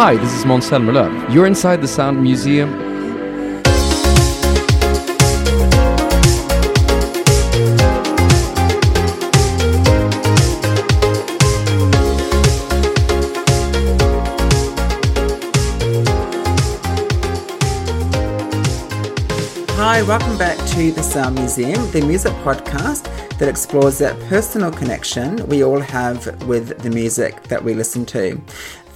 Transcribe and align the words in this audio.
Hi, 0.00 0.14
this 0.14 0.32
is 0.32 0.44
Måns 0.44 0.68
Zelmerlöw. 0.70 1.34
You're 1.34 1.46
inside 1.46 1.80
the 1.80 1.88
Sound 1.88 2.22
Museum. 2.22 2.70
Hi, 19.74 20.02
welcome 20.04 20.38
back 20.38 20.56
to 20.74 20.92
the 20.92 21.02
Sound 21.02 21.34
Museum, 21.34 21.90
the 21.90 22.02
music 22.02 22.32
podcast 22.44 23.02
that 23.38 23.48
explores 23.48 23.98
that 23.98 24.16
personal 24.28 24.70
connection 24.70 25.44
we 25.48 25.64
all 25.64 25.80
have 25.80 26.40
with 26.44 26.78
the 26.84 26.90
music 26.90 27.42
that 27.44 27.64
we 27.64 27.74
listen 27.74 28.06
to. 28.06 28.40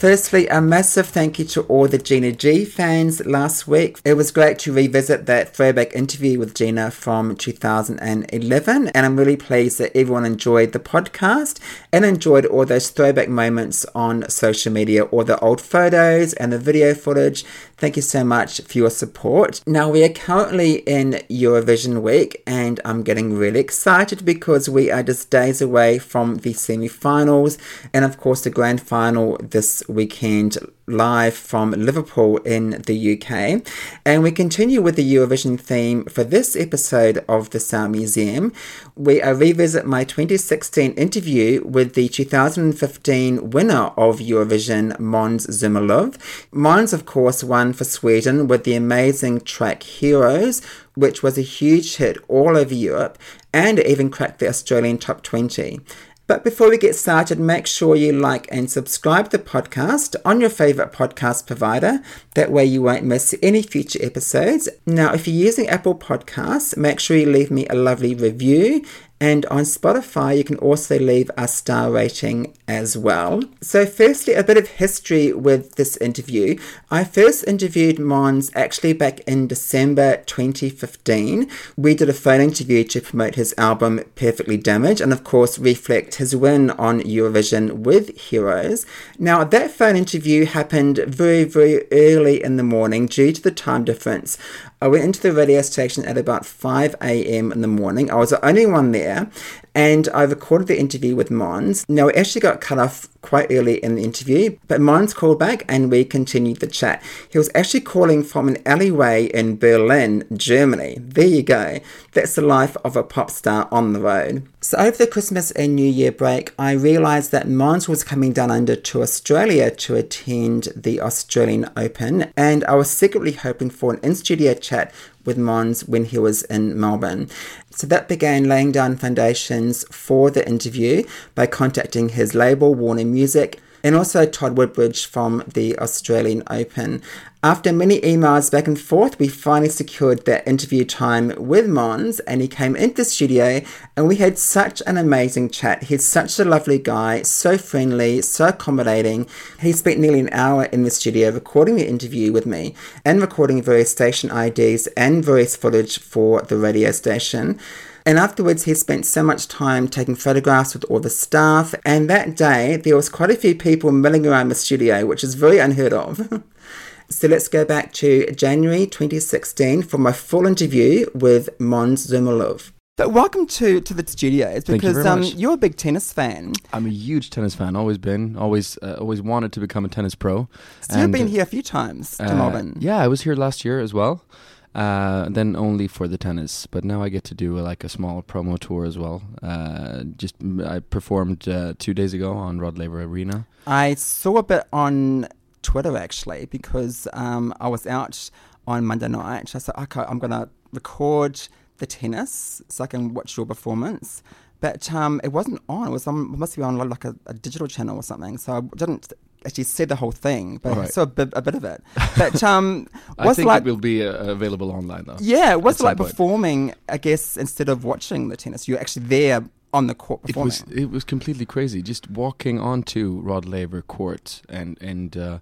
Firstly, 0.02 0.48
a 0.48 0.60
massive 0.60 1.06
thank 1.06 1.38
you 1.38 1.44
to 1.44 1.62
all 1.66 1.86
the 1.86 1.96
Gina 1.96 2.32
G 2.32 2.64
fans 2.64 3.24
last 3.24 3.68
week. 3.68 4.00
It 4.04 4.14
was 4.14 4.32
great 4.32 4.58
to 4.58 4.72
revisit 4.72 5.26
that 5.26 5.54
throwback 5.54 5.94
interview 5.94 6.40
with 6.40 6.56
Gina 6.56 6.90
from 6.90 7.36
2011, 7.36 8.88
and 8.88 9.06
I'm 9.06 9.16
really 9.16 9.36
pleased 9.36 9.78
that 9.78 9.96
everyone 9.96 10.24
enjoyed 10.24 10.72
the 10.72 10.80
podcast 10.80 11.60
and 11.92 12.04
enjoyed 12.04 12.46
all 12.46 12.66
those 12.66 12.90
throwback 12.90 13.28
moments 13.28 13.86
on 13.94 14.28
social 14.28 14.72
media, 14.72 15.04
all 15.04 15.22
the 15.22 15.38
old 15.38 15.60
photos 15.60 16.32
and 16.32 16.52
the 16.52 16.58
video 16.58 16.94
footage. 16.94 17.44
Thank 17.76 17.94
you 17.94 18.02
so 18.02 18.24
much 18.24 18.60
for 18.62 18.78
your 18.78 18.90
support. 18.90 19.62
Now, 19.68 19.88
we 19.88 20.02
are 20.02 20.08
currently 20.08 20.78
in 20.80 21.12
Eurovision 21.30 22.02
week, 22.02 22.42
and 22.44 22.80
I'm 22.84 23.04
getting 23.04 23.34
really 23.34 23.60
excited 23.60 24.24
because 24.24 24.68
we 24.68 24.90
are 24.90 25.04
just 25.04 25.30
days 25.30 25.62
away 25.62 26.00
from 26.00 26.38
the 26.38 26.54
semi 26.54 26.88
finals 26.88 27.56
and, 27.94 28.04
of 28.04 28.18
course, 28.18 28.42
the 28.42 28.50
grand 28.50 28.82
final 28.82 29.36
this 29.40 29.84
weekend 29.94 30.58
live 30.86 31.34
from 31.34 31.70
Liverpool 31.70 32.38
in 32.38 32.82
the 32.86 33.12
UK. 33.14 33.62
And 34.04 34.22
we 34.22 34.32
continue 34.32 34.82
with 34.82 34.96
the 34.96 35.14
Eurovision 35.14 35.58
theme 35.60 36.04
for 36.06 36.24
this 36.24 36.56
episode 36.56 37.24
of 37.28 37.50
the 37.50 37.60
Sound 37.60 37.92
Museum. 37.92 38.52
We 38.96 39.22
uh, 39.22 39.32
revisit 39.34 39.86
my 39.86 40.04
2016 40.04 40.92
interview 40.92 41.64
with 41.64 41.94
the 41.94 42.08
2015 42.08 43.50
winner 43.50 43.92
of 43.96 44.18
Eurovision, 44.18 44.96
Måns 44.98 45.46
Zelmerlöw. 45.48 46.16
Måns, 46.52 46.92
of 46.92 47.06
course, 47.06 47.44
won 47.44 47.72
for 47.72 47.84
Sweden 47.84 48.48
with 48.48 48.64
the 48.64 48.74
amazing 48.74 49.40
track 49.40 49.82
Heroes, 49.82 50.62
which 50.94 51.22
was 51.22 51.38
a 51.38 51.42
huge 51.42 51.96
hit 51.96 52.18
all 52.28 52.56
over 52.56 52.74
Europe 52.74 53.18
and 53.52 53.78
even 53.80 54.10
cracked 54.10 54.38
the 54.38 54.48
Australian 54.48 54.98
top 54.98 55.22
20. 55.22 55.80
But 56.26 56.44
before 56.44 56.70
we 56.70 56.78
get 56.78 56.94
started, 56.94 57.38
make 57.40 57.66
sure 57.66 57.96
you 57.96 58.12
like 58.12 58.46
and 58.50 58.70
subscribe 58.70 59.30
to 59.30 59.38
the 59.38 59.42
podcast 59.42 60.14
on 60.24 60.40
your 60.40 60.50
favorite 60.50 60.92
podcast 60.92 61.46
provider. 61.46 62.00
That 62.34 62.52
way 62.52 62.64
you 62.64 62.82
won't 62.82 63.04
miss 63.04 63.34
any 63.42 63.62
future 63.62 63.98
episodes. 64.02 64.68
Now, 64.86 65.12
if 65.12 65.26
you're 65.26 65.36
using 65.36 65.68
Apple 65.68 65.96
Podcasts, 65.96 66.76
make 66.76 67.00
sure 67.00 67.16
you 67.16 67.26
leave 67.26 67.50
me 67.50 67.66
a 67.66 67.74
lovely 67.74 68.14
review 68.14 68.84
and 69.22 69.46
on 69.46 69.62
Spotify, 69.62 70.36
you 70.36 70.42
can 70.42 70.56
also 70.56 70.98
leave 70.98 71.30
a 71.38 71.46
star 71.46 71.92
rating 71.92 72.56
as 72.66 72.98
well. 72.98 73.40
So, 73.60 73.86
firstly, 73.86 74.34
a 74.34 74.42
bit 74.42 74.56
of 74.56 74.66
history 74.66 75.32
with 75.32 75.76
this 75.76 75.96
interview. 75.98 76.58
I 76.90 77.04
first 77.04 77.46
interviewed 77.46 77.98
Måns 77.98 78.50
actually 78.56 78.94
back 78.94 79.20
in 79.20 79.46
December 79.46 80.16
2015. 80.26 81.48
We 81.76 81.94
did 81.94 82.08
a 82.08 82.12
phone 82.12 82.40
interview 82.40 82.82
to 82.82 83.00
promote 83.00 83.36
his 83.36 83.54
album 83.56 84.00
Perfectly 84.16 84.56
Damaged 84.56 85.00
and, 85.00 85.12
of 85.12 85.22
course, 85.22 85.56
reflect 85.56 86.16
his 86.16 86.34
win 86.34 86.70
on 86.70 87.00
Eurovision 87.02 87.74
with 87.74 88.18
Heroes. 88.18 88.86
Now, 89.20 89.44
that 89.44 89.70
phone 89.70 89.94
interview 89.94 90.46
happened 90.46 90.98
very, 91.06 91.44
very 91.44 91.84
early 91.92 92.42
in 92.42 92.56
the 92.56 92.64
morning 92.64 93.06
due 93.06 93.30
to 93.30 93.40
the 93.40 93.52
time 93.52 93.84
difference. 93.84 94.36
I 94.82 94.88
went 94.88 95.04
into 95.04 95.20
the 95.20 95.30
radio 95.30 95.62
station 95.62 96.04
at 96.06 96.18
about 96.18 96.44
5 96.44 96.96
a.m. 97.00 97.52
in 97.52 97.60
the 97.60 97.68
morning. 97.68 98.10
I 98.10 98.16
was 98.16 98.30
the 98.30 98.44
only 98.44 98.66
one 98.66 98.90
there, 98.90 99.30
and 99.74 100.08
I 100.14 100.22
recorded 100.22 100.68
the 100.68 100.78
interview 100.78 101.16
with 101.16 101.30
Måns. 101.30 101.88
Now, 101.88 102.06
we 102.06 102.12
actually 102.14 102.40
got 102.40 102.60
cut 102.60 102.78
off 102.78 103.08
quite 103.22 103.50
early 103.50 103.82
in 103.82 103.94
the 103.94 104.02
interview, 104.02 104.58
but 104.68 104.80
Måns 104.80 105.14
called 105.14 105.38
back 105.38 105.64
and 105.68 105.90
we 105.90 106.04
continued 106.04 106.58
the 106.58 106.66
chat. 106.66 107.02
He 107.30 107.38
was 107.38 107.50
actually 107.54 107.80
calling 107.80 108.22
from 108.22 108.48
an 108.48 108.58
alleyway 108.66 109.26
in 109.26 109.56
Berlin, 109.58 110.24
Germany. 110.32 110.96
There 110.98 111.26
you 111.26 111.42
go. 111.42 111.78
That's 112.12 112.34
the 112.34 112.42
life 112.42 112.76
of 112.84 112.96
a 112.96 113.02
pop 113.02 113.30
star 113.30 113.68
on 113.70 113.92
the 113.92 114.00
road. 114.00 114.46
So, 114.60 114.78
over 114.78 114.96
the 114.96 115.06
Christmas 115.06 115.50
and 115.52 115.74
New 115.74 115.88
Year 115.88 116.12
break, 116.12 116.52
I 116.58 116.72
realised 116.72 117.32
that 117.32 117.46
Måns 117.46 117.88
was 117.88 118.04
coming 118.04 118.32
down 118.32 118.50
under 118.50 118.76
to 118.76 119.02
Australia 119.02 119.70
to 119.70 119.96
attend 119.96 120.68
the 120.76 121.00
Australian 121.00 121.70
Open, 121.76 122.32
and 122.36 122.64
I 122.64 122.74
was 122.74 122.90
secretly 122.90 123.32
hoping 123.32 123.70
for 123.70 123.94
an 123.94 124.00
in 124.02 124.14
studio 124.14 124.54
chat 124.54 124.92
with 125.24 125.38
Måns 125.38 125.88
when 125.88 126.04
he 126.04 126.18
was 126.18 126.42
in 126.44 126.78
Melbourne. 126.78 127.28
So 127.70 127.86
that 127.86 128.08
began 128.08 128.48
laying 128.48 128.72
down 128.72 128.96
foundations 128.96 129.84
for 129.90 130.30
the 130.30 130.46
interview 130.46 131.04
by 131.34 131.46
contacting 131.46 132.10
his 132.10 132.34
label, 132.34 132.74
Warner 132.74 133.04
Music, 133.04 133.60
and 133.82 133.94
also 133.94 134.26
Todd 134.26 134.56
Woodbridge 134.56 135.06
from 135.06 135.42
the 135.52 135.78
Australian 135.78 136.42
Open. 136.48 137.02
After 137.44 137.72
many 137.72 138.00
emails 138.02 138.52
back 138.52 138.68
and 138.68 138.80
forth, 138.80 139.18
we 139.18 139.26
finally 139.26 139.68
secured 139.68 140.26
that 140.26 140.46
interview 140.46 140.84
time 140.84 141.32
with 141.36 141.66
Måns, 141.66 142.20
and 142.24 142.40
he 142.40 142.46
came 142.46 142.76
into 142.76 142.98
the 142.98 143.04
studio, 143.04 143.62
and 143.96 144.06
we 144.06 144.14
had 144.14 144.38
such 144.38 144.80
an 144.86 144.96
amazing 144.96 145.50
chat. 145.50 145.82
He's 145.82 146.06
such 146.06 146.38
a 146.38 146.44
lovely 146.44 146.78
guy, 146.78 147.22
so 147.22 147.58
friendly, 147.58 148.22
so 148.22 148.48
accommodating. 148.48 149.26
He 149.58 149.72
spent 149.72 149.98
nearly 149.98 150.20
an 150.20 150.28
hour 150.30 150.66
in 150.66 150.84
the 150.84 150.90
studio 150.90 151.30
recording 151.30 151.74
the 151.74 151.88
interview 151.88 152.32
with 152.32 152.46
me 152.46 152.76
and 153.04 153.20
recording 153.20 153.60
various 153.60 153.90
station 153.90 154.30
IDs 154.30 154.86
and 154.96 155.24
various 155.24 155.56
footage 155.56 155.98
for 155.98 156.42
the 156.42 156.56
radio 156.56 156.92
station. 156.92 157.58
And 158.04 158.18
afterwards, 158.18 158.64
he 158.64 158.74
spent 158.74 159.06
so 159.06 159.22
much 159.22 159.46
time 159.48 159.86
taking 159.86 160.16
photographs 160.16 160.74
with 160.74 160.84
all 160.84 160.98
the 160.98 161.10
staff. 161.10 161.74
And 161.84 162.10
that 162.10 162.36
day, 162.36 162.76
there 162.76 162.96
was 162.96 163.08
quite 163.08 163.30
a 163.30 163.36
few 163.36 163.54
people 163.54 163.92
milling 163.92 164.26
around 164.26 164.48
the 164.48 164.54
studio, 164.54 165.06
which 165.06 165.22
is 165.22 165.34
very 165.34 165.58
unheard 165.58 165.92
of. 165.92 166.42
so 167.08 167.28
let's 167.28 167.48
go 167.48 167.64
back 167.64 167.92
to 167.94 168.30
January 168.32 168.86
2016 168.86 169.82
for 169.82 169.98
my 169.98 170.12
full 170.12 170.46
interview 170.46 171.06
with 171.14 171.56
Måns 171.58 172.10
Zelmerlöw. 172.10 172.72
But 172.96 173.12
welcome 173.12 173.46
to, 173.46 173.80
to 173.80 173.94
the 173.94 174.06
studios 174.06 174.64
Thank 174.64 174.68
you 174.68 174.74
because 174.74 175.02
very 175.02 175.08
um, 175.08 175.22
you're 175.22 175.54
a 175.54 175.56
big 175.56 175.76
tennis 175.76 176.12
fan. 176.12 176.52
I'm 176.74 176.84
a 176.84 176.90
huge 176.90 177.30
tennis 177.30 177.54
fan, 177.54 177.74
always 177.74 177.96
been, 177.96 178.36
always 178.36 178.76
uh, 178.82 178.98
always 179.00 179.22
wanted 179.22 179.50
to 179.54 179.60
become 179.60 179.86
a 179.86 179.88
tennis 179.88 180.14
pro. 180.14 180.46
So 180.82 181.00
you've 181.00 181.10
been 181.10 181.26
here 181.26 181.42
a 181.42 181.46
few 181.46 181.62
times 181.62 182.18
to 182.18 182.30
uh, 182.30 182.34
Melbourne. 182.34 182.76
Yeah, 182.78 182.98
I 182.98 183.08
was 183.08 183.22
here 183.22 183.34
last 183.34 183.64
year 183.64 183.80
as 183.80 183.94
well. 183.94 184.26
Uh, 184.74 185.28
then 185.28 185.54
only 185.54 185.86
for 185.86 186.08
the 186.08 186.16
tennis, 186.16 186.66
but 186.66 186.82
now 186.82 187.02
I 187.02 187.10
get 187.10 187.24
to 187.24 187.34
do 187.34 187.58
like 187.58 187.84
a 187.84 187.90
small 187.90 188.22
promo 188.22 188.58
tour 188.58 188.86
as 188.86 188.96
well. 188.96 189.22
Uh, 189.42 190.04
just 190.16 190.34
I 190.64 190.80
performed 190.80 191.46
uh, 191.46 191.74
two 191.78 191.92
days 191.92 192.14
ago 192.14 192.32
on 192.32 192.58
Rod 192.58 192.78
Laver 192.78 193.02
Arena. 193.02 193.46
I 193.66 193.94
saw 193.94 194.38
a 194.38 194.42
bit 194.42 194.64
on 194.72 195.28
Twitter 195.60 195.94
actually 195.96 196.46
because 196.46 197.06
um, 197.12 197.52
I 197.60 197.68
was 197.68 197.86
out 197.86 198.30
on 198.66 198.86
Monday 198.86 199.08
night. 199.08 199.54
I 199.54 199.58
said, 199.58 199.74
okay, 199.78 200.04
I'm 200.08 200.18
going 200.18 200.30
to 200.30 200.48
record 200.72 201.40
the 201.76 201.86
tennis 201.86 202.62
so 202.68 202.84
I 202.84 202.86
can 202.86 203.12
watch 203.12 203.36
your 203.36 203.44
performance. 203.44 204.22
But 204.60 204.92
um, 204.92 205.20
it 205.24 205.32
wasn't 205.32 205.60
on. 205.68 205.88
It 205.88 205.90
was 205.90 206.06
on, 206.06 206.32
it 206.32 206.38
must 206.38 206.56
be 206.56 206.62
on 206.62 206.78
like 206.78 207.04
a, 207.04 207.14
a 207.26 207.34
digital 207.34 207.66
channel 207.66 207.96
or 207.96 208.02
something. 208.02 208.38
So 208.38 208.54
I 208.54 208.60
didn't 208.76 209.12
actually 209.46 209.64
said 209.64 209.88
the 209.88 209.96
whole 209.96 210.12
thing, 210.12 210.58
but 210.62 210.70
I 210.70 210.72
Alright. 210.72 210.92
saw 210.92 211.02
a 211.02 211.06
bit, 211.06 211.30
a 211.34 211.42
bit 211.42 211.54
of 211.54 211.64
it. 211.64 211.82
But 212.16 212.42
um, 212.42 212.86
I 213.18 213.26
what's 213.26 213.36
think 213.36 213.48
like? 213.48 213.62
it 213.62 213.66
will 213.66 213.76
be 213.76 214.06
uh, 214.06 214.12
available 214.30 214.70
online 214.70 215.04
though. 215.06 215.16
yeah, 215.20 215.54
what's 215.56 215.80
at 215.80 215.84
it 215.84 215.86
like 215.86 215.96
some 215.98 216.04
point. 216.04 216.10
performing? 216.10 216.74
I 216.88 216.98
guess 216.98 217.36
instead 217.36 217.68
of 217.68 217.84
watching 217.84 218.28
the 218.28 218.36
tennis, 218.36 218.66
you're 218.68 218.80
actually 218.80 219.06
there 219.06 219.44
on 219.74 219.86
the 219.86 219.94
court 219.94 220.20
It 220.24 220.26
performing. 220.28 220.46
was 220.48 220.64
it 220.70 220.90
was 220.90 221.04
completely 221.04 221.46
crazy. 221.46 221.82
Just 221.82 222.10
walking 222.10 222.58
onto 222.60 223.20
Rod 223.22 223.44
Laver 223.46 223.82
Court 223.82 224.42
and 224.48 224.76
and 224.82 225.16
uh, 225.16 225.38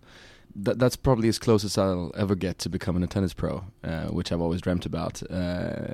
that 0.57 0.79
that's 0.79 0.97
probably 0.97 1.29
as 1.29 1.39
close 1.39 1.65
as 1.65 1.77
I'll 1.79 2.13
ever 2.17 2.35
get 2.35 2.59
to 2.61 2.69
becoming 2.69 3.03
a 3.03 3.07
tennis 3.07 3.33
pro, 3.35 3.65
uh, 3.85 4.07
which 4.07 4.31
I've 4.33 4.41
always 4.41 4.61
dreamt 4.61 4.85
about. 4.87 5.23
Uh, 5.31 5.35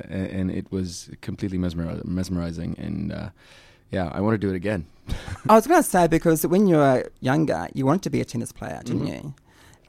and, 0.08 0.26
and 0.38 0.50
it 0.50 0.70
was 0.72 1.10
completely 1.20 1.58
mesmeri- 1.58 2.04
mesmerizing. 2.04 2.74
And 2.78 3.12
uh, 3.12 3.28
yeah, 3.90 4.10
I 4.12 4.20
want 4.20 4.34
to 4.34 4.38
do 4.38 4.50
it 4.52 4.56
again. 4.56 4.86
I 5.48 5.54
was 5.54 5.66
going 5.66 5.82
to 5.82 5.88
say 5.88 6.06
because 6.08 6.46
when 6.46 6.66
you 6.66 6.76
were 6.76 7.10
younger, 7.20 7.68
you 7.74 7.86
wanted 7.86 8.02
to 8.02 8.10
be 8.10 8.20
a 8.20 8.24
tennis 8.24 8.52
player, 8.52 8.80
didn't 8.84 9.02
Mhm. 9.06 9.24
you? 9.24 9.34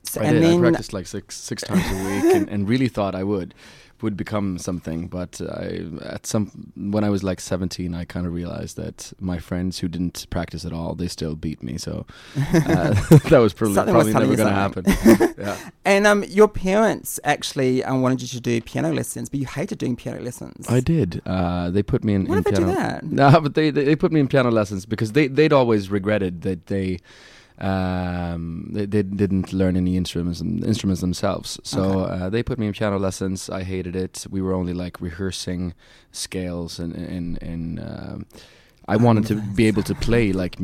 So, 0.04 0.22
I 0.22 0.26
and 0.26 0.42
did. 0.42 0.54
I 0.56 0.60
practiced 0.60 0.94
like 0.94 1.08
six 1.08 1.36
six 1.36 1.64
times 1.64 1.84
a 1.92 1.96
week, 1.96 2.36
and, 2.36 2.48
and 2.50 2.70
really 2.70 2.88
thought 2.88 3.14
I 3.16 3.24
would 3.24 3.54
would 4.02 4.16
become 4.16 4.58
something. 4.58 5.08
But 5.08 5.42
I 5.42 5.86
at 6.02 6.26
some 6.26 6.72
when 6.76 7.04
I 7.04 7.10
was 7.10 7.24
like 7.24 7.40
seventeen, 7.40 7.94
I 7.94 8.06
kind 8.06 8.26
of 8.26 8.34
realized 8.34 8.78
that 8.78 9.14
my 9.20 9.40
friends 9.40 9.80
who 9.80 9.88
didn't 9.88 10.28
practice 10.30 10.66
at 10.66 10.74
all, 10.74 10.96
they 10.96 11.08
still 11.08 11.36
beat 11.36 11.64
me. 11.64 11.78
So 11.78 12.06
uh, 12.36 12.94
that 13.30 13.40
was 13.40 13.54
probably, 13.54 13.76
Something 13.76 13.96
was 13.96 14.08
never 14.08 14.36
going 14.36 14.48
to 14.48 14.54
happen. 14.54 14.86
yeah. 15.38 15.70
and 15.86 16.08
um, 16.08 16.24
your 16.26 16.48
parents 16.48 17.20
actually 17.24 17.84
um, 17.84 18.02
wanted 18.02 18.22
you 18.22 18.28
to 18.28 18.42
do 18.42 18.62
piano 18.62 18.92
lessons, 18.92 19.30
but 19.30 19.40
you 19.40 19.46
hated 19.46 19.78
doing 19.80 19.96
piano 19.96 20.22
lessons. 20.22 20.70
I 20.70 20.80
did. 20.80 21.22
Uh, 21.26 21.70
they 21.70 21.84
put 21.84 22.04
me 22.04 22.14
in, 22.14 22.26
Why 22.26 22.38
in 22.38 22.44
did 22.44 22.54
they 22.54 22.58
do 22.60 22.66
piano. 22.66 22.80
that? 22.80 23.04
No, 23.04 23.40
but 23.42 23.56
they, 23.56 23.70
they 23.70 23.84
they 23.84 23.96
put 23.96 24.12
me 24.12 24.20
in 24.20 24.28
piano 24.28 24.52
lessons 24.52 24.86
because 24.86 25.14
they 25.14 25.28
they'd 25.28 25.54
always 25.54 25.90
regretted 25.90 26.42
that 26.42 26.68
they 26.68 27.00
Um, 27.60 28.70
they, 28.72 28.86
they 28.86 29.04
didn't 29.04 29.52
learn 29.52 29.76
any 29.76 29.98
instruments 29.98 30.42
instruments 30.42 31.02
themselves, 31.02 31.60
so 31.64 31.82
Okay. 31.82 32.14
uh, 32.26 32.30
they 32.30 32.44
put 32.44 32.60
me 32.60 32.68
in 32.68 32.74
piano 32.74 32.98
lessons. 33.00 33.50
I 33.50 33.64
hated 33.64 33.96
it. 33.96 34.26
We 34.30 34.42
were 34.42 34.54
only 34.54 34.74
like 34.74 35.02
rehearsing 35.02 35.74
scales 36.12 36.80
and 36.80 36.96
and 36.96 37.42
and. 37.44 37.80
um 37.80 38.26
I 38.90 38.96
wanted 38.96 39.26
to 39.28 39.36
be 39.56 39.68
able 39.68 39.84
to 39.84 39.94
play 39.96 40.32
like 40.32 40.56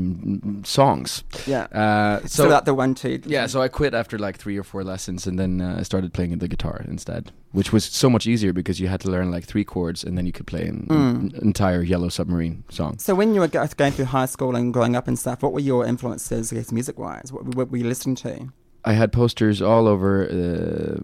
songs. 0.63 1.23
Yeah. 1.45 1.63
Uh, 1.73 2.19
So, 2.21 2.43
so 2.43 2.49
that 2.49 2.63
the 2.63 2.73
one 2.73 2.93
two. 2.95 3.19
yeah, 3.25 3.47
so 3.47 3.61
I 3.61 3.67
quit 3.67 3.93
after 3.93 4.17
like 4.17 4.37
three 4.37 4.57
or 4.57 4.63
four 4.63 4.81
lessons, 4.85 5.27
and 5.27 5.37
then 5.37 5.59
uh, 5.59 5.79
I 5.79 5.83
started 5.83 6.13
playing 6.13 6.37
the 6.39 6.47
guitar 6.47 6.85
instead, 6.87 7.31
which 7.53 7.71
was 7.71 7.85
so 7.85 8.09
much 8.09 8.27
easier 8.27 8.51
because 8.51 8.79
you 8.81 8.87
had 8.89 8.99
to 9.01 9.09
learn 9.09 9.31
like 9.31 9.45
three 9.45 9.63
chords, 9.63 10.03
and 10.03 10.17
then 10.17 10.25
you 10.25 10.31
could 10.33 10.45
play 10.47 10.67
an 10.67 10.85
Mm. 10.89 11.15
an 11.33 11.39
entire 11.41 11.81
Yellow 11.81 12.09
Submarine 12.09 12.63
song. 12.69 12.97
So 12.99 13.15
when 13.15 13.33
you 13.33 13.39
were 13.39 13.47
going 13.47 13.93
through 13.93 14.05
high 14.05 14.25
school 14.27 14.55
and 14.55 14.73
growing 14.73 14.95
up 14.95 15.07
and 15.07 15.17
stuff, 15.17 15.41
what 15.43 15.53
were 15.53 15.59
your 15.71 15.85
influences, 15.85 16.51
I 16.51 16.57
guess, 16.57 16.71
music 16.71 16.99
wise? 16.99 17.31
What, 17.31 17.55
what 17.55 17.71
were 17.71 17.77
you 17.77 17.87
listening 17.87 18.15
to? 18.17 18.49
I 18.85 18.93
had 18.93 19.13
posters 19.13 19.61
all 19.61 19.87
over 19.87 20.11
uh, 20.29 20.99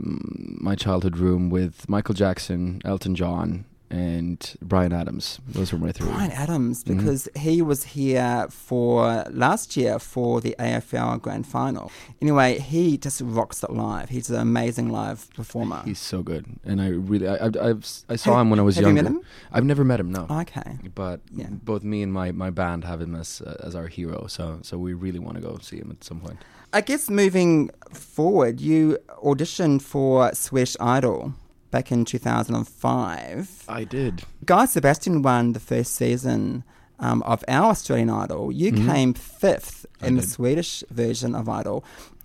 my 0.61 0.75
childhood 0.75 1.17
room 1.17 1.49
with 1.49 1.87
Michael 1.87 2.13
Jackson, 2.13 2.81
Elton 2.83 3.15
John, 3.15 3.63
and 3.89 4.55
Bryan 4.61 4.93
Adams. 4.93 5.39
Those 5.47 5.71
were 5.73 5.79
my 5.79 5.91
three. 5.91 6.07
Bryan 6.09 6.31
Adams, 6.31 6.83
Mhm. 6.83 6.97
because 6.97 7.27
he 7.35 7.61
was 7.61 7.83
here 7.85 8.47
for 8.49 9.25
last 9.31 9.75
year 9.75 9.99
for 9.99 10.41
the 10.41 10.55
AFL 10.59 11.17
Grand 11.17 11.47
Final. 11.47 11.91
Anyway, 12.21 12.59
he 12.59 12.97
just 12.97 13.21
rocks 13.21 13.63
it 13.63 13.71
live. 13.71 14.09
He's 14.09 14.29
an 14.29 14.39
amazing 14.39 14.89
live 14.89 15.29
performer. 15.35 15.81
He's 15.85 15.99
so 15.99 16.21
good, 16.21 16.45
and 16.63 16.81
I 16.81 16.87
really, 16.89 17.27
I, 17.27 17.35
I, 17.47 17.69
I've, 17.69 17.85
I 18.09 18.15
saw 18.15 18.39
him 18.39 18.49
when 18.49 18.59
I 18.59 18.63
was 18.63 18.75
Have 18.75 18.83
younger. 18.83 18.99
you 18.99 19.03
met 19.03 19.11
him? 19.11 19.21
I've 19.51 19.65
never 19.65 19.83
met 19.83 19.99
him, 19.99 20.11
no. 20.11 20.27
Okay. 20.29 20.77
but 20.95 21.21
Yeah. 21.31 21.47
both 21.49 21.83
me 21.83 22.01
and 22.03 22.13
my, 22.13 22.31
my 22.31 22.49
band 22.49 22.83
have 22.83 23.01
him 23.01 23.15
as 23.15 23.41
uh, 23.41 23.55
as 23.67 23.75
our 23.75 23.87
hero, 23.87 24.27
so 24.27 24.59
so 24.61 24.77
we 24.77 24.93
really 24.93 25.19
want 25.19 25.35
to 25.35 25.41
go 25.41 25.57
see 25.61 25.77
him 25.77 25.89
at 25.91 26.03
some 26.03 26.19
point. 26.19 26.37
I 26.71 26.81
guess 26.81 27.09
moving 27.09 27.71
forward, 27.93 28.61
you 28.61 28.97
auditioned 29.23 29.81
for 29.81 30.31
Swedish 30.35 30.75
Idol 30.79 31.33
back 31.71 31.91
in 31.91 32.05
2005. 32.05 33.63
I 33.67 33.83
did. 33.83 34.23
Guy 34.45 34.65
Sebastian 34.65 35.21
won 35.21 35.53
the 35.53 35.59
first 35.59 35.95
season 35.95 36.63
um, 36.99 37.21
of 37.23 37.43
our 37.47 37.69
Australian 37.69 38.09
Idol. 38.09 38.51
You 38.51 38.71
Mhm. 38.73 38.85
came 38.85 39.13
fifth 39.13 39.85
I 40.01 40.07
in 40.07 40.15
the. 40.17 40.21
Swedish 40.21 40.83
version 40.89 41.33
of 41.35 41.47
Idol. 41.47 41.83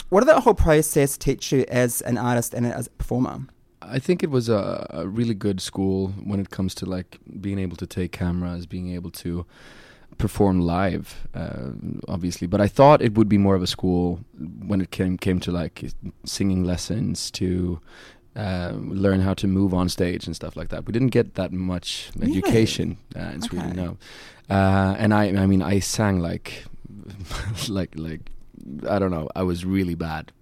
What 0.09 0.21
did 0.21 0.29
that 0.29 0.43
whole 0.43 0.55
process 0.55 1.17
teach 1.17 1.53
you 1.53 1.65
as 1.69 2.01
an 2.03 2.19
artist 2.19 2.55
and 2.55 2.67
as 2.67 2.87
a 2.89 2.91
performer? 2.91 3.47
I 3.83 3.99
think 3.99 4.23
it 4.23 4.31
was 4.31 4.49
a, 4.49 4.87
a 4.91 5.07
really 5.07 5.35
good 5.35 5.61
school 5.61 6.09
when 6.25 6.41
it 6.41 6.51
comes 6.51 6.75
to 6.77 6.87
like 6.87 7.19
being 7.41 7.59
able 7.59 7.77
to 7.77 7.87
take 7.87 8.11
cameras, 8.13 8.67
being 8.67 8.91
able 8.95 9.11
to 9.13 9.45
perform 10.19 10.61
live, 10.61 11.27
uh, 11.35 11.71
obviously. 12.09 12.47
But 12.47 12.61
I 12.61 12.67
thought 12.69 13.03
it 13.03 13.15
would 13.17 13.29
be 13.29 13.39
more 13.39 13.55
of 13.57 13.63
a 13.63 13.67
school 13.67 14.21
when 14.67 14.81
it 14.81 14.91
came 14.91 15.19
came 15.19 15.39
to 15.41 15.53
like 15.53 15.85
singing 16.25 16.65
lessons 16.65 17.31
to. 17.33 17.81
Uh, 18.37 18.73
learn 18.89 19.21
how 19.21 19.33
to 19.35 19.47
move 19.47 19.73
on 19.73 19.89
stage 19.89 20.27
and 20.27 20.35
stuff 20.35 20.57
like 20.57 20.69
that. 20.71 20.87
We 20.87 20.93
didn't 20.93 21.11
get 21.13 21.35
that 21.35 21.53
much 21.53 22.11
Really? 22.17 22.39
education 22.39 22.97
uh, 23.15 23.31
in 23.35 23.41
Sweden, 23.43 23.71
Okay. 23.71 23.81
no. 23.83 23.97
Uh, 24.51 24.97
and 24.99 25.15
I, 25.15 25.27
I 25.43 25.47
mean, 25.47 25.63
I 25.63 25.79
sang 25.81 26.19
like, 26.19 26.65
like, 27.69 27.93
like 27.97 28.21
I 28.89 28.99
don't 28.99 29.11
know. 29.11 29.29
I 29.35 29.43
was 29.43 29.65
really 29.65 29.95
bad, 29.95 30.33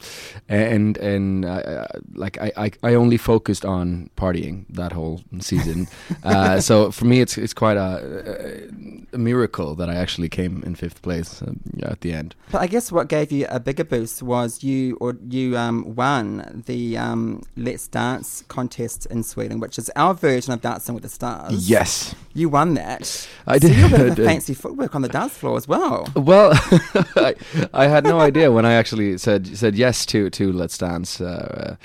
and 0.49 0.97
and 0.99 1.45
uh, 1.45 1.87
like 2.15 2.41
I, 2.41 2.53
I 2.57 2.71
I 2.83 2.95
only 2.95 3.17
focused 3.17 3.65
on 3.65 4.11
partying 4.17 4.65
that 4.71 4.93
whole 4.93 5.21
season. 5.41 5.89
uh, 6.25 6.61
so 6.61 6.91
for 6.91 7.05
me, 7.05 7.21
it's 7.21 7.39
it's 7.39 7.55
quite 7.55 7.77
a, 7.77 8.69
a 9.13 9.19
miracle 9.19 9.75
that 9.75 9.89
I 9.89 9.95
actually 9.95 10.29
came 10.29 10.63
in 10.65 10.75
fifth 10.75 11.03
place 11.03 11.43
um, 11.43 11.61
at 11.83 12.01
the 12.01 12.13
end. 12.13 12.35
But 12.51 12.63
I 12.63 12.67
guess 12.67 12.93
what 12.93 13.09
gave 13.09 13.33
you 13.33 13.47
a 13.49 13.61
bigger 13.61 13.85
boost 13.85 14.23
was 14.23 14.63
you 14.63 14.97
or 15.01 15.17
you 15.29 15.57
um, 15.57 15.95
won 15.95 16.63
the 16.67 16.97
um, 16.99 17.43
Let's 17.57 17.89
Dance 17.89 18.45
contest 18.49 19.07
in 19.07 19.23
Sweden, 19.23 19.61
which 19.61 19.79
is 19.79 19.91
our 19.97 20.15
version 20.15 20.53
of 20.53 20.61
Dancing 20.61 20.95
with 20.95 21.03
the 21.03 21.09
Stars. 21.09 21.69
Yes, 21.69 22.15
You 22.35 22.49
won 22.49 22.75
that. 22.75 23.29
I 23.47 23.59
so 23.59 23.69
did. 23.69 23.77
You 23.77 24.15
did. 24.15 24.27
fancy 24.27 24.55
footwork 24.55 24.95
on 24.95 25.03
the 25.03 25.09
dance 25.09 25.37
floor 25.37 25.57
as 25.57 25.69
well. 25.69 26.09
Well, 26.15 26.53
I, 27.17 27.35
I 27.73 27.87
had 27.87 28.05
no 28.05 28.12
idea 28.21 28.51
when 28.53 28.65
I 28.65 28.75
actually 28.75 29.19
said 29.19 29.47
said 29.57 29.75
yes 29.77 30.07
to 30.07 30.31
to 30.31 30.53
Let's 30.53 30.79
Dance, 30.79 31.21
uh, 31.21 31.77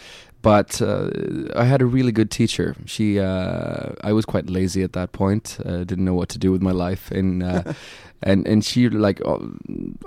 but 0.42 0.82
uh, 0.82 1.10
I 1.56 1.66
had 1.66 1.82
a 1.82 1.86
really 1.86 2.12
good 2.12 2.32
teacher. 2.32 2.76
She, 2.86 3.20
uh, 3.20 3.94
I 4.02 4.14
was 4.14 4.26
quite 4.26 4.50
lazy 4.50 4.84
at 4.84 4.94
that 4.94 5.12
point. 5.12 5.58
Uh, 5.66 5.84
didn't 5.84 6.06
know 6.06 6.14
what 6.14 6.30
to 6.30 6.40
do 6.40 6.52
with 6.52 6.62
my 6.62 6.72
life, 6.72 7.12
and 7.12 7.44
uh, 7.44 7.74
and 8.24 8.48
and 8.48 8.64
she 8.64 8.90
like 8.90 9.20
uh, 9.26 9.40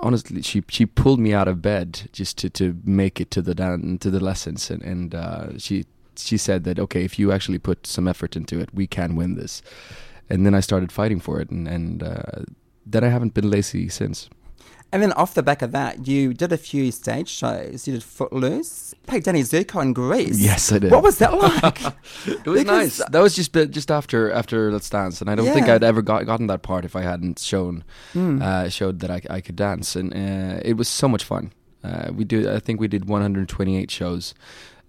honestly, 0.00 0.42
she 0.42 0.62
she 0.68 0.86
pulled 0.86 1.20
me 1.20 1.32
out 1.34 1.48
of 1.48 1.60
bed 1.60 2.08
just 2.12 2.38
to 2.38 2.50
to 2.50 2.76
make 2.84 3.20
it 3.20 3.30
to 3.32 3.42
the 3.42 3.54
dan- 3.54 3.98
to 3.98 4.10
the 4.10 4.20
lessons, 4.20 4.70
and 4.70 4.82
and 4.82 5.14
uh, 5.14 5.58
she 5.58 5.84
she 6.16 6.36
said 6.36 6.64
that 6.64 6.78
okay, 6.78 7.04
if 7.04 7.18
you 7.18 7.32
actually 7.32 7.58
put 7.58 7.86
some 7.86 8.08
effort 8.08 8.36
into 8.36 8.60
it, 8.60 8.70
we 8.72 8.86
can 8.86 9.16
win 9.16 9.34
this. 9.34 9.62
And 10.28 10.46
then 10.46 10.54
I 10.54 10.60
started 10.60 10.92
fighting 10.92 11.20
for 11.20 11.40
it, 11.40 11.50
and 11.50 11.66
and 11.68 12.02
uh, 12.02 12.44
then 12.86 13.04
I 13.04 13.08
haven't 13.08 13.34
been 13.34 13.50
lazy 13.50 13.88
since. 13.88 14.30
And 14.92 15.00
then 15.02 15.12
off 15.12 15.34
the 15.34 15.42
back 15.42 15.62
of 15.62 15.70
that, 15.70 16.08
you 16.08 16.34
did 16.34 16.52
a 16.52 16.56
few 16.56 16.90
stage 16.90 17.28
shows. 17.28 17.86
You 17.86 17.92
did 17.94 18.02
Footloose, 18.02 18.92
played 19.06 19.22
Danny 19.22 19.42
Zuko 19.42 19.80
in 19.82 19.92
Grease. 19.92 20.40
Yes, 20.40 20.72
I 20.72 20.78
did. 20.80 20.90
What 20.90 21.04
was 21.04 21.18
that 21.18 21.32
like? 21.32 21.80
It 22.26 22.44
was 22.46 22.60
Because- 22.64 22.98
nice. 22.98 23.08
That 23.10 23.20
was 23.22 23.36
just 23.36 23.52
just 23.70 23.90
after 23.90 24.32
after 24.32 24.72
Let's 24.72 24.90
Dance, 24.90 25.20
and 25.20 25.30
I 25.30 25.34
don't 25.36 25.52
think 25.54 25.68
I'd 25.68 25.84
ever 25.84 26.02
got, 26.02 26.26
gotten 26.26 26.48
that 26.48 26.62
part 26.62 26.84
if 26.84 26.96
I 26.96 27.02
hadn't 27.02 27.38
shown 27.38 27.84
Hmm. 28.14 28.42
uh, 28.42 28.68
showed 28.68 28.98
that 29.00 29.10
I, 29.10 29.20
I 29.30 29.40
could 29.40 29.56
dance, 29.56 29.94
and 29.94 30.12
uh, 30.12 30.60
it 30.64 30.74
was 30.76 30.88
so 30.88 31.06
much 31.08 31.22
fun. 31.24 31.52
Uh, 31.84 32.10
we 32.12 32.24
did. 32.24 32.46
I 32.46 32.58
think 32.58 32.80
we 32.80 32.88
did 32.88 33.04
128 33.08 33.90
shows, 33.90 34.34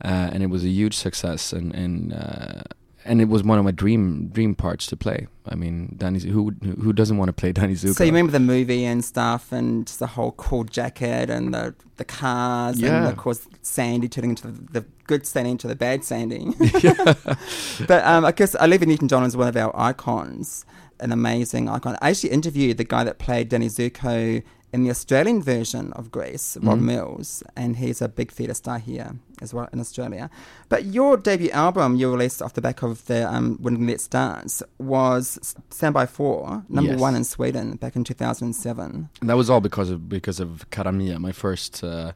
uh, 0.03 0.29
and 0.33 0.41
it 0.43 0.47
was 0.49 0.63
a 0.63 0.69
huge 0.69 0.95
success, 0.95 1.53
and 1.53 1.73
and 1.75 2.11
uh, 2.13 2.61
and 3.05 3.21
it 3.21 3.29
was 3.29 3.43
one 3.43 3.57
of 3.57 3.65
my 3.65 3.71
dream 3.71 4.27
dream 4.27 4.55
parts 4.55 4.85
to 4.87 4.95
play. 4.95 5.27
I 5.47 5.55
mean, 5.55 5.95
Danny, 5.97 6.19
who 6.19 6.51
who 6.81 6.93
doesn't 6.93 7.17
want 7.17 7.29
to 7.29 7.33
play 7.33 7.51
Danny 7.59 7.73
Zuko? 7.73 7.95
So 7.95 8.03
you 8.03 8.11
remember 8.11 8.31
the 8.31 8.39
movie 8.39 8.85
and 8.85 9.03
stuff, 9.03 9.51
and 9.51 9.87
the 9.87 10.07
whole 10.07 10.33
cool 10.33 10.63
jacket 10.63 11.29
and 11.29 11.53
the 11.53 11.75
the 11.97 12.05
cars, 12.05 12.81
and 12.81 13.07
of 13.07 13.17
course 13.17 13.47
Sandy 13.61 14.07
turning 14.07 14.31
into 14.31 14.47
the, 14.47 14.79
the 14.79 14.85
good 15.05 15.25
Sandy 15.25 15.51
into 15.51 15.67
the 15.67 15.75
bad 15.75 16.03
Sandy. 16.03 16.47
but 17.87 18.05
um, 18.05 18.25
I 18.25 18.31
guess 18.31 18.55
Olivia 18.55 18.87
Newton-John 18.87 19.23
is 19.23 19.35
one 19.35 19.47
of 19.47 19.57
our 19.57 19.77
icons, 19.79 20.65
an 20.99 21.11
amazing 21.11 21.69
icon. 21.69 21.97
I 22.01 22.11
actually 22.11 22.31
interviewed 22.31 22.77
the 22.77 22.83
guy 22.83 23.03
that 23.03 23.19
played 23.19 23.49
Danny 23.49 23.67
Zuko 23.67 24.43
in 24.73 24.83
the 24.83 24.89
Australian 24.89 25.41
version 25.41 25.91
of 25.93 26.11
Grease, 26.11 26.57
Rob 26.61 26.79
Mhm. 26.79 26.83
Mills, 26.83 27.43
and 27.55 27.75
he's 27.75 28.01
a 28.01 28.07
big 28.07 28.31
theatre 28.31 28.53
star 28.53 28.79
here 28.79 29.15
as 29.41 29.53
well 29.53 29.67
in 29.73 29.79
Australia. 29.79 30.29
But 30.69 30.85
your 30.85 31.17
debut 31.17 31.49
album 31.51 31.95
you 31.95 32.09
released 32.11 32.41
off 32.41 32.53
the 32.53 32.61
back 32.61 32.81
of 32.83 33.05
the 33.07 33.27
um, 33.33 33.57
When 33.61 33.85
Let's 33.87 34.07
Dance 34.07 34.63
was 34.79 35.55
Stand 35.69 35.93
By 35.93 36.05
For, 36.05 36.63
number 36.69 36.91
Yes. 36.91 36.99
one 37.01 37.15
in 37.15 37.23
Sweden 37.23 37.75
back 37.75 37.95
in 37.95 38.03
2007. 38.03 39.09
And 39.19 39.29
that 39.29 39.35
was 39.37 39.49
all 39.49 39.61
because 39.61 39.89
of 39.89 40.07
because 40.07 40.39
of 40.39 40.69
Cara 40.69 40.91
Mia, 40.91 41.19
my 41.19 41.31
first. 41.33 41.83
Uh, 41.83 42.11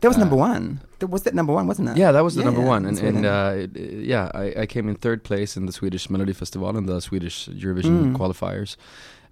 That 0.00 0.08
was 0.08 0.16
Uh, 0.16 0.20
number 0.20 0.36
one. 0.36 0.80
That 1.00 1.08
was 1.10 1.22
that 1.22 1.34
number 1.34 1.52
one, 1.52 1.66
wasn't 1.66 1.90
it? 1.90 1.96
Yeah, 1.98 2.10
that 2.12 2.24
was 2.24 2.34
the 2.34 2.42
number 2.42 2.62
one, 2.62 2.86
and 2.86 2.98
and 2.98 3.26
uh, 3.26 3.52
it- 3.56 3.76
yeah, 4.06 4.30
I, 4.34 4.62
I 4.62 4.66
came 4.66 4.88
in 4.88 4.94
third 4.96 5.22
place 5.22 5.56
in 5.58 5.66
the 5.66 5.72
Swedish 5.72 6.08
Melody 6.08 6.32
Festival 6.32 6.74
and 6.76 6.88
the 6.88 7.00
Swedish 7.00 7.48
Eurovision 7.52 7.96
Mm. 8.00 8.16
qualifiers, 8.16 8.76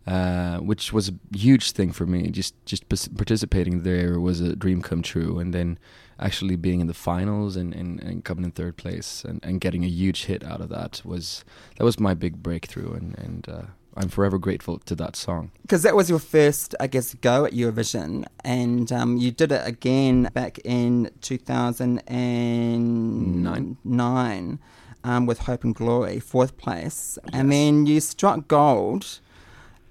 uh, 0.08 0.58
which 0.60 0.90
was 0.90 1.10
a 1.10 1.36
huge 1.36 1.72
thing 1.72 1.92
for 1.92 2.06
me. 2.06 2.30
Just 2.30 2.54
just 2.64 2.88
participating 2.88 3.82
there 3.82 4.18
was 4.18 4.40
a 4.40 4.56
dream 4.56 4.80
come 4.80 5.02
true, 5.02 5.38
and 5.38 5.52
then 5.52 5.78
actually 6.18 6.56
being 6.56 6.80
in 6.80 6.86
the 6.86 6.94
finals 6.94 7.56
and, 7.56 7.74
and, 7.74 8.02
and 8.02 8.24
coming 8.24 8.44
in 8.44 8.50
third 8.50 8.76
place 8.76 9.22
and, 9.22 9.38
and 9.44 9.60
getting 9.60 9.84
a 9.84 9.86
huge 9.86 10.24
hit 10.24 10.42
out 10.42 10.60
of 10.60 10.68
that 10.70 11.02
was 11.04 11.44
that 11.76 11.84
was 11.84 12.00
my 12.00 12.14
big 12.14 12.42
breakthrough, 12.42 12.94
and 12.94 13.18
and 13.18 13.48
uh, 13.50 13.62
I'm 13.98 14.08
forever 14.08 14.38
grateful 14.38 14.78
to 14.78 14.94
that 14.94 15.14
song. 15.14 15.50
Because 15.60 15.82
that 15.82 15.94
was 15.94 16.08
your 16.08 16.20
first, 16.20 16.74
I 16.80 16.86
guess, 16.86 17.12
go 17.14 17.44
at 17.44 17.52
Eurovision, 17.52 18.24
and 18.44 18.90
um, 18.90 19.18
you 19.18 19.30
did 19.30 19.52
it 19.52 19.66
again 19.66 20.30
back 20.32 20.58
in 20.64 21.10
2009 21.20 23.42
Nine. 23.84 24.58
um, 25.04 25.26
with 25.26 25.40
Hope 25.40 25.64
and 25.64 25.74
Glory, 25.74 26.18
fourth 26.18 26.56
place. 26.56 27.18
And 27.32 27.52
then 27.52 27.84
you 27.84 28.00
struck 28.00 28.48
gold 28.48 29.20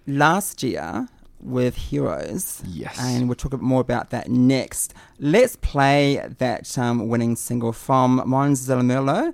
last 0.08 0.64
year 0.64 1.08
with 1.40 1.76
Heroes. 1.76 2.64
Yes. 2.66 2.98
And 3.00 3.28
we'll 3.28 3.36
talk 3.36 3.60
more 3.62 3.82
about 3.82 4.10
that 4.10 4.30
next. 4.30 4.94
Let's 5.20 5.56
play 5.58 6.26
that 6.40 6.78
um, 6.78 7.08
winning 7.08 7.36
single 7.36 7.74
from 7.74 8.24
Mon 8.26 8.54
Zalamerlo. 8.54 9.34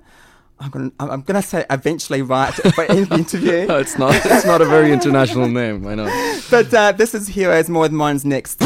I'm 0.60 0.70
going 0.70 0.90
to 0.90 0.96
I'm 1.00 1.22
gonna 1.22 1.42
say 1.42 1.66
eventually 1.68 2.22
right 2.22 2.54
for 2.74 2.84
in 2.84 3.04
the 3.04 3.14
interview. 3.16 3.66
No, 3.68 3.78
it's 3.78 3.98
not. 3.98 4.14
It's 4.14 4.44
not 4.46 4.60
a 4.60 4.66
very 4.66 4.92
international 4.92 5.48
name. 5.48 5.86
I 5.86 5.94
know. 5.94 6.40
But 6.50 6.72
uh, 6.72 6.92
this 6.92 7.14
is 7.14 7.26
Heroes 7.26 7.68
More 7.68 7.88
Than 7.88 7.96
Mine's 7.96 8.24
next. 8.24 8.60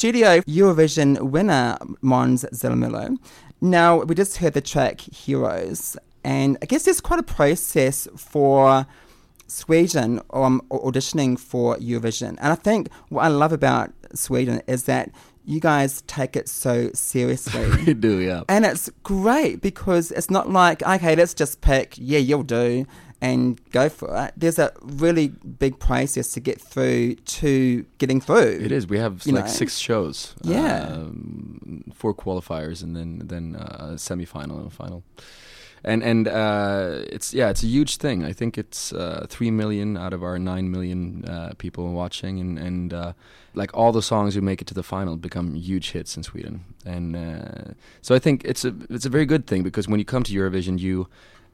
Studio, 0.00 0.40
Eurovision 0.48 1.30
winner 1.30 1.76
Måns 2.02 2.46
Zelmerlöw. 2.54 3.18
Now, 3.60 3.98
we 3.98 4.14
just 4.14 4.38
heard 4.38 4.54
the 4.54 4.62
track 4.62 4.98
Heroes, 5.02 5.94
and 6.24 6.56
I 6.62 6.64
guess 6.64 6.84
there's 6.84 7.02
quite 7.02 7.20
a 7.20 7.22
process 7.22 8.08
for 8.16 8.86
Sweden 9.46 10.22
um, 10.30 10.62
auditioning 10.70 11.38
for 11.38 11.76
Eurovision. 11.76 12.38
And 12.40 12.46
I 12.50 12.54
think 12.54 12.88
what 13.10 13.24
I 13.24 13.28
love 13.28 13.52
about 13.52 13.92
Sweden 14.14 14.62
is 14.66 14.84
that 14.84 15.10
you 15.44 15.60
guys 15.60 16.00
take 16.06 16.34
it 16.34 16.48
so 16.48 16.90
seriously. 16.94 17.68
you 17.86 17.92
do, 17.92 18.20
yeah. 18.20 18.44
And 18.48 18.64
it's 18.64 18.88
great 19.02 19.60
because 19.60 20.12
it's 20.12 20.30
not 20.30 20.48
like, 20.48 20.82
okay, 20.82 21.14
let's 21.14 21.34
just 21.34 21.60
pick, 21.60 21.96
yeah, 21.98 22.20
you'll 22.20 22.42
do, 22.42 22.86
and 23.20 23.60
go 23.70 23.88
for 23.88 24.26
it. 24.26 24.32
There's 24.36 24.58
a 24.58 24.72
really 24.80 25.28
big 25.28 25.78
process 25.78 26.32
to 26.32 26.40
get 26.40 26.60
through 26.60 27.16
to 27.16 27.84
getting 27.98 28.20
through. 28.20 28.60
It 28.62 28.72
is. 28.72 28.86
We 28.86 28.98
have 28.98 29.26
like 29.26 29.44
know? 29.44 29.50
six 29.50 29.78
shows. 29.78 30.34
Yeah. 30.42 30.88
Um, 30.88 31.84
four 31.94 32.14
qualifiers 32.14 32.82
and 32.82 32.96
then 32.96 33.22
then 33.24 33.56
uh, 33.56 33.92
a 33.94 33.98
semi-final 33.98 34.58
and 34.58 34.66
a 34.66 34.70
final. 34.70 35.02
And 35.82 36.02
and 36.02 36.28
uh, 36.28 37.00
it's 37.10 37.32
yeah, 37.32 37.48
it's 37.48 37.62
a 37.62 37.66
huge 37.66 37.96
thing. 37.96 38.24
I 38.24 38.32
think 38.32 38.58
it's 38.58 38.92
uh, 38.92 39.26
three 39.28 39.50
million 39.50 39.96
out 39.96 40.12
of 40.12 40.22
our 40.22 40.38
nine 40.38 40.70
million 40.70 41.24
uh, 41.24 41.52
people 41.56 41.90
watching, 41.92 42.38
and 42.38 42.58
and 42.58 42.92
uh, 42.92 43.12
like 43.54 43.74
all 43.74 43.90
the 43.90 44.02
songs 44.02 44.34
who 44.34 44.42
make 44.42 44.60
it 44.60 44.66
to 44.68 44.74
the 44.74 44.82
final 44.82 45.16
become 45.16 45.54
huge 45.54 45.92
hits 45.92 46.18
in 46.18 46.22
Sweden. 46.22 46.64
And 46.84 47.16
uh, 47.16 47.72
so 48.02 48.14
I 48.14 48.18
think 48.18 48.44
it's 48.44 48.64
a 48.64 48.74
it's 48.90 49.06
a 49.06 49.08
very 49.08 49.24
good 49.24 49.46
thing 49.46 49.62
because 49.62 49.88
when 49.88 49.98
you 49.98 50.04
come 50.04 50.22
to 50.24 50.32
Eurovision, 50.34 50.78
you 50.78 51.08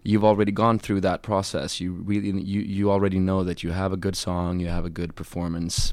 you've 0.07 0.25
already 0.25 0.53
gone 0.53 0.79
through 0.79 1.01
that 1.01 1.23
process. 1.23 1.81
You 1.81 1.93
really 1.93 2.31
you 2.41 2.61
you 2.61 2.91
already 2.91 3.19
know 3.19 3.45
that 3.45 3.63
you 3.63 3.73
have 3.73 3.93
a 3.93 3.97
good 3.97 4.17
song, 4.17 4.61
you 4.61 4.69
have 4.69 4.85
a 4.85 4.91
good 4.91 5.15
performance, 5.15 5.93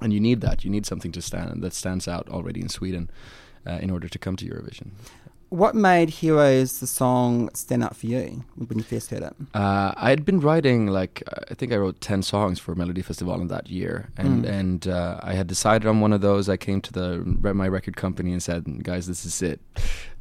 and 0.00 0.12
you 0.12 0.20
need 0.20 0.40
that. 0.40 0.64
You 0.64 0.70
need 0.70 0.86
something 0.86 1.12
to 1.12 1.22
stand 1.22 1.62
that 1.62 1.72
stands 1.72 2.08
out 2.08 2.28
already 2.28 2.60
in 2.60 2.68
Sweden 2.68 3.10
uh, 3.66 3.78
in 3.80 3.90
order 3.90 4.08
to 4.08 4.18
come 4.18 4.36
to 4.36 4.44
Eurovision. 4.46 4.90
What 5.54 5.76
made 5.76 6.10
Heroes 6.10 6.80
the 6.80 6.86
song 6.88 7.48
stand 7.54 7.84
out 7.84 7.94
for 7.96 8.06
you 8.06 8.44
when 8.56 8.76
you 8.78 8.82
first 8.82 9.10
heard 9.10 9.22
it? 9.22 9.34
Uh, 9.54 9.92
I 9.96 10.10
had 10.10 10.24
been 10.24 10.40
writing 10.40 10.88
like 10.88 11.22
uh, 11.28 11.42
I 11.48 11.54
think 11.54 11.72
I 11.72 11.76
wrote 11.76 12.00
ten 12.00 12.22
songs 12.22 12.58
for 12.58 12.74
Melody 12.74 13.02
Festival 13.02 13.40
in 13.40 13.46
that 13.48 13.68
year, 13.70 14.10
and 14.16 14.44
Mm. 14.44 14.48
and 14.60 14.88
uh, 14.88 15.20
I 15.22 15.34
had 15.34 15.46
decided 15.46 15.86
on 15.86 16.00
one 16.00 16.12
of 16.12 16.20
those. 16.22 16.48
I 16.48 16.56
came 16.56 16.80
to 16.80 16.92
the 16.92 17.08
my 17.54 17.68
record 17.68 17.96
company 17.96 18.32
and 18.32 18.42
said, 18.42 18.82
"Guys, 18.82 19.06
this 19.06 19.24
is 19.24 19.42
it. 19.42 19.60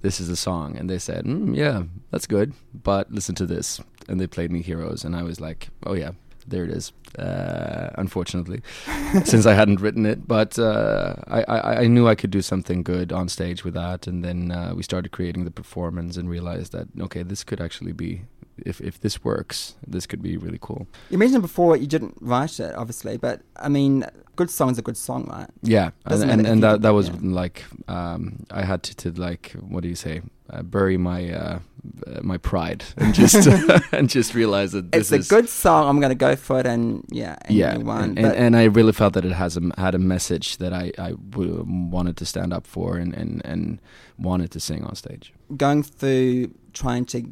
This 0.01 0.19
is 0.19 0.27
the 0.27 0.35
song." 0.35 0.77
And 0.77 0.87
they 0.87 0.99
said, 0.99 1.25
mm, 1.25 1.55
"Yeah, 1.55 1.83
that's 2.11 2.27
good, 2.27 2.53
but 2.83 3.11
listen 3.11 3.33
to 3.35 3.47
this." 3.47 3.81
And 4.07 4.19
they 4.19 4.27
played 4.27 4.51
me 4.51 4.61
Heroes, 4.61 5.03
and 5.05 5.15
I 5.15 5.23
was 5.23 5.39
like, 5.41 5.69
"Oh 5.83 5.95
yeah." 5.95 6.11
There 6.47 6.63
it 6.63 6.71
is. 6.71 6.91
Uh, 7.17 7.91
unfortunately, 7.95 8.61
since 9.23 9.45
I 9.45 9.53
hadn't 9.53 9.81
written 9.81 10.05
it, 10.05 10.27
but 10.27 10.57
uh, 10.57 11.15
I, 11.27 11.43
I, 11.43 11.81
I 11.81 11.87
knew 11.87 12.07
I 12.07 12.15
could 12.15 12.31
do 12.31 12.41
something 12.41 12.81
good 12.81 13.11
on 13.11 13.29
stage 13.29 13.63
with 13.63 13.75
that, 13.75 14.07
and 14.07 14.23
then 14.23 14.51
uh, 14.51 14.73
we 14.75 14.83
started 14.83 15.11
creating 15.11 15.45
the 15.45 15.51
performance 15.51 16.17
and 16.17 16.29
realized 16.29 16.71
that 16.71 16.87
okay, 16.99 17.23
this 17.23 17.43
could 17.43 17.61
actually 17.61 17.93
be 17.93 18.23
if 18.57 18.81
if 18.81 18.99
this 18.99 19.23
works, 19.23 19.75
this 19.87 20.05
could 20.05 20.21
be 20.21 20.37
really 20.37 20.59
cool. 20.61 20.87
You 21.09 21.17
mentioned 21.17 21.41
before 21.41 21.75
you 21.77 21.87
didn't 21.87 22.15
write 22.21 22.59
it, 22.59 22.75
obviously, 22.75 23.17
but 23.17 23.41
I 23.57 23.69
mean, 23.69 24.05
good 24.35 24.49
song's 24.49 24.77
a 24.77 24.81
good 24.81 24.97
song, 24.97 25.27
right? 25.29 25.49
Yeah, 25.61 25.91
Doesn't 26.07 26.29
and 26.29 26.41
and, 26.41 26.47
and 26.49 26.63
that 26.63 26.81
that 26.81 26.93
was 26.93 27.09
yeah. 27.09 27.15
like 27.21 27.63
um, 27.87 28.45
I 28.51 28.63
had 28.63 28.83
to, 28.83 28.95
to 28.95 29.21
like 29.21 29.51
what 29.59 29.83
do 29.83 29.89
you 29.89 29.95
say 29.95 30.21
uh, 30.49 30.61
bury 30.63 30.97
my 30.97 31.31
uh, 31.31 31.59
uh, 32.07 32.19
my 32.21 32.37
pride 32.37 32.83
and 32.97 33.13
just 33.13 33.47
and 33.93 34.09
just 34.09 34.33
realize 34.35 34.71
that 34.73 34.91
this 34.91 35.11
It's 35.11 35.25
is 35.25 35.31
a 35.31 35.35
good 35.35 35.49
song. 35.49 35.87
I'm 35.89 35.99
going 35.99 36.09
to 36.17 36.25
go 36.29 36.35
for 36.35 36.59
it, 36.59 36.65
and 36.67 37.03
yeah, 37.09 37.35
and 37.45 37.55
yeah, 37.55 37.77
won. 37.77 38.03
and, 38.03 38.19
and, 38.19 38.35
and 38.35 38.55
I 38.55 38.65
really 38.65 38.93
felt 38.93 39.13
that 39.13 39.25
it 39.25 39.33
has 39.33 39.57
a, 39.57 39.61
had 39.77 39.95
a 39.95 39.99
message 39.99 40.57
that 40.57 40.73
I 40.73 40.91
I 40.97 41.11
w- 41.29 41.65
wanted 41.67 42.17
to 42.17 42.25
stand 42.25 42.53
up 42.53 42.67
for 42.67 42.97
and, 42.97 43.13
and 43.15 43.41
and 43.45 43.79
wanted 44.17 44.51
to 44.51 44.59
sing 44.59 44.83
on 44.83 44.95
stage. 44.95 45.33
going 45.57 45.83
through 45.83 46.53
trying 46.73 47.05
to 47.05 47.23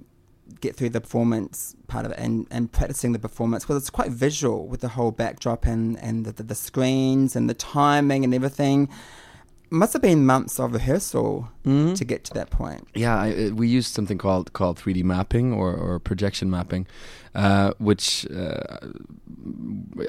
get 0.59 0.75
through 0.75 0.89
the 0.89 1.01
performance 1.01 1.75
part 1.87 2.05
of 2.05 2.11
it 2.11 2.19
and, 2.19 2.47
and 2.51 2.71
practicing 2.71 3.11
the 3.11 3.19
performance, 3.19 3.67
well, 3.67 3.77
it's 3.77 3.89
quite 3.89 4.11
visual 4.11 4.67
with 4.67 4.81
the 4.81 4.89
whole 4.89 5.11
backdrop 5.11 5.65
and, 5.65 5.97
and 5.99 6.25
the, 6.25 6.31
the, 6.31 6.43
the 6.43 6.55
screens 6.55 7.35
and 7.35 7.49
the 7.49 7.53
timing 7.53 8.23
and 8.23 8.33
everything. 8.33 8.89
Must 9.73 9.93
have 9.93 10.01
been 10.01 10.25
months 10.25 10.59
of 10.59 10.73
rehearsal 10.73 11.47
Mm-hmm. 11.63 11.93
to 11.93 12.05
get 12.05 12.23
to 12.23 12.33
that 12.33 12.49
point. 12.49 12.87
Yeah, 12.95 13.15
I, 13.15 13.33
uh, 13.35 13.49
we 13.51 13.67
used 13.67 13.93
something 13.93 14.17
called 14.17 14.51
called 14.53 14.79
3D 14.79 15.03
mapping 15.03 15.53
or, 15.53 15.71
or 15.75 15.99
projection 15.99 16.49
mapping, 16.49 16.87
uh, 17.35 17.73
which 17.77 18.25
uh, 18.31 18.77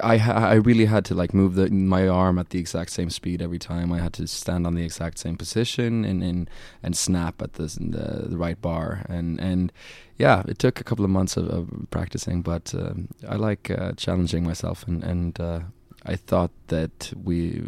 I 0.02 0.16
I 0.19 0.54
really 0.54 0.87
had 0.87 1.04
to 1.07 1.14
like 1.14 1.35
move 1.35 1.57
the 1.57 1.69
my 1.71 2.09
arm 2.09 2.38
at 2.38 2.49
the 2.49 2.59
exact 2.59 2.90
same 2.90 3.11
speed 3.11 3.42
every 3.42 3.59
time. 3.59 3.92
I 3.92 3.99
had 3.99 4.14
to 4.14 4.26
stand 4.26 4.66
on 4.66 4.75
the 4.76 4.83
exact 4.83 5.19
same 5.19 5.37
position 5.37 6.07
and 6.07 6.23
and, 6.23 6.49
and 6.83 6.97
snap 6.97 7.42
at 7.42 7.52
the, 7.52 7.64
the 7.64 8.28
the 8.31 8.38
right 8.38 8.61
bar 8.62 9.04
and 9.11 9.38
and 9.38 9.71
yeah, 10.16 10.42
it 10.49 10.59
took 10.59 10.81
a 10.81 10.85
couple 10.85 11.04
of 11.04 11.11
months 11.11 11.37
of, 11.37 11.50
of 11.50 11.69
practicing, 11.90 12.40
but 12.40 12.75
um, 12.75 13.09
I 13.28 13.37
like 13.37 13.71
uh, 13.71 13.92
challenging 13.92 14.45
myself 14.45 14.87
and 14.88 15.04
and 15.04 15.38
uh, 15.38 15.61
I 16.04 16.16
thought 16.16 16.50
that 16.68 17.12
we 17.25 17.62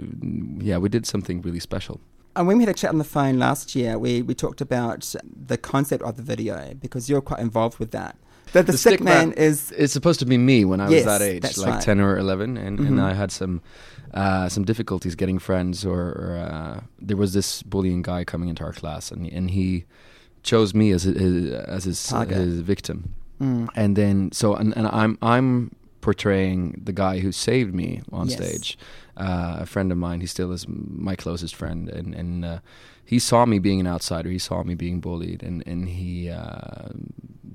yeah 0.61 0.79
we 0.79 0.88
did 0.88 1.07
something 1.07 1.43
really 1.43 1.61
special. 1.61 2.00
And 2.37 2.49
when 2.49 2.59
we 2.59 2.64
had 2.64 2.71
a 2.75 2.79
chat 2.79 2.91
on 2.91 2.99
the 2.99 3.05
phone 3.05 3.38
last 3.38 3.76
year, 3.76 3.97
we, 3.97 4.21
we 4.23 4.35
talked 4.35 4.61
about 4.61 5.14
the 5.47 5.57
concept 5.57 6.03
of 6.03 6.17
the 6.17 6.23
video 6.23 6.75
because 6.81 7.09
you're 7.09 7.21
quite 7.21 7.38
involved 7.38 7.79
with 7.79 7.93
that. 7.93 8.17
The, 8.53 8.64
the, 8.64 8.73
The 8.73 8.79
stick, 8.79 8.95
stick 8.95 9.00
man, 9.05 9.29
man- 9.29 9.38
is 9.38 9.71
It's 9.76 9.93
supposed 9.93 10.19
to 10.19 10.26
be 10.26 10.37
me 10.37 10.64
when 10.64 10.81
I 10.81 10.88
Yes, 10.88 11.05
was 11.07 11.19
that 11.19 11.23
age, 11.23 11.57
like 11.59 11.75
right. 11.75 11.81
ten 11.81 12.00
or 12.00 12.19
eleven, 12.19 12.57
and, 12.57 12.79
Mhm. 12.81 12.87
and 12.88 13.00
I 13.00 13.14
had 13.14 13.31
some 13.31 13.61
uh, 14.12 14.49
some 14.49 14.64
difficulties 14.64 15.14
getting 15.14 15.38
friends. 15.41 15.85
Or, 15.85 16.00
or 16.00 16.37
uh, 16.53 16.81
there 17.00 17.17
was 17.17 17.33
this 17.35 17.62
bullying 17.62 18.03
guy 18.03 18.25
coming 18.25 18.49
into 18.49 18.64
our 18.64 18.73
class, 18.73 19.12
and 19.12 19.26
and 19.33 19.50
he 19.50 19.85
chose 20.43 20.75
me 20.75 20.91
as 20.93 21.05
his, 21.05 21.53
as 21.53 21.85
his, 21.85 22.11
his 22.29 22.61
victim. 22.61 23.14
mm, 23.41 23.69
And 23.76 23.97
then 23.97 24.31
so 24.33 24.55
and, 24.57 24.76
and 24.76 24.87
I'm 24.88 25.19
I'm 25.23 25.71
portraying 26.04 26.80
the 26.84 26.92
guy 26.92 27.20
who 27.20 27.32
saved 27.32 27.75
me 27.75 28.02
on 28.12 28.28
Yes. 28.28 28.37
stage. 28.37 28.78
Uh, 29.16 29.56
a 29.61 29.66
friend 29.66 29.90
of 29.92 29.99
mine, 29.99 30.20
he 30.20 30.26
still 30.26 30.52
is 30.52 30.66
my 30.68 31.16
closest 31.16 31.54
friend, 31.56 31.88
and 31.88 32.14
and 32.14 32.44
uh, 32.44 32.58
he 33.12 33.18
saw 33.18 33.46
me 33.46 33.58
being 33.58 33.80
an 33.80 33.87
outsider. 33.87 34.28
He 34.30 34.38
saw 34.38 34.62
me 34.64 34.75
being 34.75 35.00
bullied, 35.00 35.42
and 35.42 35.62
and 35.66 35.88
he 35.88 36.28
uh, 36.30 36.88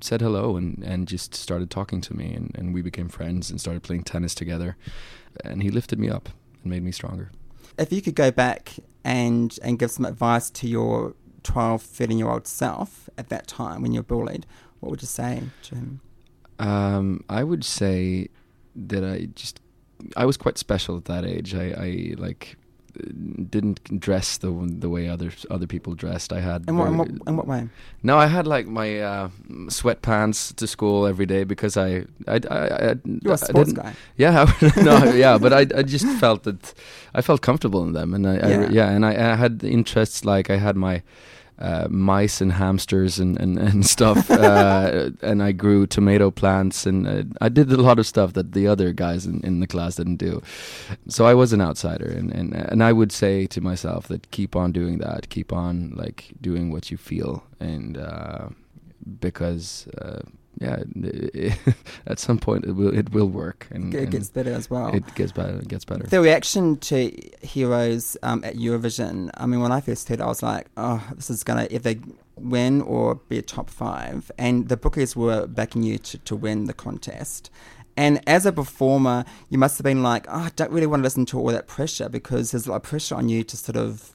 said 0.00 0.20
hello 0.20 0.56
and 0.56 0.82
and 0.84 1.06
just 1.06 1.34
started 1.34 1.70
talking 1.70 2.00
to 2.02 2.12
me, 2.16 2.34
and 2.38 2.50
and 2.58 2.74
we 2.74 2.82
became 2.82 3.08
friends 3.08 3.50
and 3.50 3.60
started 3.60 3.82
playing 3.82 4.04
tennis 4.04 4.34
together, 4.34 4.76
and 5.44 5.62
he 5.62 5.70
lifted 5.70 5.98
me 5.98 6.08
up 6.16 6.28
and 6.62 6.70
made 6.72 6.82
me 6.82 6.92
stronger. 6.92 7.30
if 7.78 7.92
you 7.92 8.02
could 8.02 8.16
go 8.16 8.30
back 8.30 8.74
and, 9.04 9.58
and 9.62 9.78
give 9.78 9.90
some 9.90 10.04
advice 10.04 10.50
to 10.50 10.66
your 10.66 11.14
12, 11.42 11.82
13 11.82 12.18
year 12.18 12.28
old 12.28 12.46
self 12.46 13.08
at 13.16 13.28
that 13.28 13.46
time 13.46 13.80
when 13.82 13.92
you're 13.94 14.08
bullied, 14.14 14.44
what 14.80 14.90
would 14.90 15.02
you 15.02 15.08
say 15.08 15.42
to 15.62 15.74
him? 15.74 16.00
Um, 16.58 17.24
I 17.28 17.42
would 17.44 17.64
say 17.64 18.28
that 18.76 19.04
I 19.04 19.26
just 19.34 19.60
I 20.16 20.24
was 20.24 20.36
quite 20.36 20.58
special 20.58 20.96
at 20.96 21.04
that 21.06 21.24
age. 21.24 21.54
I, 21.54 21.74
I 21.76 22.14
like 22.18 22.56
didn't 23.50 24.00
dress 24.00 24.38
the 24.38 24.50
the 24.80 24.88
way 24.88 25.08
other 25.08 25.30
other 25.50 25.66
people 25.66 25.94
dressed. 25.94 26.32
I 26.32 26.40
had 26.40 26.64
In 26.68 26.76
what, 26.76 26.88
in 26.88 26.96
what, 26.98 27.08
in 27.28 27.36
what 27.36 27.46
way? 27.46 27.68
no, 28.02 28.18
I 28.18 28.26
had 28.26 28.46
like 28.46 28.66
my 28.66 28.98
uh, 29.00 29.28
sweatpants 29.68 30.54
to 30.56 30.66
school 30.66 31.06
every 31.06 31.26
day 31.26 31.44
because 31.44 31.76
I 31.76 32.04
I 32.26 32.40
I, 32.50 32.58
I, 32.90 32.94
You're 33.04 33.32
a 33.32 33.32
I 33.32 33.36
sports 33.36 33.72
didn't- 33.72 33.84
guy. 33.84 33.92
Yeah, 34.16 34.52
no, 34.82 35.04
yeah, 35.14 35.38
but 35.38 35.52
I 35.52 35.60
I 35.78 35.82
just 35.82 36.06
felt 36.18 36.42
that 36.44 36.74
I 37.14 37.22
felt 37.22 37.40
comfortable 37.42 37.82
in 37.84 37.92
them, 37.92 38.14
and 38.14 38.26
I, 38.26 38.36
I 38.36 38.48
Yeah. 38.50 38.68
yeah, 38.70 38.90
and 38.90 39.04
I, 39.06 39.32
I 39.32 39.36
had 39.36 39.62
interests 39.64 40.24
like 40.24 40.50
I 40.50 40.56
had 40.58 40.76
my. 40.76 41.02
Uh, 41.60 41.86
mice 41.90 42.40
and 42.40 42.52
hamsters 42.52 43.18
and 43.18 43.38
and, 43.38 43.58
and 43.68 43.86
stuff, 43.86 44.30
uh, 44.30 45.10
and 45.22 45.42
I 45.42 45.52
grew 45.52 45.86
tomato 45.86 46.30
plants, 46.30 46.86
and 46.86 47.06
uh, 47.06 47.24
I 47.40 47.50
did 47.50 47.70
a 47.70 47.76
lot 47.76 47.98
of 47.98 48.06
stuff 48.06 48.32
that 48.32 48.52
the 48.52 48.66
other 48.66 48.92
guys 48.92 49.26
in, 49.26 49.44
in 49.44 49.60
the 49.60 49.66
class 49.66 49.96
didn't 49.96 50.16
do. 50.16 50.42
So 51.08 51.26
I 51.26 51.34
was 51.34 51.52
an 51.52 51.60
outsider, 51.60 52.08
and, 52.08 52.32
and 52.32 52.54
and 52.54 52.82
I 52.82 52.92
would 52.92 53.12
say 53.12 53.46
to 53.48 53.60
myself 53.60 54.08
that 54.08 54.30
keep 54.30 54.56
on 54.56 54.72
doing 54.72 54.98
that, 54.98 55.28
keep 55.28 55.52
on 55.52 55.92
like 55.96 56.32
doing 56.40 56.72
what 56.72 56.90
you 56.90 56.96
feel, 56.96 57.44
and 57.60 57.98
uh, 57.98 58.48
yeah, 60.58 60.82
at 62.06 62.18
some 62.18 62.38
point 62.38 62.64
it 62.64 62.72
will 62.72 62.96
it 62.96 63.12
will 63.12 63.28
work, 63.28 63.66
and, 63.70 63.94
It 63.94 64.02
and 64.02 64.10
gets 64.10 64.28
better 64.28 64.52
as 64.52 64.68
well. 64.68 64.94
it 64.94 65.14
gets 65.14 65.32
better. 65.32 65.58
It 65.58 65.68
gets 65.68 65.84
better. 65.84 66.06
The 66.06 66.20
reaction 66.20 66.76
to 66.78 67.10
Heroes 67.40 68.16
um, 68.22 68.44
at 68.44 68.56
Eurovision, 68.56 69.30
I 69.34 69.46
mean, 69.46 69.60
when 69.60 69.72
I 69.72 69.80
first 69.80 70.08
heard 70.08 70.20
it, 70.20 70.22
I 70.22 70.26
was 70.26 70.42
like, 70.42 70.66
oh, 70.76 71.06
this 71.14 71.30
is 71.30 71.44
going 71.44 71.66
to 71.66 71.74
either 71.74 71.94
win 72.36 72.82
or 72.82 73.14
be 73.14 73.38
a 73.38 73.42
top 73.42 73.70
five. 73.70 74.30
And 74.38 74.68
the 74.68 74.76
bookies 74.76 75.14
were 75.16 75.46
backing 75.46 75.82
you 75.82 75.98
to, 75.98 76.18
to 76.18 76.36
win 76.36 76.64
the 76.64 76.74
contest. 76.74 77.50
And 77.96 78.20
as 78.26 78.46
a 78.46 78.52
performer, 78.52 79.24
you 79.48 79.58
must 79.58 79.78
have 79.78 79.84
been 79.84 80.02
like, 80.02 80.26
oh, 80.28 80.44
I 80.44 80.50
don't 80.56 80.72
really 80.72 80.86
want 80.86 81.00
to 81.00 81.04
listen 81.04 81.26
to 81.26 81.38
all 81.38 81.48
that 81.48 81.66
pressure 81.66 82.08
because 82.08 82.50
there's 82.50 82.66
a 82.66 82.70
lot 82.70 82.76
of 82.76 82.82
pressure 82.82 83.14
on 83.14 83.28
you 83.28 83.44
to 83.44 83.56
sort 83.56 83.76
of 83.76 84.14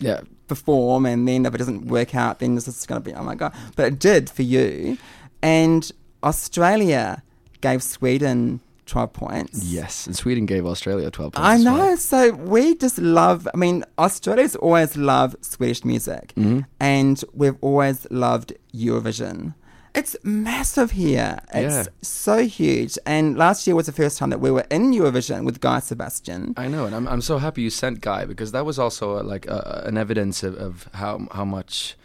yeah, 0.00 0.22
perform 0.48 1.06
and 1.06 1.26
then 1.26 1.46
if 1.46 1.54
it 1.54 1.58
doesn't 1.58 1.86
work 1.86 2.14
out 2.14 2.40
then 2.40 2.56
it's 2.56 2.66
just 2.66 2.88
going 2.88 3.00
to 3.00 3.10
be 3.10 3.14
oh 3.14 3.22
my 3.22 3.36
god 3.36 3.54
but 3.76 3.86
it 3.86 3.98
did 3.98 4.28
for 4.28 4.42
you 4.42 4.98
and 5.44 5.92
australia 6.22 7.22
gave 7.60 7.80
sweden 7.82 8.60
12 8.86 9.12
points. 9.14 9.64
Yes, 9.64 10.06
and 10.06 10.14
Sweden 10.14 10.44
gave 10.44 10.66
Australia 10.66 11.10
12 11.10 11.32
points. 11.32 11.48
I 11.48 11.56
know. 11.56 11.72
well. 11.78 11.96
So 11.96 12.32
we 12.34 12.74
just 12.74 12.98
love, 12.98 13.48
I 13.54 13.56
mean, 13.56 13.82
Australia's 13.98 14.56
always 14.56 14.94
loved 14.94 15.36
Swedish 15.42 15.82
music 15.86 16.34
Mhm. 16.36 16.66
and 16.80 17.24
we've 17.32 17.56
always 17.62 18.06
loved 18.10 18.52
Eurovision. 18.74 19.54
It's 19.94 20.14
massive 20.22 20.90
here. 20.90 21.38
It's 21.54 21.76
Yeah. 21.86 21.92
so 22.02 22.36
huge. 22.44 22.98
And 23.06 23.38
last 23.38 23.66
year 23.66 23.74
was 23.74 23.86
the 23.86 23.92
first 24.02 24.18
time 24.18 24.28
that 24.34 24.40
we 24.46 24.50
were 24.50 24.66
in 24.70 24.92
Eurovision 24.92 25.46
with 25.46 25.56
Guy 25.60 25.78
Sebastian. 25.80 26.52
I 26.58 26.66
know, 26.68 26.84
and 26.84 26.94
I'm 26.94 27.06
I'm 27.12 27.22
so 27.22 27.38
happy 27.38 27.62
you 27.62 27.70
sent 27.70 27.96
Guy 28.02 28.26
because 28.26 28.50
that 28.52 28.64
was 28.66 28.76
also 28.78 29.04
uh, 29.18 29.22
like 29.32 29.44
uh, 29.50 29.88
an 29.90 29.96
evidence 29.96 30.42
of, 30.48 30.54
of 30.66 30.72
how 31.00 31.14
how 31.38 31.46
much 31.46 31.96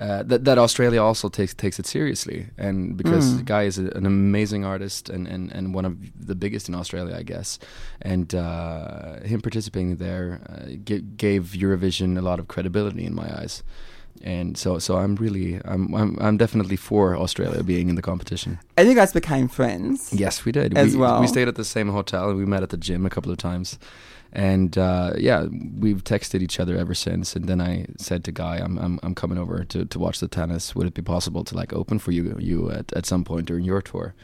uh, 0.00 0.22
that 0.22 0.44
that 0.44 0.58
Australia 0.58 1.02
also 1.02 1.28
takes 1.28 1.54
takes 1.54 1.78
it 1.78 1.86
seriously, 1.86 2.46
and 2.56 2.96
because 2.96 3.18
Mm. 3.34 3.44
Guy 3.44 3.64
is 3.64 3.78
a, 3.78 3.86
an 3.96 4.06
amazing 4.06 4.64
artist 4.64 5.10
and, 5.10 5.26
and, 5.26 5.52
and 5.52 5.74
one 5.74 5.84
of 5.84 5.96
the 6.28 6.34
biggest 6.34 6.68
in 6.68 6.74
Australia, 6.74 7.16
I 7.16 7.22
guess, 7.24 7.58
and 8.02 8.34
uh, 8.34 9.20
him 9.24 9.40
participating 9.40 9.96
there 9.96 10.40
uh, 10.48 10.76
g- 10.84 11.04
gave 11.16 11.42
Eurovision 11.58 12.16
a 12.18 12.22
lot 12.22 12.38
of 12.40 12.46
credibility 12.46 13.04
in 13.04 13.14
my 13.14 13.28
eyes. 13.40 13.62
And 14.24 14.56
so, 14.58 14.78
so 14.80 14.96
I'm 14.96 15.14
really, 15.14 15.60
I'm, 15.64 15.94
I'm, 15.94 16.16
I'm 16.20 16.36
definitely 16.36 16.76
for 16.76 17.16
Australia 17.16 17.62
being 17.62 17.88
in 17.88 17.94
the 17.94 18.02
competition. 18.02 18.58
And 18.76 18.88
you 18.88 18.94
guys 18.94 19.12
became 19.12 19.46
friends. 19.48 20.12
Yes, 20.12 20.44
we 20.44 20.50
did. 20.50 20.76
As 20.76 20.94
we, 20.94 21.00
well. 21.00 21.20
We 21.20 21.28
stayed 21.28 21.46
at 21.48 21.54
the 21.54 21.64
same 21.64 21.88
hotel 21.92 22.28
and 22.30 22.36
we 22.36 22.44
met 22.44 22.62
at 22.62 22.70
the 22.70 22.76
gym 22.76 23.06
a 23.06 23.10
couple 23.10 23.30
of 23.30 23.38
times. 23.38 23.78
And 24.32 24.76
uh, 24.76 25.14
yeah, 25.16 25.46
we've 25.78 26.04
texted 26.04 26.42
each 26.42 26.60
other 26.60 26.76
ever 26.76 26.94
since. 26.94 27.34
And 27.34 27.48
then 27.48 27.60
I 27.60 27.86
said 27.98 28.24
to 28.24 28.32
Guy, 28.32 28.56
"I'm 28.58 28.78
I'm, 28.78 29.00
I'm 29.02 29.14
coming 29.14 29.38
over 29.38 29.64
to, 29.64 29.84
to 29.84 29.98
watch 29.98 30.20
the 30.20 30.28
tennis. 30.28 30.74
Would 30.74 30.86
it 30.86 30.94
be 30.94 31.02
possible 31.02 31.44
to 31.44 31.54
like 31.54 31.72
open 31.72 31.98
for 31.98 32.12
you 32.12 32.36
you 32.38 32.70
at, 32.70 32.92
at 32.92 33.06
some 33.06 33.24
point 33.24 33.46
during 33.46 33.64
your 33.64 33.82
tour?" 33.82 34.14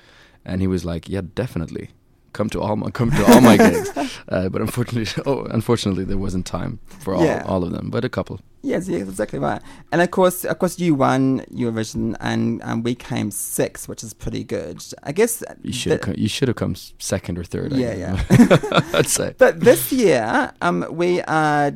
And 0.44 0.60
he 0.60 0.66
was 0.66 0.84
like, 0.84 1.08
"Yeah, 1.08 1.22
definitely. 1.34 1.90
Come 2.34 2.50
to 2.50 2.60
all 2.60 2.76
my 2.76 2.90
come 2.90 3.10
to 3.12 3.24
all 3.32 3.40
my 3.40 3.56
gigs." 3.56 3.90
Uh, 4.28 4.48
but 4.48 4.62
unfortunately, 4.62 5.06
oh, 5.26 5.44
unfortunately, 5.50 6.02
there 6.04 6.16
wasn't 6.16 6.46
time 6.46 6.78
for 7.02 7.14
all, 7.14 7.24
Yeah. 7.24 7.44
all 7.46 7.62
of 7.62 7.72
them, 7.72 7.90
but 7.90 8.04
a 8.06 8.08
couple. 8.08 8.40
Yes, 8.62 8.88
yeah, 8.88 8.98
exactly 9.00 9.38
right. 9.38 9.60
And 9.92 10.00
of 10.00 10.10
course, 10.10 10.46
of 10.46 10.58
course, 10.58 10.78
you 10.78 10.94
won 10.94 11.40
Eurovision, 11.52 12.16
and 12.20 12.62
and 12.62 12.82
we 12.84 12.94
came 12.94 13.30
sixth, 13.30 13.86
which 13.86 14.02
is 14.02 14.14
pretty 14.14 14.42
good. 14.42 14.78
I 15.02 15.12
guess. 15.12 15.42
You 15.62 15.72
should 15.72 15.92
have 15.92 16.00
that- 16.00 16.06
come, 16.06 16.14
you 16.16 16.28
should 16.28 16.48
have 16.48 16.56
come 16.56 16.74
second 16.98 17.38
or 17.38 17.44
third. 17.44 17.72
I 17.74 17.76
Yeah. 17.76 18.16
I'd 18.98 19.08
say. 19.08 19.34
But 19.36 19.60
this 19.60 19.92
year, 19.92 20.50
um, 20.62 20.86
we 20.90 21.20
are 21.28 21.72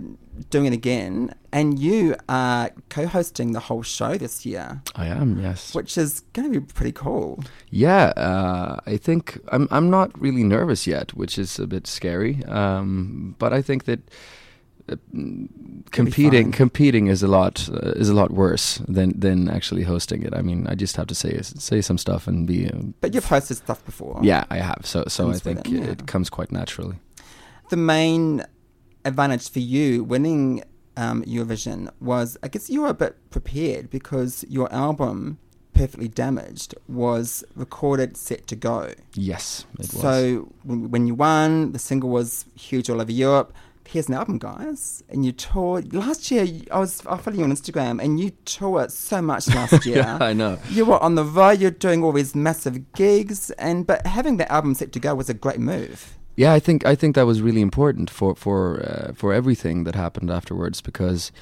doing 0.50 0.66
it 0.66 0.73
again, 0.73 1.35
and 1.52 1.78
you 1.78 2.14
are 2.28 2.71
co-hosting 2.88 3.52
the 3.52 3.61
whole 3.61 3.83
show 3.83 4.16
this 4.16 4.45
year, 4.47 4.80
I 4.97 5.07
am. 5.07 5.40
Yes. 5.40 5.75
which 5.75 5.97
is 5.99 6.23
going 6.33 6.52
to 6.52 6.61
be 6.61 6.66
pretty 6.75 6.92
cool. 6.92 7.42
Yeah, 7.71 8.12
uh, 8.16 8.76
I 8.87 8.97
think 8.99 9.38
I'm 9.52 9.66
I'm 9.71 9.90
not 9.90 10.11
really 10.21 10.45
nervous 10.45 10.87
yet, 10.87 11.14
which 11.14 11.38
is 11.38 11.59
a 11.59 11.66
bit 11.66 11.87
scary. 11.87 12.45
Um, 12.47 13.35
but 13.38 13.52
I 13.52 13.62
think 13.62 13.85
that 13.85 14.00
uh, 14.90 14.97
competing 15.90 16.52
competing 16.52 17.09
is 17.09 17.23
a 17.23 17.28
lot 17.28 17.68
uh, 17.68 17.92
is 18.00 18.09
a 18.09 18.14
lot 18.14 18.30
worse 18.30 18.78
than 18.88 19.18
than 19.21 19.49
actually 19.49 19.83
hosting 19.85 20.23
it. 20.23 20.35
I 20.35 20.42
mean, 20.42 20.66
I 20.66 20.75
just 20.75 20.97
have 20.97 21.07
to 21.07 21.14
say 21.14 21.38
say 21.42 21.80
some 21.83 21.99
stuff 21.99 22.26
and 22.28 22.47
be. 22.47 22.66
Uh, 22.66 22.92
But 23.00 23.14
you've 23.14 23.26
hosted 23.28 23.57
stuff 23.57 23.85
before. 23.85 24.21
yeah, 24.23 24.45
I 24.50 24.59
have. 24.59 24.80
So 24.85 25.04
so 25.09 25.30
I 25.30 25.38
think 25.38 25.66
Sweden, 25.66 25.85
yeah. 25.85 25.92
it 25.92 26.07
comes 26.07 26.30
quite 26.30 26.52
naturally. 26.52 26.97
The 27.71 27.76
main 27.76 28.42
advantage 29.05 29.50
for 29.50 29.61
you 29.61 30.05
winning 30.05 30.62
um, 30.97 31.23
Eurovision 31.25 31.90
was, 32.01 32.37
I 32.42 32.49
guess, 32.49 32.68
you 32.68 32.83
were 32.83 32.88
a 32.88 32.94
bit 32.94 33.16
prepared 33.31 33.88
because 33.90 34.44
your 34.49 34.73
album. 34.73 35.38
Perfectly 35.75 36.09
Damaged 36.09 36.75
was 36.88 37.44
recorded, 37.55 38.16
set 38.16 38.49
to 38.49 38.57
go. 38.57 38.94
Yes, 39.14 39.64
it 39.75 39.92
was. 39.92 40.01
So 40.01 40.53
when, 40.64 40.90
when 40.90 41.07
you 41.07 41.14
won, 41.14 41.70
the 41.70 41.79
single 41.79 42.11
was 42.11 42.46
huge 42.57 42.90
all 42.90 43.01
over 43.01 43.12
Europe. 43.12 43.53
Here's 43.87 44.09
an 44.09 44.14
album, 44.14 44.38
guys, 44.38 45.05
and 45.09 45.25
you 45.25 45.31
toured 45.31 45.94
last 45.94 46.33
year. 46.33 46.49
I 46.73 46.81
was 46.81 47.07
I 47.07 47.16
followed 47.16 47.38
you 47.38 47.44
on 47.44 47.53
Instagram, 47.53 48.03
and 48.03 48.18
you 48.18 48.31
toured 48.44 48.90
so 48.90 49.23
much 49.23 49.46
last 49.55 49.87
year. 49.87 49.99
yeah, 49.99 50.18
I 50.20 50.33
know. 50.33 50.59
You 50.68 50.85
were 50.85 51.01
on 51.01 51.14
the 51.14 51.25
road. 51.25 51.61
You're 51.61 51.70
doing 51.70 52.03
all 52.03 52.11
these 52.11 52.35
massive 52.35 52.92
gigs, 52.94 53.53
and 53.53 53.87
but 53.87 54.05
having 54.05 54.37
the 54.37 54.51
album 54.51 54.75
set 54.75 54.90
to 54.94 54.99
go 54.99 55.14
was 55.14 55.31
a 55.31 55.35
great 55.35 55.61
move. 55.61 56.17
Yeah, 56.38 56.53
I 56.53 56.61
think 56.61 56.87
I 56.87 56.94
think 56.94 57.16
that 57.16 57.27
was 57.27 57.42
really 57.42 57.61
important 57.61 58.11
for 58.11 58.37
for 58.37 58.81
uh, 58.87 59.12
for 59.12 59.35
everything 59.35 59.83
that 59.83 59.96
happened 59.96 60.31
afterwards 60.31 60.81
because 60.81 61.33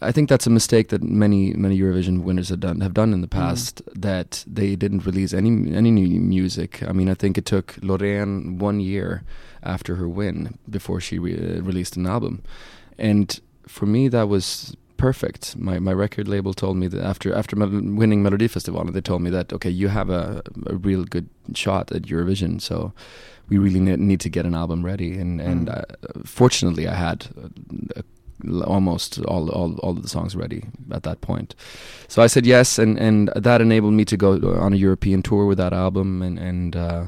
I 0.00 0.12
think 0.12 0.30
that's 0.30 0.46
a 0.46 0.50
mistake 0.50 0.88
that 0.88 1.02
many 1.02 1.52
many 1.52 1.78
Eurovision 1.78 2.22
winners 2.22 2.48
have 2.48 2.60
done 2.60 2.80
have 2.80 2.94
done 2.94 3.12
in 3.12 3.20
the 3.20 3.28
past 3.28 3.82
that 3.94 4.42
they 4.46 4.76
didn't 4.76 5.04
release 5.04 5.34
any 5.34 5.50
any 5.76 5.90
new 5.90 6.20
music. 6.20 6.82
I 6.88 6.92
mean, 6.92 7.10
I 7.10 7.14
think 7.14 7.36
it 7.36 7.44
took 7.44 7.74
Loreen 7.82 8.56
one 8.58 8.80
year 8.80 9.24
after 9.62 9.96
her 9.96 10.08
win 10.08 10.58
before 10.70 11.00
she 11.02 11.18
re- 11.18 11.36
uh, 11.36 11.62
released 11.62 11.98
an 11.98 12.06
album, 12.06 12.42
and 12.96 13.38
for 13.68 13.84
me 13.84 14.08
that 14.08 14.30
was 14.30 14.74
perfect. 14.96 15.54
My 15.56 15.78
my 15.78 15.92
record 15.92 16.28
label 16.28 16.54
told 16.54 16.76
me 16.78 16.88
that 16.88 17.04
after 17.04 17.34
after 17.34 17.56
winning 17.56 18.22
Melodifestivalen, 18.22 18.94
they 18.94 19.02
told 19.02 19.20
me 19.20 19.30
that 19.30 19.52
okay, 19.52 19.70
you 19.70 19.88
have 19.88 20.08
a 20.08 20.42
a 20.66 20.76
real 20.76 21.04
good 21.04 21.28
shot 21.54 21.92
at 21.92 22.08
Eurovision, 22.08 22.58
so 22.58 22.92
we 23.50 23.58
really 23.58 23.80
ne- 23.80 23.96
need 23.96 24.20
to 24.20 24.28
get 24.30 24.46
an 24.46 24.54
album 24.54 24.84
ready. 24.86 25.18
And 25.20 25.40
and 25.40 25.68
Mm. 25.68 25.78
uh, 25.78 26.22
fortunately, 26.24 26.86
I 26.88 26.94
had 26.94 27.26
uh, 27.96 28.02
almost 28.64 29.18
all 29.26 29.50
all 29.50 29.74
all 29.82 29.90
of 29.96 30.02
the 30.02 30.08
songs 30.08 30.34
ready 30.34 30.62
at 30.90 31.02
that 31.02 31.20
point. 31.20 31.54
So 32.08 32.22
I 32.22 32.28
said 32.28 32.46
yes, 32.46 32.78
and 32.78 32.98
and 32.98 33.28
that 33.36 33.60
enabled 33.60 33.92
me 33.94 34.04
to 34.04 34.16
go 34.16 34.30
on 34.60 34.72
a 34.72 34.76
European 34.76 35.22
tour 35.22 35.46
with 35.46 35.58
that 35.58 35.72
album, 35.72 36.22
and 36.22 36.38
and. 36.38 36.76
Uh, 36.76 37.04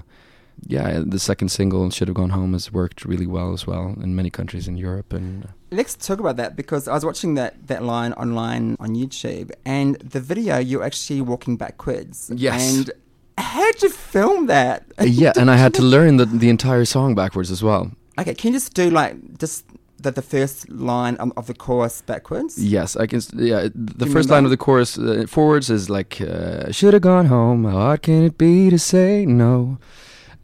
yeah, 0.69 1.03
the 1.05 1.19
second 1.19 1.49
single 1.49 1.91
"Should 1.91 2.07
Have 2.09 2.15
Gone 2.15 2.31
Home" 2.31 2.53
has 2.53 2.73
worked 2.73 3.05
really 3.05 3.27
well 3.27 3.53
as 3.53 3.67
well 3.67 3.97
in 4.01 4.15
many 4.15 4.31
countries 4.31 4.69
in 4.69 4.77
Europe, 4.77 5.13
and 5.17 5.49
Let's 5.73 5.97
talk 5.97 6.21
about 6.21 6.37
that 6.37 6.55
because 6.57 6.87
I 6.87 6.95
was 6.95 7.05
watching 7.05 7.35
that 7.35 7.55
that 7.67 7.83
line 7.83 8.13
online 8.13 8.77
on 8.79 8.95
YouTube, 8.95 9.51
and 9.65 9.97
the 9.97 10.21
video 10.21 10.59
you're 10.59 10.85
actually 10.85 11.21
walking 11.23 11.57
backwards. 11.57 12.31
Yes. 12.37 12.61
And 12.63 12.91
how'd 13.39 13.83
you 13.83 13.89
film 13.91 14.47
that? 14.47 14.85
Uh, 15.01 15.05
yeah, 15.05 15.33
and 15.37 15.51
I 15.51 15.57
had 15.57 15.75
to 15.75 15.83
learn 15.83 16.17
the 16.17 16.27
the 16.27 16.49
entire 16.49 16.85
song 16.85 17.15
backwards 17.15 17.51
as 17.51 17.63
well. 17.63 17.91
Okay, 18.19 18.35
can 18.35 18.53
you 18.53 18.57
just 18.59 18.75
do 18.75 18.91
like 18.91 19.39
just 19.39 19.65
the, 19.99 20.11
the 20.11 20.23
first 20.23 20.69
line 20.71 21.17
of, 21.17 21.33
of 21.37 21.47
the 21.47 21.55
chorus 21.55 22.03
backwards? 22.03 22.59
Yes, 22.59 22.97
I 22.97 23.07
can. 23.07 23.21
Yeah, 23.35 23.69
the 23.75 24.07
first 24.07 24.29
line 24.29 24.45
of 24.45 24.51
the 24.51 24.57
chorus 24.57 24.99
uh, 24.99 25.25
forwards 25.29 25.71
is 25.71 25.89
like, 25.89 26.21
uh, 26.21 26.71
"Should 26.73 26.95
have 26.95 27.03
gone 27.03 27.27
home. 27.27 27.65
How 27.65 27.79
hard 27.79 28.03
can 28.03 28.25
it 28.25 28.39
be 28.39 28.71
to 28.71 28.79
say 28.79 29.27
no?" 29.27 29.79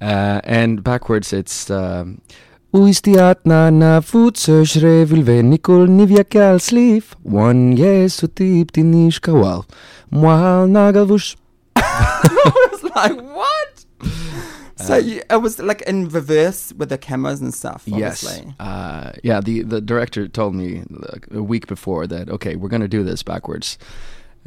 Uh, 0.00 0.40
and 0.44 0.82
backwards 0.82 1.32
it's. 1.32 1.70
Um, 1.70 2.20
Uistiat 2.70 3.46
na 3.46 3.70
na 3.70 4.00
futsöshre 4.00 5.04
vilvenikul 5.04 5.88
nivja 5.88 6.60
sleeve 6.60 7.16
one 7.24 7.72
yes 7.74 8.22
utip 8.22 8.72
tinish 8.72 9.20
kawal 9.20 9.64
mwal 10.10 10.68
nagalvush 10.68 11.36
I 11.76 12.40
was 12.70 12.77
like, 12.96 13.16
what? 13.20 13.84
So 14.76 14.96
you, 14.96 15.22
it 15.28 15.42
was 15.42 15.58
like 15.58 15.82
in 15.82 16.08
reverse 16.08 16.72
with 16.76 16.88
the 16.90 16.98
cameras 16.98 17.40
and 17.40 17.52
stuff. 17.52 17.84
Obviously. 17.90 18.44
Yes. 18.46 18.60
Uh, 18.60 19.12
yeah. 19.24 19.40
The 19.40 19.62
the 19.62 19.80
director 19.80 20.28
told 20.28 20.54
me 20.54 20.84
like, 20.90 21.26
a 21.32 21.42
week 21.42 21.66
before 21.66 22.06
that. 22.06 22.28
Okay, 22.30 22.54
we're 22.56 22.68
gonna 22.68 22.86
do 22.88 23.02
this 23.02 23.22
backwards. 23.24 23.76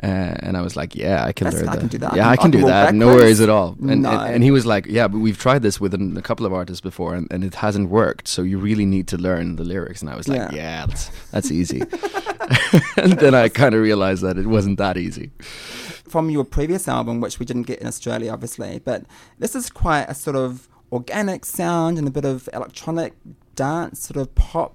Uh, 0.02 0.08
and 0.40 0.58
I 0.58 0.62
was 0.62 0.76
like, 0.76 0.96
"Yeah, 0.96 1.24
I 1.26 1.32
can 1.34 1.46
That's- 1.46 1.62
learn 1.62 1.70
I 1.70 1.74
that. 1.76 1.80
can 1.82 1.88
do 1.90 1.98
that. 2.00 2.16
Yeah, 2.16 2.30
I 2.30 2.36
can- 2.38 2.52
can 2.52 2.52
I 2.52 2.52
can 2.54 2.62
do 2.62 2.68
that. 2.68 2.96
No 2.96 3.08
worries 3.08 3.42
at 3.42 3.50
all." 3.50 3.76
And, 3.82 4.02
No. 4.04 4.10
and 4.10 4.36
and 4.36 4.44
he 4.44 4.50
was 4.50 4.66
like, 4.66 4.88
"Yeah, 4.88 5.08
but 5.10 5.20
we've 5.20 5.38
tried 5.38 5.62
this 5.62 5.80
with 5.82 5.94
an, 5.94 6.18
a 6.18 6.22
couple 6.24 6.46
of 6.46 6.54
artists 6.54 6.82
before, 6.82 7.14
and, 7.14 7.28
and 7.30 7.44
it 7.44 7.56
hasn't 7.56 7.90
worked. 7.90 8.28
So 8.28 8.42
you 8.42 8.58
really 8.58 8.86
need 8.86 9.08
to 9.10 9.18
learn 9.18 9.58
the 9.58 9.64
lyrics." 9.66 10.02
And 10.02 10.10
I 10.10 10.16
was 10.16 10.28
like, 10.28 10.40
Yeah. 10.54 10.56
"Yeah, 10.56 10.86
that's 10.88 11.12
that's 11.32 11.52
easy." 11.52 11.82
and 12.98 13.14
then 13.20 13.36
I 13.36 13.50
kind 13.50 13.76
of 13.76 13.82
realized 13.82 14.24
that 14.24 14.38
it 14.38 14.48
wasn't 14.48 14.78
that 14.80 14.98
easy. 14.98 15.30
From 16.12 16.30
your 16.30 16.44
previous 16.58 16.88
album, 16.98 17.22
which 17.24 17.40
we 17.40 17.46
didn't 17.46 17.68
get 17.72 17.80
in 17.82 17.88
Australia, 17.88 18.30
obviously, 18.34 18.74
but 18.90 19.00
this 19.40 19.54
is 19.56 19.66
quite 19.84 20.06
a 20.14 20.16
sort 20.26 20.36
of 20.36 20.68
organic 20.92 21.46
sound 21.46 21.98
and 21.98 22.06
a 22.08 22.12
bit 22.12 22.26
of 22.26 22.38
electronic 22.54 23.12
dance, 23.56 23.96
sort 24.08 24.18
of 24.24 24.28
pop 24.36 24.74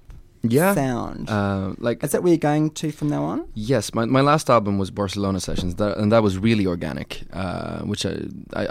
Yeah. 0.57 0.73
sound. 0.75 1.29
Uh, 1.29 1.73
like 1.87 1.97
is 2.05 2.11
that 2.13 2.21
where 2.23 2.31
you're 2.33 2.49
going 2.53 2.65
to 2.81 2.91
from 2.91 3.09
now 3.15 3.23
on? 3.33 3.39
Yes, 3.71 3.93
my, 3.93 4.05
my 4.05 4.21
last 4.31 4.49
album 4.49 4.73
was 4.81 4.89
Barcelona 4.91 5.39
Sessions, 5.39 5.75
that, 5.75 5.97
and 5.99 6.11
that 6.11 6.23
was 6.23 6.33
really 6.47 6.65
organic, 6.75 7.09
uh, 7.33 7.79
which 7.91 8.03
I, 8.05 8.15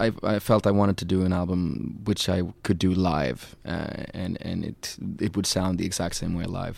I 0.06 0.12
I- 0.32 0.38
felt 0.48 0.66
I 0.66 0.72
wanted 0.80 0.96
to 1.02 1.04
do 1.14 1.18
an 1.28 1.32
album 1.32 2.00
which 2.08 2.28
I 2.36 2.38
could 2.64 2.78
do 2.86 2.90
live, 3.12 3.40
uh, 3.74 4.04
and 4.22 4.32
and 4.48 4.58
it 4.70 4.96
it 5.26 5.30
would 5.36 5.46
sound 5.46 5.72
the 5.78 5.86
exact 5.90 6.14
same 6.16 6.32
way 6.38 6.46
live. 6.62 6.76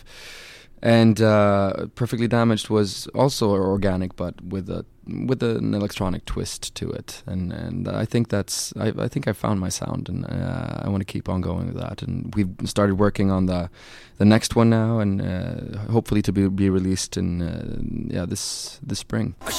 And 0.81 1.21
uh, 1.21 1.87
Perfectly 1.95 2.27
Damaged 2.27 2.69
was 2.69 3.07
also 3.07 3.49
organic, 3.49 4.15
but 4.15 4.41
with 4.41 4.69
a 4.69 4.85
with 5.25 5.41
an 5.43 5.73
electronic 5.73 6.23
twist 6.25 6.75
to 6.75 6.89
it, 6.91 7.23
and 7.25 7.51
and 7.51 7.87
I 7.87 8.05
think 8.05 8.29
that's 8.29 8.73
I, 8.77 8.93
I 8.97 9.07
think 9.07 9.27
I 9.27 9.33
found 9.33 9.59
my 9.59 9.69
sound, 9.69 10.07
and 10.07 10.25
uh, 10.25 10.81
I 10.83 10.89
want 10.89 11.01
to 11.01 11.05
keep 11.05 11.27
on 11.27 11.41
going 11.41 11.67
with 11.67 11.77
that. 11.77 12.01
And 12.01 12.33
we've 12.35 12.49
started 12.65 12.95
working 12.95 13.31
on 13.31 13.47
the 13.47 13.69
the 14.17 14.25
next 14.25 14.55
one 14.55 14.69
now, 14.69 14.99
and 14.99 15.21
uh, 15.21 15.79
hopefully 15.91 16.21
to 16.21 16.31
be 16.31 16.47
be 16.47 16.69
released 16.69 17.17
in 17.17 17.41
uh, 17.41 17.79
yeah 18.13 18.25
this 18.25 18.79
this 18.81 18.99
spring. 18.99 19.35
I 19.41 19.51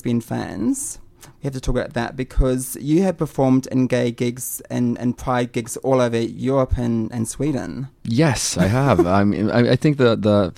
lesbian 0.00 0.22
fans, 0.22 0.98
we 1.22 1.44
have 1.44 1.52
to 1.52 1.60
talk 1.60 1.76
about 1.76 1.92
that 1.92 2.16
because 2.16 2.74
you 2.80 3.02
have 3.02 3.18
performed 3.18 3.66
in 3.66 3.86
gay 3.86 4.10
gigs 4.10 4.62
and, 4.70 4.98
and 4.98 5.18
pride 5.18 5.52
gigs 5.52 5.76
all 5.78 6.00
over 6.00 6.18
Europe 6.18 6.78
and, 6.78 7.12
and 7.12 7.28
Sweden. 7.28 7.88
Yes, 8.04 8.56
I 8.56 8.66
have. 8.66 9.06
I 9.06 9.24
mean, 9.24 9.50
I, 9.50 9.72
I 9.72 9.76
think 9.76 9.98
the 9.98 10.16
the 10.16 10.54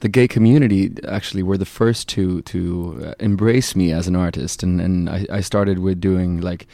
the 0.00 0.08
gay 0.08 0.28
community 0.28 0.92
actually 1.08 1.42
were 1.42 1.58
the 1.58 1.66
first 1.66 2.08
to 2.10 2.40
to 2.42 3.02
uh, 3.04 3.14
embrace 3.20 3.76
me 3.76 3.92
as 3.92 4.08
an 4.08 4.16
artist, 4.16 4.62
and 4.62 4.80
and 4.80 5.10
I, 5.10 5.26
I 5.30 5.40
started 5.42 5.78
with 5.80 6.00
doing 6.00 6.40
like 6.40 6.66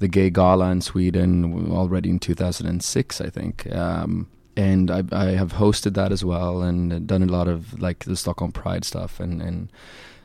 the 0.00 0.08
gay 0.08 0.28
gala 0.28 0.70
in 0.70 0.82
Sweden 0.82 1.72
already 1.72 2.10
in 2.10 2.18
2006, 2.18 3.20
I 3.20 3.30
think. 3.30 3.70
Um, 3.74 4.28
and 4.56 4.90
I, 4.90 5.02
I 5.12 5.24
have 5.36 5.54
hosted 5.54 5.94
that 5.94 6.12
as 6.12 6.22
well, 6.24 6.62
and 6.62 7.06
done 7.06 7.22
a 7.22 7.32
lot 7.32 7.48
of 7.48 7.80
like 7.80 8.04
the 8.04 8.16
Stockholm 8.16 8.52
Pride 8.52 8.84
stuff, 8.84 9.20
and 9.20 9.40
and 9.40 9.70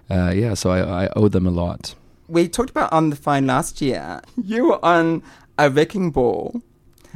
uh, 0.09 0.31
yeah, 0.35 0.53
so 0.53 0.69
I, 0.71 1.05
I 1.05 1.09
owe 1.15 1.27
them 1.27 1.45
a 1.47 1.51
lot. 1.51 1.95
We 2.27 2.47
talked 2.47 2.69
about 2.71 2.91
on 2.91 3.09
the 3.11 3.15
phone 3.15 3.45
last 3.47 3.81
year, 3.81 4.21
you 4.41 4.65
were 4.69 4.83
on 4.85 5.21
a 5.57 5.69
wrecking 5.69 6.11
ball, 6.11 6.61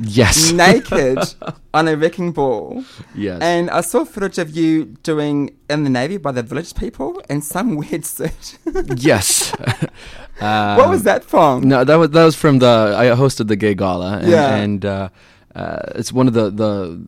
Yes, 0.02 0.54
naked 0.54 1.20
on 1.74 1.88
a 1.90 1.98
wrecking 1.98 2.32
ball. 2.32 2.86
yes. 3.16 3.42
And 3.42 3.70
I 3.70 3.82
saw 3.82 4.06
footage 4.06 4.38
of 4.38 4.50
you 4.56 4.86
doing 5.04 5.50
in 5.70 5.84
the 5.84 5.90
Navy 5.90 6.16
by 6.18 6.32
the 6.32 6.42
village 6.44 6.74
people 6.74 7.22
in 7.30 7.42
some 7.42 7.76
weird 7.82 8.06
suit. 8.06 8.58
yes. 8.96 9.52
what 10.40 10.90
was 10.90 11.00
Um, 11.02 11.04
that 11.04 11.24
from? 11.26 11.68
No, 11.68 11.84
that 11.84 11.96
was 11.96 12.10
that 12.12 12.24
was 12.24 12.36
from 12.36 12.60
the 12.60 12.94
I 12.98 13.06
hosted 13.16 13.48
the 13.48 13.56
gay 13.58 13.76
gala, 13.76 14.20
and, 14.20 14.28
Yeah. 14.32 14.56
and 14.56 14.86
uh, 14.86 15.10
uh, 15.56 15.80
it's 15.96 16.12
one 16.14 16.28
of 16.28 16.34
the 16.34 16.50
the 16.52 17.00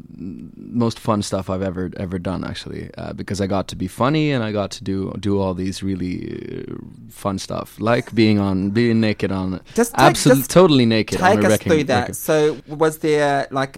most 0.58 1.00
fun 1.00 1.22
stuff 1.22 1.50
I've 1.50 1.62
ever 1.62 1.92
ever 1.98 2.18
done 2.20 2.44
actually, 2.44 2.90
uh, 2.98 3.14
because 3.14 3.40
I 3.40 3.48
got 3.48 3.68
to 3.68 3.76
be 3.76 3.88
funny 3.88 4.32
and 4.32 4.44
I 4.44 4.52
got 4.52 4.72
to 4.72 4.84
do 4.84 5.14
do 5.20 5.40
all 5.40 5.54
these 5.54 5.84
really 5.84 6.66
uh, 6.68 6.76
fun 7.10 7.38
stuff, 7.40 7.80
like 7.80 8.14
being 8.16 8.40
on 8.40 8.72
being 8.72 9.00
naked 9.00 9.32
on 9.32 9.62
Just 9.76 9.92
take- 9.94 10.02
absolutely 10.02 10.42
just 10.42 10.52
totally 10.52 10.86
naked 10.86 11.22
on 11.22 11.36
Take 11.36 11.46
us 11.46 11.52
wrecking. 11.52 11.72
through 11.72 11.84
that. 11.86 12.00
wrecking- 12.00 12.14
So, 12.16 12.58
was 12.68 12.98
there 13.00 13.48
like 13.52 13.78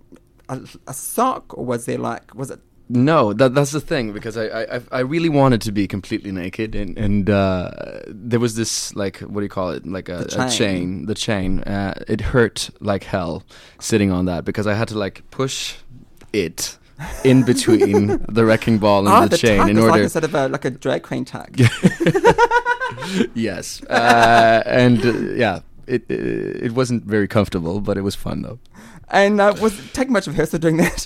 a, 0.50 0.60
a 0.88 0.94
sock, 0.94 1.58
or 1.58 1.66
was 1.66 1.86
there 1.86 1.98
like 1.98 2.34
was 2.36 2.50
it? 2.52 2.60
No, 2.90 3.34
that 3.34 3.56
that's 3.56 3.72
the 3.72 3.80
thing 3.82 4.12
because 4.14 4.38
I, 4.38 4.46
I 4.76 4.82
I- 4.92 5.00
really 5.00 5.30
wanted 5.30 5.62
to 5.62 5.72
be 5.72 5.88
completely 5.88 6.32
naked 6.32 6.76
and 6.76 6.98
and 6.98 7.30
uh, 7.30 7.72
there 8.08 8.40
was 8.40 8.56
this 8.56 8.94
like 8.96 9.20
what 9.20 9.40
do 9.40 9.44
you 9.44 9.50
call 9.50 9.72
it 9.72 9.86
like 9.88 10.10
a, 10.10 10.18
The 10.30 10.46
a 10.46 10.50
chain. 10.50 10.58
chain 10.58 11.06
the 11.06 11.16
chain 11.16 11.60
uh, 11.62 11.94
it 12.08 12.22
hurt 12.22 12.70
like 12.82 13.06
hell 13.06 13.44
sitting 13.80 14.12
on 14.12 14.26
that 14.26 14.44
because 14.46 14.68
I 14.68 14.74
had 14.76 14.90
to 14.90 14.98
like 14.98 15.24
push 15.32 15.76
it 16.34 16.78
in 17.24 17.44
between 17.44 18.20
the 18.30 18.44
wrecking 18.50 18.78
ball 18.80 19.08
and 19.08 19.16
oh, 19.16 19.22
the, 19.24 19.30
the 19.30 19.38
chain 19.38 19.70
in 19.70 19.78
order 19.80 20.02
like 20.04 20.10
sort 20.12 20.26
of 20.26 20.36
a 20.36 20.48
like 20.50 20.66
a 20.66 20.70
drag 20.70 21.04
queen 21.04 21.26
tuck. 21.26 21.50
yes 23.34 23.82
uh, 23.90 24.62
and 24.66 25.06
uh, 25.06 25.12
yeah 25.36 25.60
it, 25.88 26.04
it 26.10 26.66
it 26.68 26.72
wasn't 26.74 27.04
very 27.06 27.28
comfortable 27.28 27.80
but 27.82 27.98
it 27.98 28.02
was 28.02 28.16
fun 28.16 28.42
though 28.42 28.60
and 29.14 29.40
uh, 29.40 29.54
was 29.62 29.74
take 29.94 30.10
much 30.10 30.28
of 30.28 30.34
rehearsal 30.34 30.60
doing 30.60 30.78
that? 30.78 31.06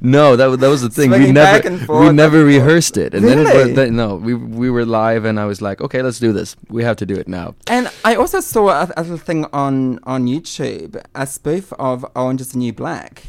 no, 0.02 0.36
that 0.36 0.46
was 0.46 0.58
that 0.58 0.68
was 0.68 0.82
the 0.82 0.90
thing. 0.90 1.10
we 1.10 1.32
never 1.32 1.66
and 1.66 1.88
we 1.88 2.10
never 2.12 2.38
forth. 2.42 2.46
rehearsed 2.54 2.96
it, 2.98 3.14
and 3.14 3.24
then 3.24 3.38
it 3.38 3.44
Really? 3.44 3.66
was, 3.68 3.76
then, 3.76 3.96
no, 3.96 4.16
we 4.16 4.34
we 4.34 4.68
were 4.70 4.84
live, 4.84 5.24
and 5.24 5.38
I 5.40 5.46
was 5.46 5.62
like, 5.62 5.80
okay, 5.80 6.02
let's 6.02 6.18
do 6.18 6.32
this. 6.32 6.56
We 6.68 6.84
have 6.84 6.96
to 6.96 7.06
do 7.06 7.14
it 7.14 7.28
now. 7.28 7.54
and 7.68 7.88
I 8.04 8.14
also 8.16 8.40
saw 8.40 8.68
a, 8.68 8.90
a 8.96 9.02
little 9.02 9.16
thing 9.18 9.46
on 9.52 9.98
on 10.04 10.26
YouTube, 10.26 11.00
a 11.14 11.26
spoof 11.26 11.72
of 11.78 12.04
Orange 12.14 12.40
Is 12.42 12.52
the 12.52 12.58
New 12.58 12.72
Black. 12.72 13.22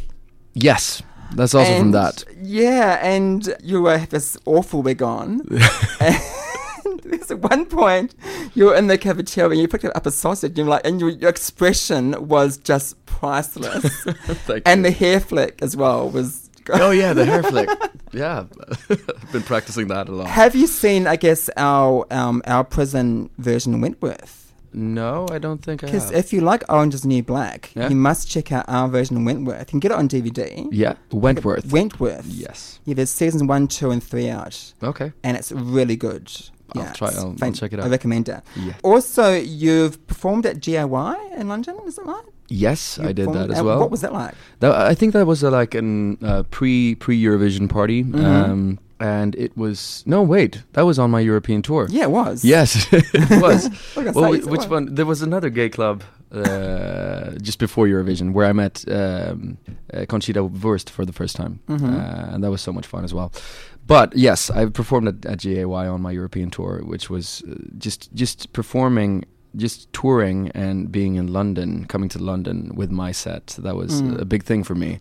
Yes, 0.54 1.02
that's 1.36 1.54
also 1.56 1.78
from 1.80 1.92
that. 1.92 2.26
Yeah, 2.42 3.00
and 3.02 3.56
you 3.64 3.86
have 3.86 4.10
this 4.10 4.38
awful 4.46 4.82
wig 4.84 5.02
on. 5.02 5.42
there's 7.10 7.32
at 7.32 7.40
one 7.40 7.66
point 7.66 8.16
you 8.56 8.66
were 8.66 8.76
in 8.76 8.88
the 8.88 8.98
cafeteria 8.98 9.52
and 9.52 9.60
you 9.62 9.68
picked 9.68 9.86
up 9.86 10.06
a 10.06 10.12
sausage 10.12 10.52
and 10.52 10.58
you're 10.60 10.68
like, 10.68 10.86
and 10.86 11.00
your, 11.00 11.10
your 11.10 11.30
expression 11.30 12.28
was 12.28 12.58
just 12.58 13.04
priceless. 13.06 14.06
And 14.66 14.80
you. 14.80 14.84
the 14.90 14.92
hair 14.92 15.20
flick 15.20 15.62
as 15.62 15.76
well 15.78 16.10
was. 16.10 16.50
oh 16.74 16.92
yeah, 16.92 17.14
the 17.14 17.26
hair 17.26 17.44
flick. 17.44 17.70
Yeah, 18.14 18.46
I've 18.90 19.32
been 19.32 19.42
practicing 19.44 19.88
that 19.88 20.08
a 20.10 20.12
lot. 20.12 20.28
Have 20.28 20.56
you 20.56 20.68
seen, 20.68 21.08
I 21.08 21.16
guess, 21.16 21.50
our 21.58 22.06
um, 22.12 22.42
our 22.46 22.64
prison 22.64 23.30
version 23.38 23.74
of 23.74 23.82
Wentworth? 23.82 24.54
No, 24.74 25.28
I 25.30 25.38
don't 25.38 25.62
think 25.62 25.84
I 25.84 25.88
Because 25.88 26.12
if 26.12 26.32
you 26.32 26.40
like 26.42 26.64
Orange 26.70 26.94
is 26.94 27.02
the 27.02 27.10
New 27.10 27.24
Black, 27.24 27.72
Yeah. 27.76 27.90
you 27.90 27.96
must 27.96 28.30
check 28.30 28.52
out 28.54 28.64
our 28.70 28.88
version 28.88 29.18
of 29.18 29.24
Wentworth. 29.24 29.60
You 29.60 29.66
can 29.66 29.80
get 29.82 29.92
it 29.92 29.98
on 29.98 30.08
DVD. 30.08 30.68
yeah, 30.72 30.94
Wentworth. 31.12 31.70
Wentworth. 31.72 32.26
Yes. 32.28 32.80
Yeah, 32.86 32.94
there's 32.94 33.10
seasons 33.10 33.44
one, 33.44 33.68
two, 33.68 33.92
and 33.92 34.02
three 34.02 34.30
out. 34.30 34.74
Okay. 34.82 35.12
and 35.24 35.36
it's 35.36 35.52
really 35.52 35.96
good. 35.98 36.32
I'll 36.76 36.84
Yeah, 36.84 36.94
try- 36.94 37.12
I'll- 37.18 37.36
I'll 37.42 37.52
check 37.52 37.74
it 37.74 37.80
out. 37.80 37.86
I 37.86 37.90
recommend 37.90 38.30
it. 38.30 38.42
Yeah. 38.56 38.74
Also, 38.84 39.34
you've 39.36 40.06
performed 40.08 40.46
at 40.46 40.60
GAY 40.62 40.84
in 41.38 41.48
London, 41.50 41.76
is 41.86 41.96
that 41.98 42.06
right? 42.06 42.24
Yes, 42.48 42.98
You 43.02 43.10
I 43.10 43.14
did 43.14 43.32
that 43.34 43.50
as 43.52 43.62
well. 43.62 43.80
What 43.80 43.92
was 43.92 44.02
that 44.02 44.12
like? 44.14 44.34
That, 44.60 44.74
I 44.76 44.94
think 44.96 45.14
that 45.14 45.26
was 45.26 45.42
a, 45.44 45.50
like 45.50 45.74
an 45.74 46.18
uh, 46.24 46.44
pre 46.52 46.96
pre 46.96 47.22
Eurovision 47.22 47.68
party, 47.70 48.04
Mhm. 48.04 48.24
um, 48.24 48.80
and 49.00 49.36
it 49.36 49.56
was 49.56 50.04
no 50.06 50.22
wait, 50.22 50.64
that 50.74 50.86
was 50.86 51.00
on 51.00 51.10
my 51.12 51.22
European 51.22 51.62
tour. 51.62 51.88
Yeah, 51.90 52.04
it 52.04 52.12
was. 52.12 52.44
Yes, 52.44 52.88
it 52.94 53.42
was. 53.42 53.70
Well, 53.96 54.32
whi- 54.34 54.46
which 54.46 54.66
one? 54.70 54.94
There 54.96 55.06
was 55.06 55.22
another 55.22 55.50
gay 55.50 55.70
club 55.70 56.04
uh, 56.34 57.32
just 57.42 57.60
before 57.60 57.88
Eurovision 57.88 58.34
where 58.34 58.46
I 58.48 58.54
met 58.54 58.84
um, 58.90 59.58
uh, 59.94 60.06
Conchita 60.08 60.44
Wurst 60.44 60.90
for 60.90 61.06
the 61.06 61.14
first 61.14 61.36
time, 61.36 61.60
Mhm. 61.70 61.84
uh, 61.84 62.34
and 62.34 62.44
that 62.44 62.52
was 62.52 62.62
so 62.62 62.72
much 62.74 62.86
fun 62.88 63.04
as 63.06 63.14
well. 63.14 63.32
But 63.88 64.16
yes, 64.16 64.50
I 64.50 64.66
performed 64.68 65.08
at, 65.08 65.26
at 65.26 65.40
GAY 65.40 65.64
on 65.66 66.02
my 66.02 66.12
European 66.12 66.50
tour, 66.50 66.82
which 66.84 67.10
was 67.10 67.44
uh, 67.50 67.56
just 67.78 68.10
just 68.14 68.54
performing. 68.54 69.26
Just 69.54 69.92
touring 69.92 70.50
and 70.56 70.90
being 70.90 71.16
in 71.16 71.28
London, 71.34 71.84
coming 71.88 72.08
to 72.12 72.20
London 72.20 72.72
with 72.74 72.90
my 72.90 73.12
set, 73.12 73.48
that 73.62 73.76
was 73.76 74.02
Mm. 74.02 74.22
a 74.22 74.24
big 74.24 74.44
thing 74.44 74.64
for 74.64 74.76
me. 74.76 75.00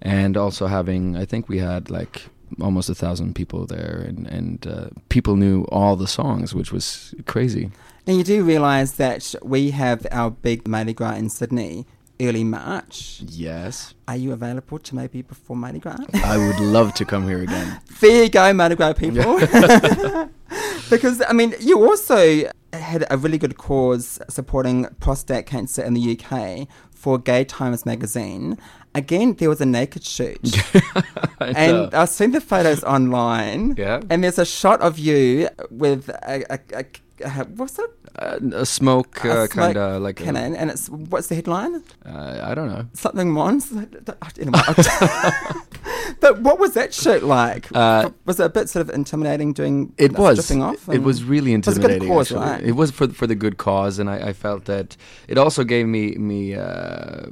And 0.00 0.38
also 0.38 0.68
having, 0.68 1.16
I 1.22 1.26
think 1.26 1.50
we 1.50 1.58
had 1.58 1.90
like 1.90 2.30
almost 2.62 2.88
a 2.88 2.94
thousand 2.94 3.34
people 3.34 3.66
there, 3.66 4.02
and 4.08 4.26
and 4.26 4.66
uh, 4.66 4.88
people 5.10 5.36
knew 5.36 5.64
all 5.70 5.96
the 5.96 6.06
songs, 6.06 6.54
which 6.54 6.72
was 6.72 7.14
crazy. 7.26 7.70
And 8.06 8.16
you 8.16 8.24
do 8.24 8.42
realise 8.42 8.92
that 8.92 9.34
we 9.42 9.70
have 9.72 10.06
our 10.10 10.30
big 10.30 10.66
Mardi 10.66 10.94
Gras 10.94 11.16
in 11.18 11.28
Sydney 11.28 11.84
early 12.20 12.44
March. 12.44 13.22
Yes, 13.26 13.94
Are 14.06 14.16
you 14.16 14.32
available 14.32 14.78
to 14.78 14.94
maybe 14.94 15.22
perform 15.22 15.60
Mardi 15.60 15.78
Gras? 15.78 15.98
I 16.14 16.36
would 16.36 16.60
love 16.60 16.94
to 16.94 17.04
come 17.04 17.26
here 17.28 17.42
again. 17.42 17.80
There 18.00 18.24
you 18.24 18.30
go, 18.30 18.52
Mardi 18.54 18.76
Gras 18.76 18.94
people. 18.94 19.38
because, 20.90 21.22
I 21.28 21.32
mean, 21.34 21.54
you 21.60 21.86
also 21.86 22.44
had 22.72 23.04
a 23.10 23.18
really 23.18 23.36
good 23.36 23.58
cause 23.58 24.18
supporting 24.28 24.86
prostate 25.00 25.44
cancer 25.44 25.82
in 25.82 25.92
the 25.94 26.18
UK 26.18 26.66
for 26.90 27.18
Gay 27.18 27.44
Times 27.44 27.84
magazine. 27.84 28.56
Again, 28.94 29.34
there 29.34 29.48
was 29.48 29.60
a 29.60 29.66
naked 29.66 30.04
shoot. 30.04 30.40
And. 31.40 31.94
I've 31.94 32.10
seen 32.10 32.32
the 32.32 32.40
photos 32.40 32.84
online. 32.84 33.74
Yeah. 33.78 34.00
And 34.10 34.22
there's 34.22 34.38
a 34.38 34.44
shot 34.44 34.80
of 34.82 34.98
you 34.98 35.48
with 35.70 36.10
a, 36.10 36.44
a, 36.50 36.58
a, 36.76 36.84
a 37.24 37.44
what's 37.44 37.78
it? 37.78 37.90
Uh, 38.20 38.38
a 38.52 38.66
smoke, 38.66 39.24
uh, 39.24 39.46
kind 39.46 39.76
of 39.78 40.02
like. 40.02 40.20
a- 40.20 40.24
cannon. 40.24 40.54
And 40.54 40.70
it's 40.70 40.90
what's 40.90 41.28
the 41.28 41.34
headline? 41.36 41.82
uh, 42.04 42.40
I 42.50 42.54
don't 42.54 42.68
know. 42.68 42.84
Something 42.92 43.32
Måns. 43.32 43.72
Anyway, 44.38 44.60
but 46.20 46.40
what 46.40 46.58
was 46.58 46.74
that 46.74 46.92
shoot 46.94 47.22
like? 47.22 47.68
Uh, 47.74 48.10
was 48.26 48.38
it 48.40 48.44
a 48.44 48.48
bit 48.48 48.68
sort 48.68 48.88
of 48.88 48.94
intimidating 48.94 49.52
doing 49.52 49.92
It 49.98 50.18
uh, 50.18 50.22
was. 50.22 50.50
off? 50.52 50.88
It 50.88 51.02
was 51.02 51.24
really 51.24 51.56
was 51.56 51.68
a 51.76 51.80
good 51.80 51.90
intimidating. 51.90 52.08
cause, 52.08 52.32
right? 52.32 52.62
It 52.62 52.72
was 52.72 52.90
for 52.90 53.08
for 53.08 53.26
the 53.26 53.34
good 53.34 53.56
cause, 53.56 53.98
and 53.98 54.10
I, 54.10 54.28
I 54.28 54.32
felt 54.32 54.64
that 54.66 54.96
it 55.28 55.38
also 55.38 55.64
gave 55.64 55.86
me 55.86 56.12
me. 56.16 56.54
Uh, 56.54 57.26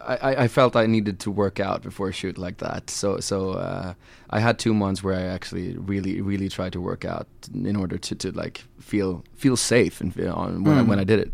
I, 0.00 0.16
I- 0.16 0.42
I 0.44 0.48
felt 0.48 0.76
I 0.76 0.86
needed 0.86 1.18
to 1.20 1.30
work 1.30 1.58
out 1.58 1.82
before 1.82 2.08
a 2.08 2.12
shoot 2.12 2.38
like 2.38 2.58
that. 2.58 2.90
So 2.90 3.18
so 3.20 3.52
uh, 3.52 3.94
I 4.30 4.40
had 4.40 4.58
two 4.58 4.74
months 4.74 5.02
where 5.02 5.14
I 5.18 5.22
actually 5.22 5.76
really 5.76 6.20
really 6.20 6.48
tried 6.48 6.72
to 6.74 6.80
work 6.80 7.04
out 7.04 7.26
in 7.54 7.76
order 7.76 7.98
to, 7.98 8.14
to 8.14 8.30
like 8.32 8.62
feel 8.90 9.22
feel 9.34 9.56
safe 9.56 10.00
and 10.00 10.12
feel 10.14 10.32
on 10.32 10.64
when 10.64 10.78
I, 10.78 10.82
Mm. 10.82 10.88
when 10.90 11.00
I 11.00 11.04
did 11.04 11.18
it. 11.20 11.30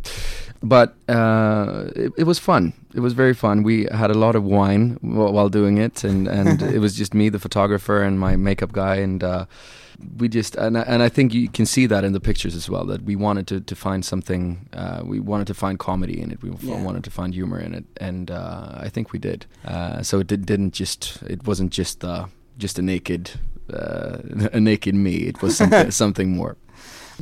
But 0.65 0.89
uh, 1.09 1.91
it, 1.97 2.13
it 2.19 2.25
was 2.27 2.39
fun. 2.39 2.73
It 2.95 3.01
was 3.01 3.13
very 3.15 3.35
fun. 3.35 3.63
We 3.65 3.87
had 3.91 4.11
a 4.11 4.19
lot 4.19 4.35
of 4.37 4.43
wine 4.45 4.97
while, 5.03 5.33
while 5.33 5.49
doing 5.51 5.79
it, 5.79 6.05
and 6.05 6.29
and 6.29 6.63
it 6.77 6.81
was 6.81 6.99
just 6.99 7.15
me, 7.15 7.31
the 7.31 7.39
photographer, 7.39 8.03
and 8.07 8.19
my 8.19 8.37
makeup 8.37 8.73
guy, 8.73 8.97
and. 9.05 9.23
Uh, 9.23 9.45
we 10.19 10.29
just 10.29 10.57
and 10.57 10.77
I, 10.77 10.81
and 10.93 11.03
I 11.07 11.09
think 11.11 11.33
you 11.33 11.49
can 11.49 11.65
see 11.67 11.87
that 11.89 12.03
in 12.05 12.13
the 12.13 12.21
pictures 12.21 12.57
as 12.57 12.69
well 12.69 12.85
that 12.87 13.03
we 13.05 13.15
wanted 13.15 13.47
to, 13.47 13.61
to 13.61 13.75
find 13.77 14.05
something 14.05 14.59
uh, 14.73 15.01
we 15.05 15.21
wanted 15.21 15.47
to 15.47 15.55
find 15.55 15.79
comedy 15.79 16.21
in 16.23 16.33
it 16.33 16.43
we 16.43 16.51
Yeah. 16.51 16.83
wanted 16.85 17.05
to 17.05 17.11
find 17.11 17.35
humor 17.35 17.61
in 17.67 17.73
it 17.75 17.85
and 18.01 18.29
uh, 18.31 18.87
I 18.87 18.89
think 18.91 19.13
we 19.13 19.19
did 19.21 19.47
uh, 19.65 20.03
so 20.03 20.19
it 20.21 20.27
did, 20.27 20.45
didn't 20.47 20.75
just 20.81 21.23
it 21.35 21.47
wasn't 21.47 21.71
just 21.79 22.05
uh, 22.05 22.25
just 22.59 22.79
a 22.79 22.83
naked 22.83 23.31
uh, 23.73 24.17
a 24.53 24.61
naked 24.61 24.95
me 24.95 25.15
it 25.31 25.41
was 25.43 25.57
something, 25.57 25.91
something 26.03 26.31
more 26.37 26.57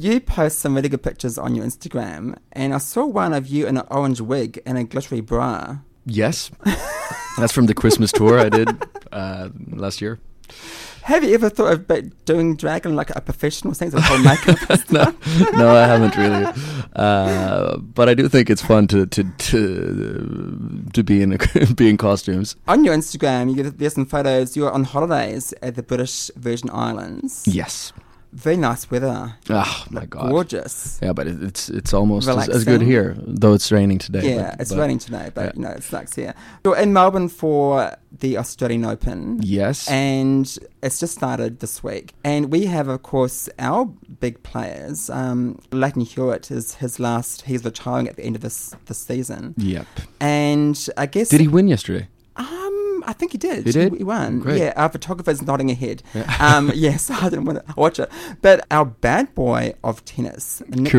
You 0.00 0.18
post 0.18 0.60
some 0.60 0.74
really 0.74 0.88
good 0.88 1.02
pictures 1.02 1.36
on 1.36 1.54
your 1.54 1.66
Instagram, 1.66 2.38
and 2.52 2.72
I 2.72 2.78
saw 2.78 3.04
one 3.04 3.34
of 3.34 3.48
you 3.48 3.66
in 3.66 3.76
an 3.76 3.86
orange 3.90 4.18
wig 4.22 4.58
and 4.64 4.78
a 4.78 4.84
glittery 4.84 5.20
bra. 5.20 5.76
yes 6.06 6.50
that's 7.36 7.52
from 7.52 7.66
the 7.66 7.74
Christmas 7.74 8.10
tour 8.10 8.38
I 8.40 8.48
did 8.48 8.68
uh, 9.12 9.50
last 9.72 10.00
year 10.00 10.18
Have 11.02 11.22
you 11.22 11.34
ever 11.34 11.50
thought 11.50 11.72
of 11.90 12.24
doing 12.24 12.56
drag 12.56 12.86
in 12.86 12.96
like 12.96 13.10
a 13.14 13.20
professional 13.20 13.74
sense 13.74 13.92
of 13.92 14.02
whole 14.02 14.18
makeup? 14.24 14.56
stuff? 14.88 15.14
no, 15.52 15.68
I 15.76 15.86
haven't 15.86 16.16
really. 16.16 16.46
Uh, 16.96 17.76
but 17.76 18.08
I 18.08 18.14
do 18.14 18.26
think 18.28 18.48
it's 18.48 18.62
fun 18.62 18.86
to 18.88 19.04
to 19.06 19.22
to, 19.50 20.84
to 20.94 21.02
be 21.02 21.20
in 21.22 21.32
a, 21.34 21.38
be 21.80 21.88
in 21.90 21.96
costumes. 21.98 22.56
On 22.68 22.84
your 22.84 22.94
Instagram, 22.96 23.50
you, 23.50 23.56
get, 23.62 23.78
there's 23.78 23.94
some 23.94 24.06
photos. 24.06 24.56
You're 24.56 24.72
on 24.72 24.84
holidays 24.84 25.52
at 25.62 25.74
the 25.74 25.82
British 25.82 26.30
Virgin 26.36 26.70
Islands. 26.72 27.44
Yes. 27.46 27.92
Very 28.32 28.56
nice 28.56 28.90
weather. 28.90 29.34
Oh 29.48 29.84
my 29.90 30.06
god. 30.06 30.30
Gorgeous. 30.30 30.98
Yeah, 31.02 31.12
but 31.12 31.26
it, 31.26 31.42
it's 31.42 31.68
it's 31.68 31.92
almost 31.92 32.28
as, 32.28 32.48
as 32.48 32.64
good 32.64 32.80
here, 32.80 33.16
though 33.18 33.54
it's 33.54 33.72
raining 33.72 33.98
today. 33.98 34.34
Yeah, 34.36 34.50
but- 34.52 34.60
it's 34.60 34.70
but- 34.70 34.78
raining 34.78 34.98
today, 34.98 35.30
but 35.34 35.46
yeah. 35.46 35.52
you 35.56 35.62
know, 35.62 35.70
it 35.70 35.82
sucks 35.82 36.14
here. 36.14 36.34
You're 36.64 36.76
in 36.76 36.92
Melbourne 36.92 37.28
for 37.28 37.96
the 38.18 38.38
Australian 38.38 38.84
Open. 38.84 39.40
Yes. 39.42 39.88
And 39.90 40.46
it's 40.82 41.00
just 41.00 41.14
started 41.14 41.60
this 41.60 41.82
week. 41.82 42.14
And 42.24 42.52
we 42.52 42.66
have, 42.66 42.88
of 42.88 43.02
course, 43.02 43.48
our 43.58 43.86
big 43.86 44.42
players. 44.42 45.10
Um, 45.10 45.60
Lleyton 45.72 46.02
Hewitt 46.02 46.50
is 46.50 46.74
his 46.76 46.98
last, 46.98 47.42
he's 47.42 47.64
retiring 47.64 48.08
at 48.08 48.16
the 48.16 48.24
end 48.24 48.36
of 48.36 48.42
this, 48.42 48.74
this 48.86 48.98
season. 48.98 49.54
yep. 49.56 49.86
And 50.20 50.88
I 50.96 51.06
guess. 51.06 51.28
Did 51.28 51.40
he 51.40 51.48
win 51.48 51.68
yesterday? 51.68 52.08
I 53.06 53.12
think 53.12 53.32
he 53.32 53.38
did. 53.38 53.66
He 53.66 53.72
did? 53.72 53.94
He, 53.94 54.04
won. 54.04 54.40
Great. 54.40 54.58
Yeah, 54.58 54.72
our 54.76 54.88
photographer's 54.88 55.42
nodding 55.42 55.70
ahead. 55.70 56.02
Yeah. 56.14 56.36
Um, 56.40 56.70
yes, 56.74 57.10
I 57.10 57.28
didn't 57.28 57.44
want 57.44 57.66
to 57.66 57.74
watch 57.76 57.98
it. 57.98 58.10
But 58.42 58.66
our 58.70 58.84
bad 58.84 59.34
boy 59.34 59.74
of 59.84 60.04
tennis, 60.04 60.62
Nick. 60.68 60.90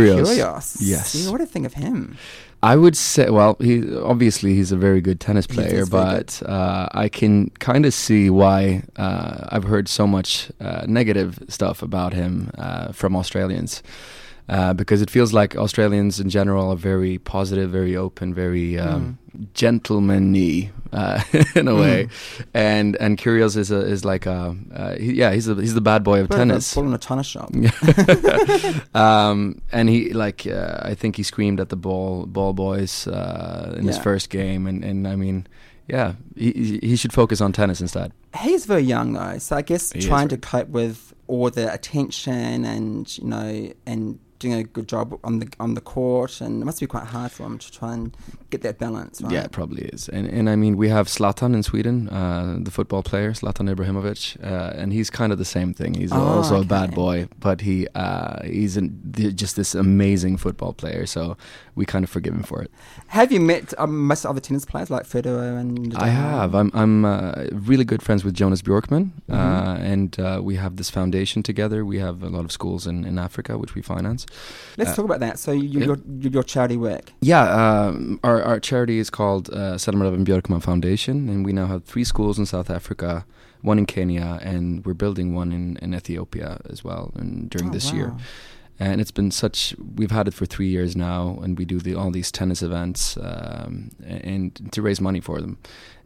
Yes. 0.81 1.15
Yeah, 1.15 1.31
what 1.31 1.37
do 1.37 1.43
you 1.43 1.49
think 1.49 1.65
of 1.65 1.73
him? 1.73 2.17
I 2.63 2.75
would 2.75 2.95
say, 2.95 3.29
well, 3.31 3.57
he 3.59 3.95
obviously 3.97 4.53
he's 4.53 4.71
a 4.71 4.77
very 4.77 5.01
good 5.01 5.19
tennis 5.19 5.47
player, 5.47 5.85
but 5.87 6.43
uh, 6.45 6.89
I 6.91 7.09
can 7.09 7.49
kind 7.57 7.87
of 7.87 7.93
see 7.93 8.29
why 8.29 8.83
uh, 8.97 9.47
I've 9.49 9.63
heard 9.63 9.87
so 9.87 10.05
much 10.05 10.51
uh, 10.59 10.85
negative 10.87 11.39
stuff 11.47 11.81
about 11.81 12.13
him 12.13 12.51
uh, 12.57 12.91
from 12.91 13.15
Australians. 13.15 13.81
Uh, 14.49 14.73
because 14.73 15.01
it 15.01 15.09
feels 15.09 15.31
like 15.33 15.55
Australians 15.55 16.19
in 16.19 16.29
general 16.29 16.69
are 16.71 16.75
very 16.75 17.17
positive, 17.19 17.69
very 17.71 17.95
open, 17.95 18.33
very 18.33 18.77
um, 18.77 19.17
gentlemanly 19.53 20.71
uh, 20.91 21.21
in 21.55 21.67
a 21.67 21.71
Mm. 21.71 21.79
way, 21.79 22.07
and 22.53 22.97
and 22.97 23.17
Kyrgios 23.17 23.55
is 23.55 23.71
a, 23.71 23.77
is 23.79 24.03
like 24.03 24.25
a 24.25 24.55
uh, 24.75 24.95
he, 24.95 25.13
yeah 25.13 25.31
he's 25.31 25.47
a, 25.47 25.55
he's 25.55 25.73
the 25.73 25.79
bad 25.81 26.03
boy 26.03 26.19
of 26.19 26.29
a 26.31 26.35
tennis. 26.35 26.73
Bull 26.73 26.87
in 26.87 26.93
a 26.93 26.97
china 26.97 27.23
shop. 27.23 27.49
um, 28.93 29.61
and 29.71 29.89
he 29.89 30.13
like 30.13 30.45
uh, 30.47 30.79
I 30.81 30.95
think 30.95 31.15
he 31.15 31.23
screamed 31.23 31.59
at 31.59 31.69
the 31.69 31.75
ball 31.77 32.25
ball 32.25 32.53
boys 32.53 33.07
uh, 33.07 33.75
in 33.77 33.87
his 33.87 33.97
first 33.97 34.29
game, 34.29 34.67
and, 34.67 34.83
and 34.83 35.07
I 35.07 35.15
mean, 35.15 35.47
yeah, 35.87 36.15
he 36.35 36.51
he 36.51 36.79
he 36.89 36.95
should 36.95 37.13
focus 37.13 37.41
on 37.41 37.53
tennis 37.53 37.79
instead. 37.81 38.11
He's 38.39 38.65
very 38.65 38.83
young 38.83 39.13
though, 39.13 39.37
so 39.37 39.55
I 39.55 39.61
guess 39.61 39.91
He 39.91 40.01
trying 40.01 40.27
to 40.29 40.37
cope 40.37 40.67
with 40.69 41.13
all 41.27 41.49
the 41.49 41.71
attention 41.73 42.65
and 42.65 43.17
you 43.17 43.25
know 43.27 43.71
and 43.85 44.19
doing 44.41 44.53
a 44.53 44.63
good 44.75 44.87
job 44.93 45.07
on 45.23 45.33
the 45.39 45.47
on 45.59 45.73
the 45.75 45.81
court, 45.95 46.41
and 46.41 46.61
it 46.61 46.65
must 46.65 46.79
be 46.79 46.87
quite 46.95 47.07
hard 47.15 47.31
for 47.31 47.43
him 47.47 47.57
to 47.65 47.69
try 47.79 47.91
and 47.97 48.05
get 48.49 48.61
that 48.61 48.77
balance. 48.85 49.21
Right? 49.21 49.33
Yeah, 49.35 49.45
it 49.45 49.51
probably 49.51 49.83
is. 49.93 50.09
And 50.15 50.25
and 50.37 50.49
I 50.49 50.55
mean, 50.63 50.73
we 50.83 50.89
have 50.89 51.05
Zlatan 51.07 51.53
in 51.53 51.63
Sweden, 51.63 52.09
uh, 52.09 52.57
the 52.65 52.71
football 52.71 53.03
player 53.03 53.31
Zlatan 53.33 53.67
Ibrahimovic, 53.73 54.21
uh, 54.43 54.81
and 54.81 54.91
he's 54.93 55.09
kind 55.09 55.31
of 55.33 55.37
the 55.37 55.45
same 55.57 55.73
thing. 55.73 55.93
He's 56.01 56.11
Oh, 56.11 56.37
also 56.37 56.55
a 56.61 56.65
bad 56.65 56.89
boy, 57.03 57.27
but 57.39 57.61
he 57.61 57.87
uh, 57.95 58.35
he's 58.57 58.77
an, 58.77 58.89
just 59.35 59.55
this 59.55 59.75
amazing 59.75 60.37
football 60.37 60.73
player. 60.73 61.05
So 61.05 61.35
we 61.75 61.85
kind 61.85 62.03
of 62.03 62.09
forgive 62.09 62.33
him 62.33 62.43
for 62.43 62.61
it. 62.63 62.71
Have 63.07 63.31
you 63.31 63.39
met 63.39 63.73
um, 63.77 64.07
most 64.07 64.25
other 64.25 64.41
tennis 64.41 64.65
players 64.65 64.89
like 64.89 65.05
Federer 65.07 65.59
and? 65.61 65.93
I 65.95 66.07
have. 66.09 66.55
I'm 66.59 66.71
I'm 66.73 67.05
uh, 67.05 67.45
really 67.69 67.85
good 67.85 68.01
friends 68.01 68.23
with 68.25 68.33
Jonas 68.39 68.61
Bjorkman, 68.61 69.11
uh, 69.29 69.35
Mhm. 69.35 69.93
and 69.93 70.19
uh, 70.19 70.39
we 70.49 70.55
have 70.63 70.75
this 70.75 70.89
foundation 70.89 71.43
together. 71.43 71.85
We 71.85 71.99
have 71.99 72.23
a 72.23 72.29
lot 72.29 72.43
of 72.45 72.51
schools 72.51 72.87
in, 72.87 73.05
in 73.05 73.17
Africa 73.19 73.51
which 73.57 73.75
we 73.75 73.81
finance. 73.81 74.25
Let's 74.77 74.91
uh, 74.91 74.95
talk 74.95 75.05
about 75.05 75.19
that. 75.19 75.39
So 75.39 75.51
you, 75.51 75.79
yeah. 75.79 75.85
your 75.85 75.97
your 76.19 76.31
your 76.31 76.43
charity 76.43 76.77
work. 76.77 77.11
Yeah, 77.21 77.43
um, 77.43 78.19
our 78.23 78.41
our 78.43 78.59
charity 78.59 78.99
is 78.99 79.09
called 79.09 79.49
uh, 79.49 79.77
Selma 79.77 80.11
Bjorkman 80.11 80.61
Foundation, 80.61 81.29
and 81.29 81.45
we 81.45 81.53
now 81.53 81.67
have 81.67 81.83
three 81.83 82.03
schools 82.05 82.39
in 82.39 82.45
South 82.45 82.69
Africa, 82.69 83.25
one 83.61 83.77
in 83.79 83.85
Kenya, 83.85 84.39
and 84.41 84.85
we're 84.85 84.93
building 84.93 85.35
one 85.35 85.51
in, 85.51 85.77
in 85.81 85.93
Ethiopia 85.93 86.59
as 86.69 86.83
well. 86.83 87.11
And 87.15 87.49
during 87.49 87.69
Oh, 87.69 87.73
this 87.73 87.91
year, 87.93 88.13
and 88.79 89.01
it's 89.01 89.11
been 89.11 89.31
such. 89.31 89.75
We've 89.95 90.11
had 90.11 90.27
it 90.27 90.33
for 90.33 90.45
three 90.45 90.67
years 90.69 90.95
now, 90.95 91.39
and 91.43 91.57
we 91.59 91.65
do 91.65 91.79
the, 91.79 91.95
all 91.95 92.11
these 92.11 92.31
tennis 92.31 92.61
events 92.61 93.17
um, 93.17 93.91
a- 94.03 94.25
and 94.33 94.71
to 94.71 94.81
raise 94.81 95.01
money 95.01 95.19
for 95.21 95.41
them. 95.41 95.57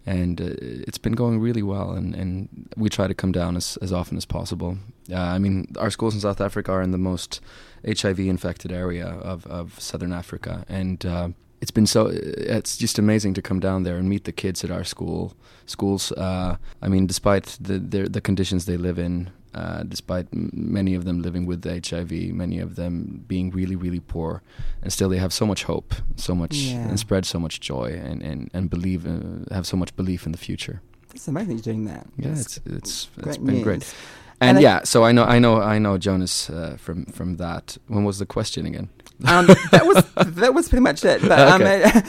And 0.08 0.40
uh, 0.40 0.54
it's 0.88 1.00
been 1.00 1.14
going 1.16 1.40
really 1.40 1.64
well, 1.64 1.92
and, 1.98 2.14
and 2.16 2.70
we 2.78 2.90
try 2.90 3.08
to 3.08 3.14
come 3.16 3.32
down 3.32 3.56
as, 3.58 3.78
as 3.82 3.92
often 3.92 4.18
as 4.18 4.26
possible. 4.26 4.78
Uh, 5.12 5.18
I 5.36 5.38
mean, 5.40 5.68
our 5.80 5.92
schools 5.92 6.14
in 6.16 6.22
South 6.22 6.42
Africa 6.42 6.72
are 6.72 6.82
in 6.82 6.92
the 6.92 6.98
most 6.98 7.42
HIV 7.86 8.20
infected 8.20 8.72
area 8.72 9.08
of, 9.08 9.46
of 9.48 9.80
southern 9.80 10.12
Africa, 10.14 10.66
and 10.68 11.06
uh, 11.06 11.30
it's 11.62 11.72
been 11.72 11.86
so. 11.88 12.08
It's 12.12 12.78
just 12.78 12.98
amazing 13.00 13.34
to 13.36 13.42
come 13.42 13.60
down 13.60 13.84
there 13.84 13.98
and 13.98 14.10
meet 14.10 14.24
the 14.24 14.32
kids 14.32 14.64
at 14.64 14.72
our 14.72 14.84
school 14.84 15.34
schools. 15.66 16.12
Uh, 16.12 16.58
I 16.82 16.88
mean, 16.90 17.06
despite 17.08 17.58
the, 17.62 17.78
the 17.80 18.10
the 18.10 18.22
conditions 18.22 18.66
they 18.66 18.78
live 18.78 18.98
in, 19.00 19.30
uh, 19.54 19.84
despite 19.84 20.28
m- 20.34 20.50
many 20.54 20.96
of 20.96 21.06
them 21.06 21.22
living 21.22 21.46
with 21.46 21.64
HIV, 21.64 22.12
many 22.34 22.60
of 22.60 22.76
them 22.76 23.24
being 23.28 23.52
really, 23.52 23.76
really 23.76 24.00
poor, 24.00 24.42
and 24.82 24.92
still 24.92 25.10
they 25.10 25.18
have 25.20 25.32
so 25.34 25.46
much 25.46 25.64
hope, 25.64 25.94
so 26.16 26.34
much, 26.36 26.56
Yeah. 26.56 26.88
and 26.90 27.00
spread 27.00 27.26
so 27.26 27.40
much 27.40 27.60
joy, 27.60 27.92
and 28.04 28.24
and 28.24 28.50
and 28.54 28.70
believe, 28.70 29.06
uh, 29.06 29.54
have 29.54 29.66
so 29.66 29.78
much 29.78 29.96
belief 29.96 30.26
in 30.26 30.32
the 30.32 30.40
future. 30.40 30.82
It's 31.14 31.28
amazing 31.28 31.52
you're 31.58 31.62
doing 31.74 31.86
that. 31.86 32.08
Yeah, 32.18 32.32
It's 32.32 32.58
it's 32.58 32.68
it's 32.68 33.10
it's 33.28 33.38
been 33.38 33.62
great. 33.64 33.94
And, 34.42 34.50
And 34.50 34.58
I- 34.58 34.62
yeah, 34.62 34.84
so 34.84 35.04
I 35.06 35.12
know 35.12 35.24
I 35.24 35.40
know 35.40 35.62
I 35.62 35.80
know 35.80 35.98
Jonas 35.98 36.50
uh, 36.50 36.76
from 36.78 37.06
from 37.06 37.38
that. 37.38 37.78
When 37.88 38.04
was 38.06 38.18
the 38.20 38.26
question 38.26 38.66
again? 38.66 38.90
Um, 39.26 39.48
that 39.72 39.86
was 39.86 40.04
that 40.36 40.54
was 40.54 40.68
pretty 40.70 40.82
much 40.84 41.06
it. 41.06 41.22
But 41.22 41.40
um, 41.40 41.62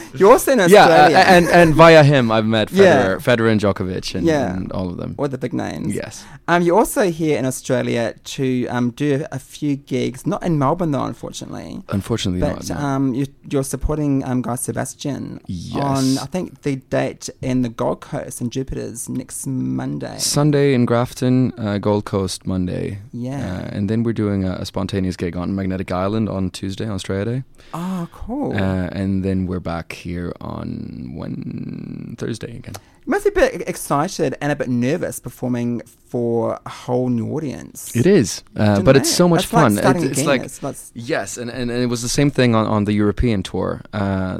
you're 0.15 0.31
also 0.31 0.51
in 0.51 0.59
Yeah, 0.59 0.65
Australia. 0.65 1.17
uh, 1.17 1.23
and 1.35 1.47
and 1.47 1.73
via 1.73 2.03
him 2.03 2.31
I've 2.31 2.45
met 2.45 2.69
Federer, 2.69 2.75
Yeah. 2.77 3.15
Federer 3.15 3.51
and 3.51 3.61
Djokovic, 3.61 4.13
and, 4.15 4.25
Yeah. 4.27 4.53
and 4.55 4.71
all 4.73 4.89
of 4.89 4.97
them. 4.97 5.15
or 5.17 5.27
the 5.27 5.37
big 5.37 5.53
names. 5.53 5.95
Yes. 5.95 6.25
Um, 6.47 6.61
you're 6.63 6.77
also 6.77 7.09
here 7.09 7.37
in 7.37 7.45
Australia 7.45 8.13
to 8.35 8.67
um, 8.67 8.91
do 8.91 9.25
a 9.31 9.39
few 9.39 9.75
gigs, 9.77 10.27
not 10.27 10.43
in 10.43 10.59
Melbourne 10.59 10.91
though, 10.91 11.05
unfortunately. 11.05 11.81
Unfortunately, 11.89 12.41
But 12.41 12.67
not. 12.67 12.79
no. 12.79 12.85
um, 12.85 13.13
you, 13.13 13.25
you're 13.49 13.63
supporting 13.63 14.23
um, 14.25 14.41
Guy 14.41 14.55
Sebastian 14.55 15.39
Yes. 15.47 15.83
on, 15.83 16.17
I 16.23 16.25
think, 16.25 16.61
the 16.63 16.75
date 16.89 17.29
in 17.41 17.61
the 17.61 17.69
Gold 17.69 18.01
Coast 18.01 18.41
in 18.41 18.49
Jupiter's 18.49 19.07
next 19.09 19.47
Monday. 19.47 20.17
Sunday 20.19 20.73
in 20.73 20.85
Grafton, 20.85 21.53
uh, 21.57 21.77
Gold 21.77 22.05
Coast 22.05 22.45
Monday. 22.45 22.99
Yeah. 23.13 23.37
Uh, 23.63 23.75
and 23.75 23.89
then 23.89 24.03
we're 24.03 24.13
doing 24.13 24.43
a, 24.43 24.53
a 24.53 24.65
spontaneous 24.65 25.15
gig 25.15 25.35
on 25.37 25.55
Magnetic 25.55 25.91
Island 25.91 26.27
on 26.29 26.49
Tuesday, 26.49 26.87
Australia 26.97 27.25
Day. 27.25 27.43
oh, 27.73 28.07
cool. 28.11 28.51
Uh, 28.53 28.89
and 28.99 29.23
then 29.25 29.47
we're 29.49 29.65
back 29.73 29.87
here 29.93 30.29
on 30.41 31.11
one 31.23 32.15
Thursday 32.17 32.57
again. 32.61 32.73
you 33.05 33.11
must 33.11 33.23
be 33.25 33.29
a 33.31 33.33
bit 33.33 33.67
excited 33.73 34.31
and 34.41 34.51
a 34.51 34.55
bit 34.55 34.69
nervous 34.69 35.19
performing 35.19 35.81
for 36.11 36.59
a 36.65 36.69
whole 36.83 37.09
new 37.09 37.27
audience. 37.35 37.95
It 37.95 38.05
is, 38.05 38.43
uh, 38.55 38.81
but 38.81 38.95
it's 38.99 39.11
so 39.21 39.27
much 39.27 39.47
That's 39.49 39.77
fun. 39.79 39.95
It- 40.03 40.11
it's 40.11 40.25
like 40.25 40.43
It's 40.43 40.61
like- 40.63 40.75
Yes, 40.93 41.37
and, 41.37 41.49
and, 41.49 41.69
and 41.71 41.81
it 41.85 41.89
was 41.95 42.01
the 42.01 42.09
same 42.19 42.31
thing 42.31 42.55
on, 42.55 42.65
on 42.75 42.85
the 42.85 42.93
European 42.93 43.43
tour. 43.43 43.81
Uh, 43.93 44.39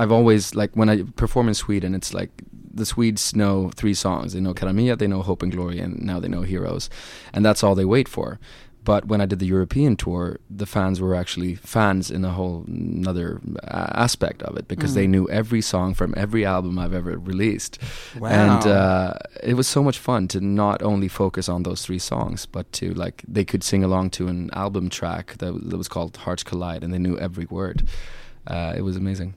I've 0.00 0.12
always 0.12 0.54
like 0.54 0.70
when 0.80 0.88
I 0.88 0.96
perform 1.16 1.48
in 1.48 1.54
Sweden, 1.54 1.94
it's 1.94 2.12
like 2.20 2.30
the 2.78 2.84
Swedes 2.84 3.34
know 3.34 3.70
three 3.80 3.94
songs. 3.94 4.32
They 4.34 4.40
know 4.40 4.52
Cara 4.52 4.72
Mia, 4.74 4.96
they 4.96 5.06
know 5.06 5.22
Hope 5.22 5.42
and 5.42 5.50
Glory, 5.56 5.78
and 5.84 5.92
now 6.10 6.20
they 6.20 6.28
know 6.28 6.42
Heroes, 6.42 6.90
and 7.32 7.42
that's 7.46 7.62
all 7.64 7.74
they 7.74 7.86
wait 7.86 8.08
for. 8.08 8.38
But 8.90 9.02
when 9.10 9.20
I 9.20 9.26
did 9.26 9.38
the 9.40 9.50
European 9.56 9.96
tour, 9.96 10.24
the 10.60 10.66
fans 10.66 10.96
were 11.00 11.14
actually 11.22 11.52
fans 11.56 12.10
in 12.16 12.24
a 12.24 12.30
whole 12.38 12.64
another 12.68 13.28
uh, 13.76 14.04
aspect 14.04 14.42
of 14.48 14.52
it 14.58 14.66
because 14.68 14.92
they 14.94 15.06
Mm. 15.06 15.10
knew 15.14 15.26
every 15.40 15.60
song 15.72 15.94
from 15.94 16.10
every 16.16 16.44
album 16.54 16.78
I've 16.82 16.94
ever 17.00 17.12
released. 17.32 17.74
wow. 18.20 18.28
And 18.42 18.62
uh, 18.80 19.12
it 19.42 19.54
was 19.54 19.66
so 19.76 19.82
much 19.82 19.98
fun 19.98 20.28
to 20.28 20.38
not 20.40 20.78
only 20.82 21.08
focus 21.08 21.48
on 21.48 21.62
those 21.64 21.80
three 21.86 21.98
songs, 22.12 22.46
but 22.56 22.64
to 22.78 22.86
like 23.04 23.16
they 23.36 23.44
could 23.44 23.62
sing 23.64 23.82
along 23.84 24.10
to 24.10 24.28
an 24.28 24.50
album 24.52 24.88
track 24.88 25.26
that, 25.40 25.52
that 25.70 25.76
was 25.76 25.88
called 25.88 26.16
Hearts 26.24 26.44
Collide, 26.44 26.82
and 26.84 26.92
they 26.94 26.98
knew 27.06 27.16
every 27.18 27.46
word. 27.50 27.78
Uh, 28.46 28.72
it 28.78 28.82
was 28.82 28.96
amazing. 28.96 29.34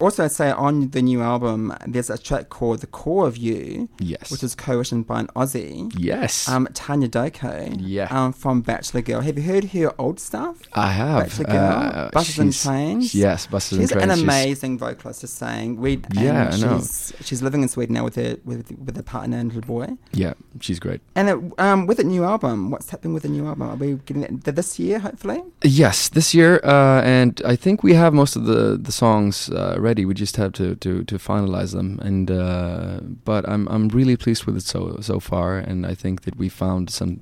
Also, 0.00 0.24
I'd 0.24 0.32
say 0.32 0.50
on 0.50 0.90
the 0.90 1.02
new 1.02 1.20
album, 1.22 1.74
there's 1.86 2.10
a 2.10 2.18
track 2.18 2.48
called 2.48 2.80
The 2.80 2.86
Core 2.86 3.26
of 3.26 3.36
You, 3.36 3.88
Yes. 3.98 4.30
which 4.30 4.42
is 4.42 4.54
co-written 4.54 5.02
by 5.02 5.20
an 5.20 5.26
Aussie. 5.36 5.92
yes. 5.96 6.48
Um, 6.48 6.68
Tania 6.74 7.08
Doko, 7.08 7.76
Yeah. 7.78 8.08
um, 8.10 8.32
from 8.32 8.62
Bachelor 8.62 9.02
Girl. 9.02 9.20
Have 9.20 9.36
you 9.38 9.44
heard 9.44 9.64
her 9.72 9.92
old 9.98 10.18
stuff? 10.20 10.56
I 10.74 10.92
have. 10.92 11.24
Bachelor 11.24 11.44
Girl, 11.44 11.90
uh, 11.94 12.10
Buses 12.12 12.38
and 12.38 12.54
she's- 12.54 12.64
Trains. 12.64 13.14
Yes, 13.14 13.46
buses 13.46 13.78
She's 13.78 13.92
and 13.92 14.02
an 14.02 14.08
trains. 14.08 14.20
She's- 14.20 14.44
amazing 14.44 14.78
vocalist, 14.78 15.20
just 15.22 15.36
saying. 15.38 15.76
We, 15.76 16.00
Yeah, 16.14 16.46
and 16.52 16.54
I 16.54 16.58
know. 16.66 16.78
She's, 16.78 17.12
she's 17.26 17.42
living 17.42 17.62
in 17.62 17.68
Sweden 17.68 17.94
now 17.94 18.04
with 18.04 18.16
her 18.16 18.36
with 18.44 18.70
with 18.86 18.96
her 18.96 19.02
partner 19.02 19.36
and 19.38 19.52
little 19.52 19.66
boy. 19.76 19.88
Yeah, 20.12 20.34
she's 20.60 20.78
great. 20.78 21.00
And 21.14 21.28
it, 21.28 21.38
um, 21.58 21.86
with 21.86 21.98
a 21.98 22.04
new 22.04 22.24
album, 22.24 22.70
what's 22.70 22.90
happening 22.90 23.14
with 23.14 23.22
the 23.24 23.28
new 23.28 23.46
album? 23.46 23.68
Are 23.70 23.76
we 23.76 23.94
getting 24.06 24.22
it 24.22 24.44
this 24.44 24.78
year, 24.78 24.98
hopefully? 24.98 25.42
Yes, 25.62 26.08
this 26.08 26.34
year, 26.34 26.60
uh, 26.64 27.00
and 27.02 27.40
I 27.44 27.56
think 27.56 27.82
we 27.82 27.94
have 27.94 28.12
most 28.14 28.36
of 28.36 28.44
the 28.46 28.78
the 28.86 28.92
songs 28.92 29.48
uh, 29.50 29.59
uh, 29.60 29.74
ready. 29.80 30.04
We 30.04 30.14
just 30.14 30.36
have 30.36 30.52
to 30.52 30.74
to 30.76 31.04
to 31.04 31.18
finalize 31.18 31.72
them. 31.72 31.98
And 32.02 32.30
uh, 32.30 33.00
but 33.24 33.42
I'm 33.48 33.66
I'm 33.68 33.88
really 33.98 34.16
pleased 34.16 34.44
with 34.46 34.56
it 34.56 34.64
so 34.66 34.98
so 35.00 35.20
far, 35.20 35.58
and 35.70 35.86
I 35.92 35.94
think 35.94 36.20
that 36.22 36.36
we 36.36 36.48
found 36.48 36.90
some 36.90 37.18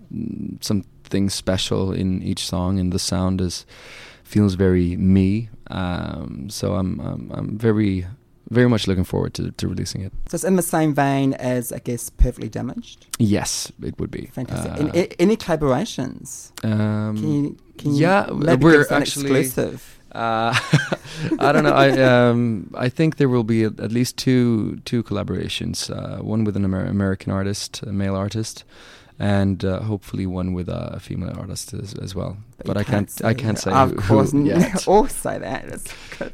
some 0.60 0.82
things 1.10 1.34
special 1.34 1.92
in 1.92 2.22
each 2.22 2.46
song, 2.46 2.78
and 2.80 2.92
the 2.92 2.98
sound 2.98 3.40
is 3.40 3.66
feels 4.24 4.54
very 4.56 4.96
me. 4.96 5.48
Um, 5.70 6.48
so 6.50 6.74
I'm, 6.74 7.00
I'm 7.00 7.30
I'm 7.38 7.58
very 7.58 8.06
very 8.50 8.68
much 8.68 8.86
looking 8.88 9.04
forward 9.04 9.34
to, 9.34 9.50
to 9.50 9.68
releasing 9.68 10.00
it. 10.06 10.12
So 10.30 10.34
it's 10.36 10.44
in 10.44 10.56
the 10.56 10.62
same 10.62 10.94
vein 10.94 11.34
as, 11.34 11.70
I 11.70 11.80
guess, 11.80 12.08
Perfectly 12.10 12.48
Damaged. 12.48 13.06
Yes, 13.18 13.70
it 13.82 13.98
would 14.00 14.10
be 14.10 14.30
Fantastic. 14.32 14.72
Uh, 14.72 14.76
And 14.80 14.96
a- 14.96 15.20
any 15.20 15.36
collaborations? 15.36 16.50
um, 16.64 17.16
Can 17.16 17.28
you, 17.44 17.56
can 17.76 17.94
you 17.94 18.00
yeah, 18.00 18.30
we're 18.30 18.56
give 18.56 18.80
us 18.80 18.90
an 18.90 19.02
actually- 19.02 19.40
exclusive? 19.40 19.97
Uh, 20.18 20.52
I 21.38 21.52
don't 21.52 21.62
know. 21.62 21.72
I 21.72 21.90
um, 22.02 22.74
I 22.76 22.88
think 22.88 23.16
there 23.18 23.28
will 23.28 23.44
be 23.44 23.62
at, 23.62 23.92
least 23.92 24.16
two 24.16 24.80
two 24.84 25.04
collaborations. 25.04 25.90
Uh, 25.90 26.20
one 26.22 26.42
with 26.42 26.56
an 26.56 26.64
Amer- 26.64 26.86
American 26.86 27.32
artist, 27.32 27.82
a 27.82 27.92
male 27.92 28.16
artist, 28.16 28.64
and 29.20 29.64
uh, 29.64 29.80
hopefully 29.80 30.26
one 30.26 30.52
with 30.52 30.68
a 30.68 30.98
female 31.00 31.34
artist 31.38 31.74
as, 31.74 31.94
as 31.94 32.14
well. 32.14 32.36
But, 32.64 32.76
you 32.76 32.80
I 32.80 32.84
can't. 32.84 33.08
I 33.24 33.32
say 33.32 33.34
can't 33.34 33.56
that. 33.56 33.62
say 33.62 33.70
Of 33.72 33.90
who, 33.90 33.96
course, 34.14 34.32
who 34.32 34.44
yet. 34.44 34.80
say 35.10 35.38
that. 35.38 35.64
It's 35.66 35.92
good. 36.18 36.32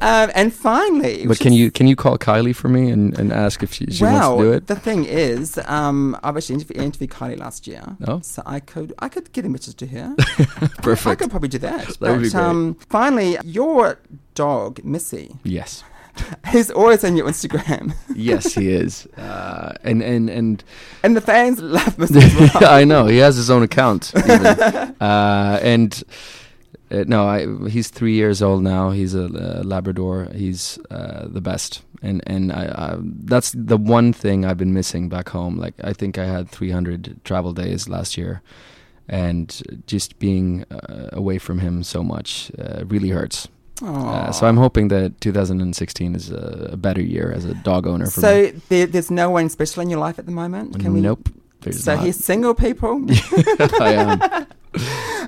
Um, 0.00 0.30
and 0.34 0.52
finally, 0.52 1.26
But 1.26 1.38
can 1.38 1.52
you 1.52 1.70
can 1.70 1.86
you 1.86 1.96
call 1.96 2.18
Kylie 2.18 2.54
for 2.54 2.68
me 2.68 2.90
and, 2.90 3.18
and 3.18 3.32
ask 3.32 3.62
if 3.62 3.72
she, 3.72 3.86
she 3.90 4.02
well, 4.04 4.36
wants 4.36 4.42
to 4.42 4.50
do 4.50 4.52
it? 4.56 4.66
the 4.66 4.76
thing 4.76 5.04
is, 5.04 5.58
um, 5.66 6.16
I've 6.22 6.36
actually 6.36 6.56
interviewed, 6.56 6.82
interviewed 6.82 7.10
Kylie 7.10 7.38
last 7.38 7.66
year, 7.66 7.84
Oh. 8.06 8.20
so 8.22 8.42
I 8.44 8.60
could 8.60 8.92
I 8.98 9.08
could 9.08 9.32
get 9.32 9.44
a 9.46 9.48
message 9.48 9.76
to 9.76 9.86
her. 9.86 10.14
Perfect. 10.18 10.60
I 10.62 10.82
Perfect. 10.82 11.20
could 11.22 11.30
probably 11.30 11.48
do 11.48 11.58
that. 11.58 11.86
That 12.00 12.00
would 12.00 12.22
be 12.22 12.28
But, 12.28 12.32
great. 12.32 12.34
Um, 12.34 12.74
finally, 12.90 13.38
your 13.44 13.98
dog 14.34 14.84
Missy, 14.84 15.36
Yes. 15.44 15.82
he's 16.52 16.70
always 16.70 17.04
on 17.04 17.16
your 17.16 17.26
Instagram, 17.26 17.94
Yes, 18.14 18.54
he 18.54 18.70
is. 18.70 19.06
Uh, 19.16 19.72
and 19.82 20.02
and 20.02 20.30
and 20.30 20.64
and 21.02 21.16
the 21.16 21.20
fans 21.20 21.60
love. 21.60 22.00
As 22.00 22.10
well. 22.10 22.50
I 22.72 22.84
know 22.84 23.06
he 23.06 23.18
has 23.18 23.36
his 23.36 23.50
own 23.50 23.62
account. 23.62 24.12
Uh, 24.14 25.58
and 25.62 26.02
uh, 26.90 27.04
no, 27.06 27.26
I, 27.26 27.68
he's 27.68 27.88
three 27.88 28.14
years 28.14 28.42
old 28.42 28.62
now. 28.62 28.90
He's 28.90 29.14
a, 29.14 29.24
uh 29.24 29.62
Labrador. 29.64 30.28
He's 30.34 30.78
uh, 30.90 31.26
the 31.28 31.40
best, 31.40 31.82
and 32.02 32.22
and 32.26 32.52
I, 32.52 32.64
I, 32.66 32.96
that's 33.00 33.52
the 33.52 33.76
one 33.76 34.12
thing 34.12 34.44
I've 34.44 34.58
been 34.58 34.74
missing 34.74 35.08
back 35.08 35.30
home. 35.30 35.56
Like 35.56 35.74
I 35.82 35.92
think 35.92 36.18
I 36.18 36.26
had 36.26 36.48
300 36.48 37.20
travel 37.24 37.52
days 37.52 37.88
last 37.88 38.16
year, 38.16 38.42
and 39.08 39.62
just 39.86 40.18
being 40.18 40.64
uh, 40.70 41.08
away 41.12 41.38
from 41.38 41.58
him 41.58 41.82
so 41.82 42.02
much 42.02 42.52
uh, 42.58 42.84
really 42.86 43.10
hurts. 43.10 43.48
Uh, 43.82 44.30
so 44.30 44.46
I'm 44.46 44.56
hoping 44.56 44.88
that 44.88 45.20
2016 45.20 46.14
is 46.14 46.30
a, 46.30 46.70
a 46.72 46.76
better 46.76 47.02
year 47.02 47.32
as 47.32 47.44
a 47.44 47.54
dog 47.54 47.86
owner 47.86 48.06
for 48.06 48.20
me. 48.20 48.26
So 48.26 48.46
there, 48.68 48.86
there's 48.86 49.10
no 49.10 49.30
one 49.30 49.48
special 49.48 49.82
in 49.82 49.90
your 49.90 49.98
life 49.98 50.18
at 50.18 50.26
the 50.26 50.32
moment. 50.32 50.78
Can 50.78 50.92
we? 50.94 51.00
nope. 51.00 51.28
There's 51.62 51.82
So 51.82 51.96
not. 51.96 52.04
he's 52.04 52.22
single, 52.22 52.54
people. 52.54 53.04
I 53.80 53.92
am. 53.94 54.46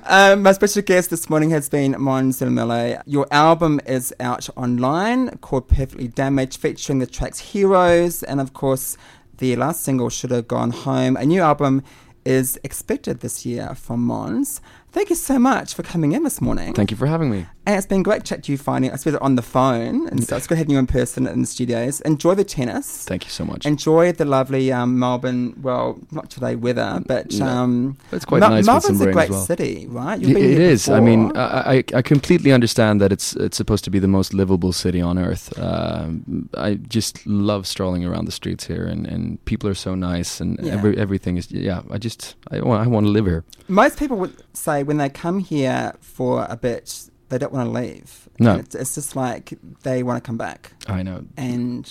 Um, 0.05 0.43
my 0.43 0.51
special 0.53 0.83
guest 0.83 1.09
this 1.09 1.29
morning 1.29 1.49
has 1.49 1.67
been 1.67 1.93
Måns 1.95 2.37
Zelmerlöw. 2.41 3.01
Your 3.05 3.27
album 3.31 3.81
is 3.87 4.13
out 4.19 4.47
online 4.55 5.29
called 5.39 5.67
Perfectly 5.67 6.07
Damaged, 6.07 6.57
featuring 6.59 6.99
the 6.99 7.07
tracks 7.07 7.39
Heroes 7.39 8.21
and, 8.23 8.39
of 8.39 8.53
course, 8.53 8.97
the 9.39 9.55
last 9.55 9.83
single 9.83 10.09
Should 10.09 10.31
Have 10.31 10.47
Gone 10.47 10.71
Home. 10.71 11.17
A 11.17 11.25
new 11.25 11.41
album 11.41 11.81
is 12.23 12.59
expected 12.63 13.21
this 13.21 13.45
year 13.45 13.73
from 13.73 14.07
Måns. 14.07 14.59
Thank 14.91 15.09
you 15.09 15.15
so 15.15 15.39
much 15.39 15.73
for 15.73 15.81
coming 15.83 16.11
in 16.11 16.23
this 16.23 16.39
morning. 16.41 16.73
Thank 16.73 16.91
you 16.91 16.97
for 16.97 17.07
having 17.07 17.31
me. 17.31 17.45
And 17.67 17.75
it's 17.75 17.85
been 17.85 18.01
great 18.01 18.23
chat 18.23 18.43
to 18.43 18.51
you 18.53 18.57
finally, 18.57 18.89
I 18.89 18.95
suppose, 18.95 19.19
on 19.19 19.35
the 19.35 19.41
phone. 19.41 20.07
And 20.07 20.23
so 20.25 20.37
it's 20.37 20.47
good 20.47 20.57
having 20.57 20.71
you 20.71 20.79
in 20.79 20.87
person 20.87 21.27
in 21.27 21.41
the 21.41 21.47
studios. 21.47 21.99
Enjoy 22.01 22.33
the 22.33 22.45
tennis. 22.45 23.03
Thank 23.03 23.25
you 23.25 23.29
so 23.29 23.43
much. 23.43 23.65
Enjoy 23.65 24.13
the 24.13 24.23
lovely 24.23 24.71
um, 24.71 24.97
Melbourne, 24.97 25.53
well, 25.61 25.99
not 26.09 26.29
today 26.29 26.55
weather, 26.55 27.03
but 27.05 27.33
No. 27.33 27.45
um, 27.45 27.97
It's 28.13 28.23
quite 28.23 28.39
Mel- 28.39 28.51
nice 28.51 28.65
Melbourne's 28.65 29.01
a 29.01 29.11
great 29.11 29.29
well. 29.31 29.41
city, 29.45 29.85
right? 29.89 30.17
Y- 30.17 30.33
been 30.33 30.37
it 30.37 30.59
is. 30.59 30.87
I 30.87 31.01
mean. 31.01 31.35
I, 31.35 31.73
I 31.75 31.83
I 31.95 32.01
completely 32.01 32.53
understand 32.53 33.01
that 33.01 33.11
it's 33.11 33.35
it's 33.35 33.57
supposed 33.57 33.83
to 33.83 33.91
be 33.91 33.99
the 33.99 34.07
most 34.07 34.33
livable 34.33 34.71
city 34.71 35.01
on 35.01 35.17
earth. 35.19 35.51
Um, 35.59 36.47
I 36.57 36.75
just 36.75 37.27
love 37.27 37.67
strolling 37.67 38.05
around 38.05 38.25
the 38.27 38.31
streets 38.31 38.65
here, 38.67 38.85
and, 38.85 39.05
and 39.05 39.43
people 39.43 39.69
are 39.69 39.75
so 39.75 39.93
nice, 39.93 40.39
and 40.39 40.57
Yeah. 40.63 40.73
every, 40.75 40.97
everything 40.97 41.35
is. 41.37 41.51
Yeah, 41.51 41.81
I 41.91 41.97
just 41.97 42.35
I 42.49 42.61
want 42.61 42.81
I 42.85 42.89
want 42.89 43.05
to 43.07 43.11
live 43.11 43.25
here. 43.25 43.43
most 43.67 43.99
people 43.99 44.15
would 44.17 44.35
say 44.53 44.83
when 44.83 44.97
they 44.97 45.09
come 45.09 45.39
here 45.39 45.93
for 45.99 46.45
a 46.49 46.55
bit, 46.55 47.09
they 47.29 47.37
don't 47.37 47.51
want 47.53 47.67
to 47.67 47.71
leave. 47.71 48.29
No. 48.39 48.55
It's, 48.55 48.75
it's 48.75 48.95
just 48.95 49.15
like 49.15 49.53
they 49.83 50.03
want 50.03 50.23
to 50.23 50.25
come 50.25 50.37
back. 50.37 50.71
I 50.87 51.03
know, 51.03 51.25
And 51.35 51.83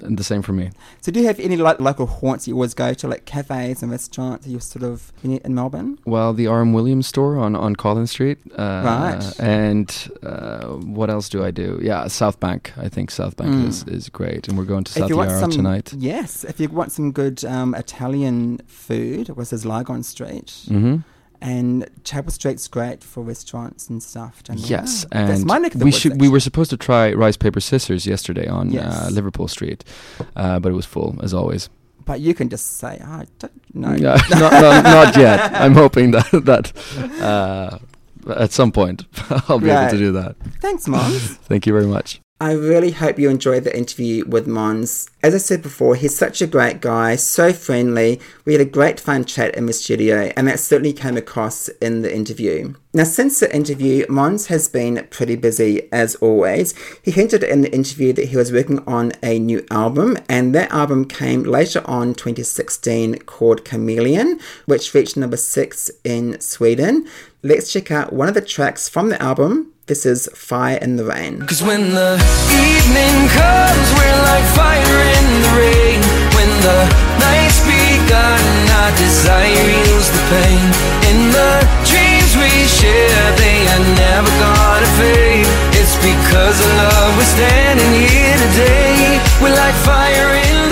and 0.00 0.16
the 0.18 0.22
same 0.24 0.42
for 0.42 0.52
me. 0.52 0.70
so, 1.00 1.10
do 1.10 1.18
you 1.20 1.26
have 1.26 1.40
any 1.40 1.56
like 1.56 1.80
local 1.80 2.06
haunts 2.06 2.46
you 2.46 2.54
always 2.54 2.74
go 2.74 2.94
to, 2.94 3.08
like 3.08 3.24
cafes 3.24 3.82
and 3.82 3.90
restaurants 3.90 4.44
that 4.46 4.52
you 4.52 4.60
sort 4.60 4.84
of 4.84 5.12
in, 5.24 5.38
in 5.38 5.54
Melbourne? 5.54 5.98
Well, 6.04 6.32
the 6.32 6.46
R.M. 6.46 6.72
Williams 6.72 7.06
store 7.06 7.36
on, 7.38 7.56
on 7.56 7.74
Collins 7.76 8.10
Street. 8.10 8.38
Uh, 8.56 8.82
Right. 8.84 9.40
And 9.40 10.10
uh, 10.22 10.66
what 10.68 11.10
else 11.10 11.28
do 11.28 11.42
I 11.44 11.50
do? 11.50 11.80
Yeah, 11.82 12.06
South 12.08 12.38
Bank. 12.38 12.72
I 12.76 12.88
think 12.88 13.10
South 13.10 13.36
Bank 13.36 13.50
Mm. 13.54 13.66
is, 13.68 13.82
is 13.84 14.08
great. 14.08 14.48
And 14.48 14.56
we're 14.58 14.64
going 14.64 14.84
to 14.84 14.90
if 14.90 14.98
South 14.98 15.10
Yarra 15.10 15.40
some, 15.40 15.50
tonight. 15.50 15.92
yes, 15.96 16.44
if 16.44 16.60
you 16.60 16.68
want 16.68 16.92
some 16.92 17.12
good 17.12 17.44
um, 17.44 17.74
Italian 17.74 18.58
food, 18.66 19.28
it 19.28 19.36
was 19.36 19.50
his 19.50 19.64
Lygon 19.64 20.02
Street. 20.02 20.64
hmm 20.68 20.98
And 21.40 21.88
Chapel 22.04 22.32
Street's 22.32 22.68
great 22.68 23.04
for 23.04 23.22
restaurants 23.22 23.90
and 23.90 24.02
stuff. 24.02 24.42
Don't? 24.44 24.58
Yes, 24.58 25.04
Yeah. 25.12 25.26
That's 25.26 25.40
and 25.40 25.46
my 25.46 25.58
neck 25.58 25.74
of 25.74 25.80
the 25.80 25.84
we 25.84 25.90
woods, 25.90 26.00
should. 26.00 26.20
We 26.20 26.28
were 26.28 26.40
supposed 26.40 26.70
to 26.70 26.76
try 26.78 27.12
rice 27.12 27.36
paper 27.36 27.60
scissors 27.60 28.06
yesterday 28.06 28.46
on 28.48 28.70
Yes. 28.70 28.86
uh, 28.94 29.08
Liverpool 29.10 29.48
Street, 29.48 29.84
uh, 30.36 30.58
but 30.58 30.70
it 30.72 30.74
was 30.74 30.86
full 30.86 31.18
as 31.22 31.34
always. 31.34 31.68
But 32.06 32.20
you 32.20 32.34
can 32.34 32.48
just 32.48 32.78
say, 32.78 32.98
oh, 33.02 33.06
I 33.06 33.26
don't 33.38 33.74
know. 33.74 33.94
Yeah, 33.94 34.16
not, 34.30 34.52
not, 34.52 34.84
not 34.84 35.16
yet. 35.16 35.54
I'm 35.54 35.74
hoping 35.74 36.12
that 36.12 36.28
that 36.44 36.72
uh, 37.20 37.78
at 38.34 38.52
some 38.52 38.72
point 38.72 39.04
I'll 39.48 39.58
be 39.58 39.70
able 39.70 39.90
to 39.90 39.98
do 39.98 40.12
that. 40.12 40.36
Thanks, 40.60 40.86
Måns. 40.86 41.36
Thank 41.48 41.66
you 41.66 41.72
very 41.74 41.86
much. 41.86 42.20
I 42.40 42.50
really 42.50 42.90
hope 42.90 43.16
you 43.16 43.30
enjoyed 43.30 43.62
the 43.62 43.76
interview 43.76 44.24
with 44.26 44.48
Måns. 44.48 45.08
As 45.22 45.36
I 45.36 45.38
said 45.38 45.62
before, 45.62 45.94
he's 45.94 46.18
such 46.18 46.42
a 46.42 46.48
great 46.48 46.80
guy, 46.80 47.14
so 47.14 47.52
friendly. 47.52 48.20
We 48.44 48.54
had 48.54 48.60
a 48.60 48.64
great 48.64 48.98
fun 48.98 49.24
chat 49.24 49.54
in 49.54 49.66
the 49.66 49.72
studio, 49.72 50.32
and 50.36 50.48
that 50.48 50.58
certainly 50.58 50.92
came 50.92 51.16
across 51.16 51.68
in 51.68 52.02
the 52.02 52.12
interview. 52.12 52.74
Now, 52.92 53.04
since 53.04 53.38
the 53.38 53.54
interview, 53.54 54.04
Måns 54.06 54.48
has 54.48 54.68
been 54.68 55.06
pretty 55.10 55.36
busy 55.36 55.88
as 55.92 56.16
always. 56.16 56.74
He 57.02 57.12
hinted 57.12 57.44
in 57.44 57.62
the 57.62 57.72
interview 57.72 58.12
that 58.14 58.28
he 58.28 58.36
was 58.36 58.50
working 58.50 58.80
on 58.84 59.12
a 59.22 59.38
new 59.38 59.64
album, 59.70 60.18
and 60.28 60.52
that 60.56 60.72
album 60.72 61.04
came 61.04 61.44
later 61.44 61.82
on 61.84 62.14
2016 62.14 63.20
called 63.20 63.64
Chameleon, 63.64 64.40
which 64.66 64.92
reached 64.92 65.16
number 65.16 65.36
six 65.36 65.88
in 66.02 66.40
Sweden. 66.40 67.06
Let's 67.44 67.72
check 67.72 67.92
out 67.92 68.12
one 68.12 68.26
of 68.26 68.34
the 68.34 68.40
tracks 68.40 68.88
from 68.88 69.10
the 69.10 69.22
album. 69.22 69.73
This 69.86 70.06
is 70.06 70.30
Fire 70.32 70.78
in 70.80 70.96
the 70.96 71.04
Rain. 71.04 71.44
Cause 71.44 71.62
when 71.62 71.92
the 71.92 72.16
evening 72.56 73.16
comes, 73.36 73.86
we're 73.92 74.20
like 74.32 74.46
fire 74.56 74.80
in 74.80 75.26
the 75.44 75.52
rain. 75.60 76.00
When 76.32 76.48
the 76.64 76.80
nights 77.20 77.60
begun, 77.68 78.40
our 78.80 78.92
desire 78.96 79.52
heals 79.52 80.08
the 80.08 80.24
pain. 80.32 80.64
In 81.12 81.28
the 81.36 81.52
dreams 81.84 82.32
we 82.32 82.64
share, 82.64 83.28
they 83.36 83.60
are 83.76 83.84
never 84.00 84.32
gonna 84.40 84.88
fade. 84.96 85.44
It's 85.76 86.00
because 86.00 86.56
of 86.64 86.70
love 86.80 87.16
we're 87.20 87.34
standing 87.36 87.92
here 88.08 88.36
today. 88.40 89.20
We're 89.42 89.52
like 89.52 89.76
fire 89.84 90.32
in. 90.48 90.63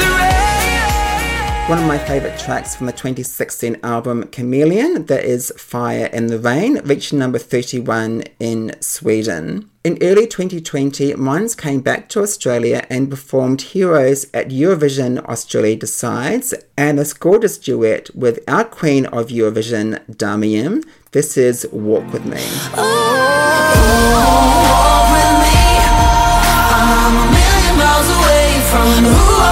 One 1.73 1.81
of 1.81 1.89
my 1.89 1.97
favourite 1.97 2.39
tracks 2.39 2.77
from 2.77 2.85
the 2.85 2.93
2016 2.93 3.79
album 3.83 4.25
Chameleon, 4.25 5.07
that 5.07 5.25
is 5.25 5.51
Fire 5.57 6.05
in 6.05 6.27
the 6.27 6.39
Rain, 6.39 6.83
reaching 6.85 7.19
number 7.19 7.39
31 7.39 8.25
in 8.39 8.77
Sweden. 8.83 9.71
In 9.83 9.97
early 10.03 10.27
2020, 10.27 11.15
Måns 11.15 11.57
came 11.57 11.81
back 11.81 12.11
to 12.11 12.21
Australia 12.21 12.87
and 12.91 13.09
performed 13.09 13.63
Heroes 13.63 14.27
at 14.35 14.51
Eurovision 14.51 15.25
Australia 15.25 15.77
Decides 15.77 16.53
and 16.77 16.99
this 16.99 17.15
gorgeous 17.15 17.57
duet 17.57 18.15
with 18.15 18.41
our 18.47 18.65
queen 18.65 19.07
of 19.07 19.29
Eurovision, 19.29 19.99
Dami 20.11 20.57
Im. 20.57 20.85
This 21.13 21.39
is 21.39 21.67
Walk 21.73 22.13
With 22.13 22.27
Me. 22.27 22.45
Walk 22.77 22.83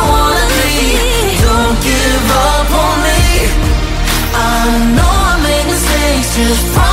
with 0.02 0.14
me. 0.14 0.19
Mistakes. 6.50 6.80
Just 6.80 6.89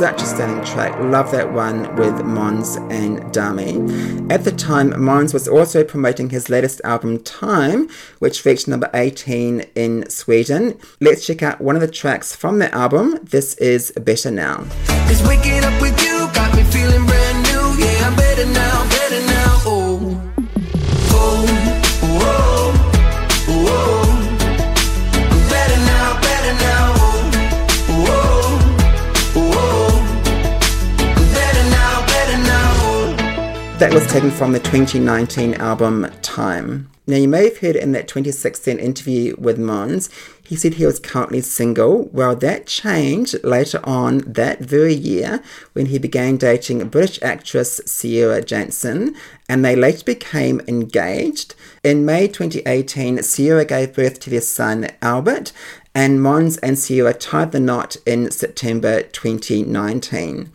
such 0.00 0.22
a 0.22 0.24
stunning 0.24 0.64
track. 0.64 0.98
Love 0.98 1.30
that 1.30 1.52
one 1.52 1.80
with 1.96 2.14
Måns 2.24 2.78
and 2.90 3.18
Dami. 3.34 4.32
At 4.32 4.44
the 4.44 4.50
time, 4.50 4.92
Måns 4.92 5.34
was 5.34 5.46
also 5.46 5.84
promoting 5.84 6.30
his 6.30 6.48
latest 6.48 6.80
album, 6.84 7.22
Time, 7.22 7.86
which 8.18 8.46
reached 8.46 8.66
number 8.66 8.88
18 8.94 9.60
in 9.74 10.08
Sweden. 10.08 10.78
Let's 11.02 11.26
check 11.26 11.42
out 11.42 11.60
one 11.60 11.74
of 11.76 11.82
the 11.82 11.86
tracks 11.86 12.34
from 12.34 12.60
the 12.60 12.74
album. 12.74 13.18
This 13.22 13.52
is 13.56 13.92
Better 13.92 14.30
Now. 14.30 14.64
Better 18.16 18.46
now, 18.46 18.88
better 18.88 19.20
now. 19.26 19.29
That 33.90 34.04
was 34.04 34.12
taken 34.12 34.30
from 34.30 34.52
the 34.52 34.60
2019 34.60 35.54
album 35.54 36.06
Time. 36.22 36.88
Now, 37.08 37.16
you 37.16 37.26
may 37.26 37.42
have 37.46 37.58
heard 37.58 37.74
in 37.74 37.90
that 37.90 38.06
2016 38.06 38.78
interview 38.78 39.34
with 39.36 39.58
Måns, 39.58 40.08
he 40.44 40.54
said 40.54 40.74
he 40.74 40.86
was 40.86 41.00
currently 41.00 41.40
single. 41.40 42.08
Well, 42.12 42.36
that 42.36 42.68
changed 42.68 43.42
later 43.42 43.80
on 43.82 44.18
that 44.18 44.60
very 44.60 44.94
year 44.94 45.42
when 45.72 45.86
he 45.86 45.98
began 45.98 46.36
dating 46.36 46.88
British 46.88 47.20
actress 47.20 47.80
Ciara 47.84 48.42
Janson, 48.42 49.16
and 49.48 49.64
they 49.64 49.74
later 49.74 50.04
became 50.04 50.60
engaged. 50.68 51.56
In 51.82 52.06
May 52.06 52.28
2018, 52.28 53.20
Ciara 53.24 53.64
gave 53.64 53.94
birth 53.94 54.20
to 54.20 54.30
their 54.30 54.40
son 54.40 54.86
Albert, 55.02 55.50
and 55.94 56.20
Måns 56.20 56.58
and 56.62 56.80
Ciara 56.80 57.14
tied 57.14 57.52
the 57.52 57.60
knot 57.60 57.96
in 58.06 58.30
September 58.30 59.02
2019. 59.02 60.52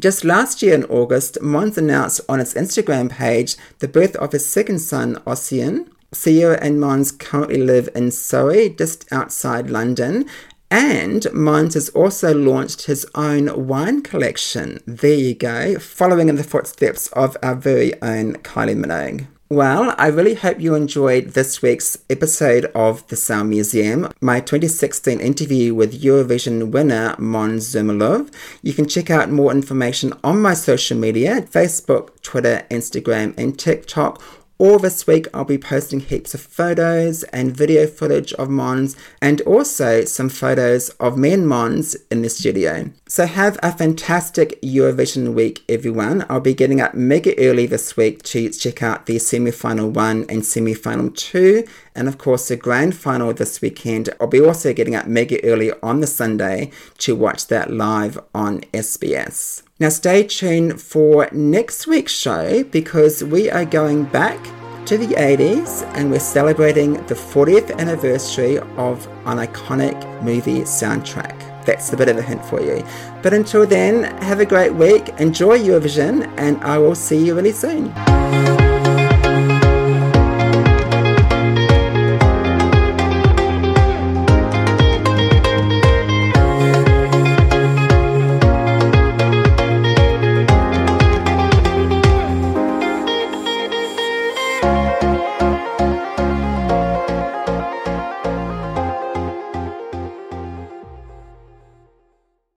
Just 0.00 0.24
last 0.24 0.62
year 0.62 0.74
in 0.74 0.84
August, 0.84 1.38
Måns 1.42 1.76
announced 1.76 2.20
on 2.28 2.38
his 2.38 2.54
Instagram 2.54 3.10
page 3.10 3.56
the 3.80 3.88
birth 3.88 4.16
of 4.16 4.32
his 4.32 4.50
second 4.50 4.78
son, 4.78 5.16
Ossian. 5.26 5.88
Ciara 6.12 6.58
and 6.60 6.78
Måns 6.80 7.16
currently 7.16 7.62
live 7.62 7.88
in 7.94 8.10
Surrey, 8.10 8.68
just 8.68 9.10
outside 9.12 9.70
London, 9.70 10.26
and 10.70 11.22
Måns 11.22 11.74
has 11.74 11.88
also 11.90 12.34
launched 12.34 12.86
his 12.86 13.06
own 13.14 13.68
wine 13.68 14.02
collection. 14.02 14.80
There 14.86 15.14
you 15.14 15.34
go, 15.34 15.78
following 15.78 16.28
in 16.28 16.36
the 16.36 16.44
footsteps 16.44 17.08
of 17.08 17.36
our 17.42 17.54
very 17.54 18.00
own 18.02 18.34
Kylie 18.34 18.76
Minogue. 18.76 19.26
Well, 19.52 19.96
I 19.98 20.06
really 20.06 20.34
hope 20.34 20.60
you 20.60 20.76
enjoyed 20.76 21.30
this 21.30 21.60
week's 21.60 21.98
episode 22.08 22.66
of 22.66 23.04
The 23.08 23.16
Sound 23.16 23.50
Museum, 23.50 24.12
my 24.20 24.38
2016 24.38 25.18
interview 25.18 25.74
with 25.74 26.00
Eurovision 26.00 26.70
winner 26.70 27.16
Måns 27.16 27.74
Zelmerlöw. 27.74 28.32
You 28.62 28.72
can 28.72 28.86
check 28.86 29.10
out 29.10 29.28
more 29.28 29.50
information 29.50 30.12
on 30.22 30.40
my 30.40 30.54
social 30.54 30.96
media 30.96 31.42
Facebook, 31.42 32.22
Twitter, 32.22 32.64
Instagram, 32.70 33.36
and 33.36 33.58
TikTok 33.58 34.22
all 34.60 34.78
this 34.78 35.06
week, 35.06 35.26
I'll 35.32 35.46
be 35.46 35.56
posting 35.56 36.00
heaps 36.00 36.34
of 36.34 36.42
photos 36.42 37.22
and 37.32 37.56
video 37.56 37.86
footage 37.86 38.34
of 38.34 38.48
Måns 38.48 38.94
and 39.22 39.40
also 39.40 40.04
some 40.04 40.28
photos 40.28 40.90
of 41.00 41.16
me 41.16 41.32
and 41.32 41.46
Måns 41.46 41.96
in 42.10 42.20
the 42.20 42.28
studio. 42.28 42.90
So, 43.10 43.26
have 43.26 43.58
a 43.60 43.72
fantastic 43.72 44.62
Eurovision 44.62 45.34
week, 45.34 45.64
everyone. 45.68 46.24
I'll 46.28 46.38
be 46.38 46.54
getting 46.54 46.80
up 46.80 46.94
mega 46.94 47.36
early 47.40 47.66
this 47.66 47.96
week 47.96 48.22
to 48.22 48.48
check 48.50 48.84
out 48.84 49.06
the 49.06 49.18
semi 49.18 49.50
final 49.50 49.90
one 49.90 50.26
and 50.28 50.46
semi 50.46 50.74
final 50.74 51.10
two, 51.10 51.64
and 51.92 52.06
of 52.06 52.18
course, 52.18 52.46
the 52.46 52.54
grand 52.54 52.96
final 52.96 53.32
this 53.34 53.60
weekend. 53.60 54.10
I'll 54.20 54.28
be 54.28 54.40
also 54.40 54.72
getting 54.72 54.94
up 54.94 55.08
mega 55.08 55.44
early 55.44 55.72
on 55.82 55.98
the 55.98 56.06
Sunday 56.06 56.70
to 56.98 57.16
watch 57.16 57.48
that 57.48 57.72
live 57.72 58.16
on 58.32 58.60
SBS. 58.72 59.64
Now, 59.80 59.88
stay 59.88 60.22
tuned 60.22 60.80
for 60.80 61.28
next 61.32 61.88
week's 61.88 62.14
show 62.14 62.62
because 62.62 63.24
we 63.24 63.50
are 63.50 63.64
going 63.64 64.04
back 64.04 64.38
to 64.86 64.96
the 64.96 65.16
80s 65.16 65.82
and 65.96 66.12
we're 66.12 66.20
celebrating 66.20 66.92
the 67.08 67.16
40th 67.16 67.76
anniversary 67.76 68.58
of 68.76 69.04
an 69.26 69.38
iconic 69.38 70.22
movie 70.22 70.60
soundtrack. 70.60 71.49
That's 71.64 71.92
a 71.92 71.96
bit 71.96 72.08
of 72.08 72.18
a 72.18 72.22
hint 72.22 72.44
for 72.44 72.60
you. 72.60 72.84
But 73.22 73.34
until 73.34 73.66
then, 73.66 74.04
have 74.22 74.40
a 74.40 74.46
great 74.46 74.74
week, 74.74 75.08
enjoy 75.18 75.58
Eurovision, 75.58 76.32
and 76.38 76.62
I 76.62 76.78
will 76.78 76.94
see 76.94 77.24
you 77.24 77.34
really 77.34 77.52
soon. 77.52 77.92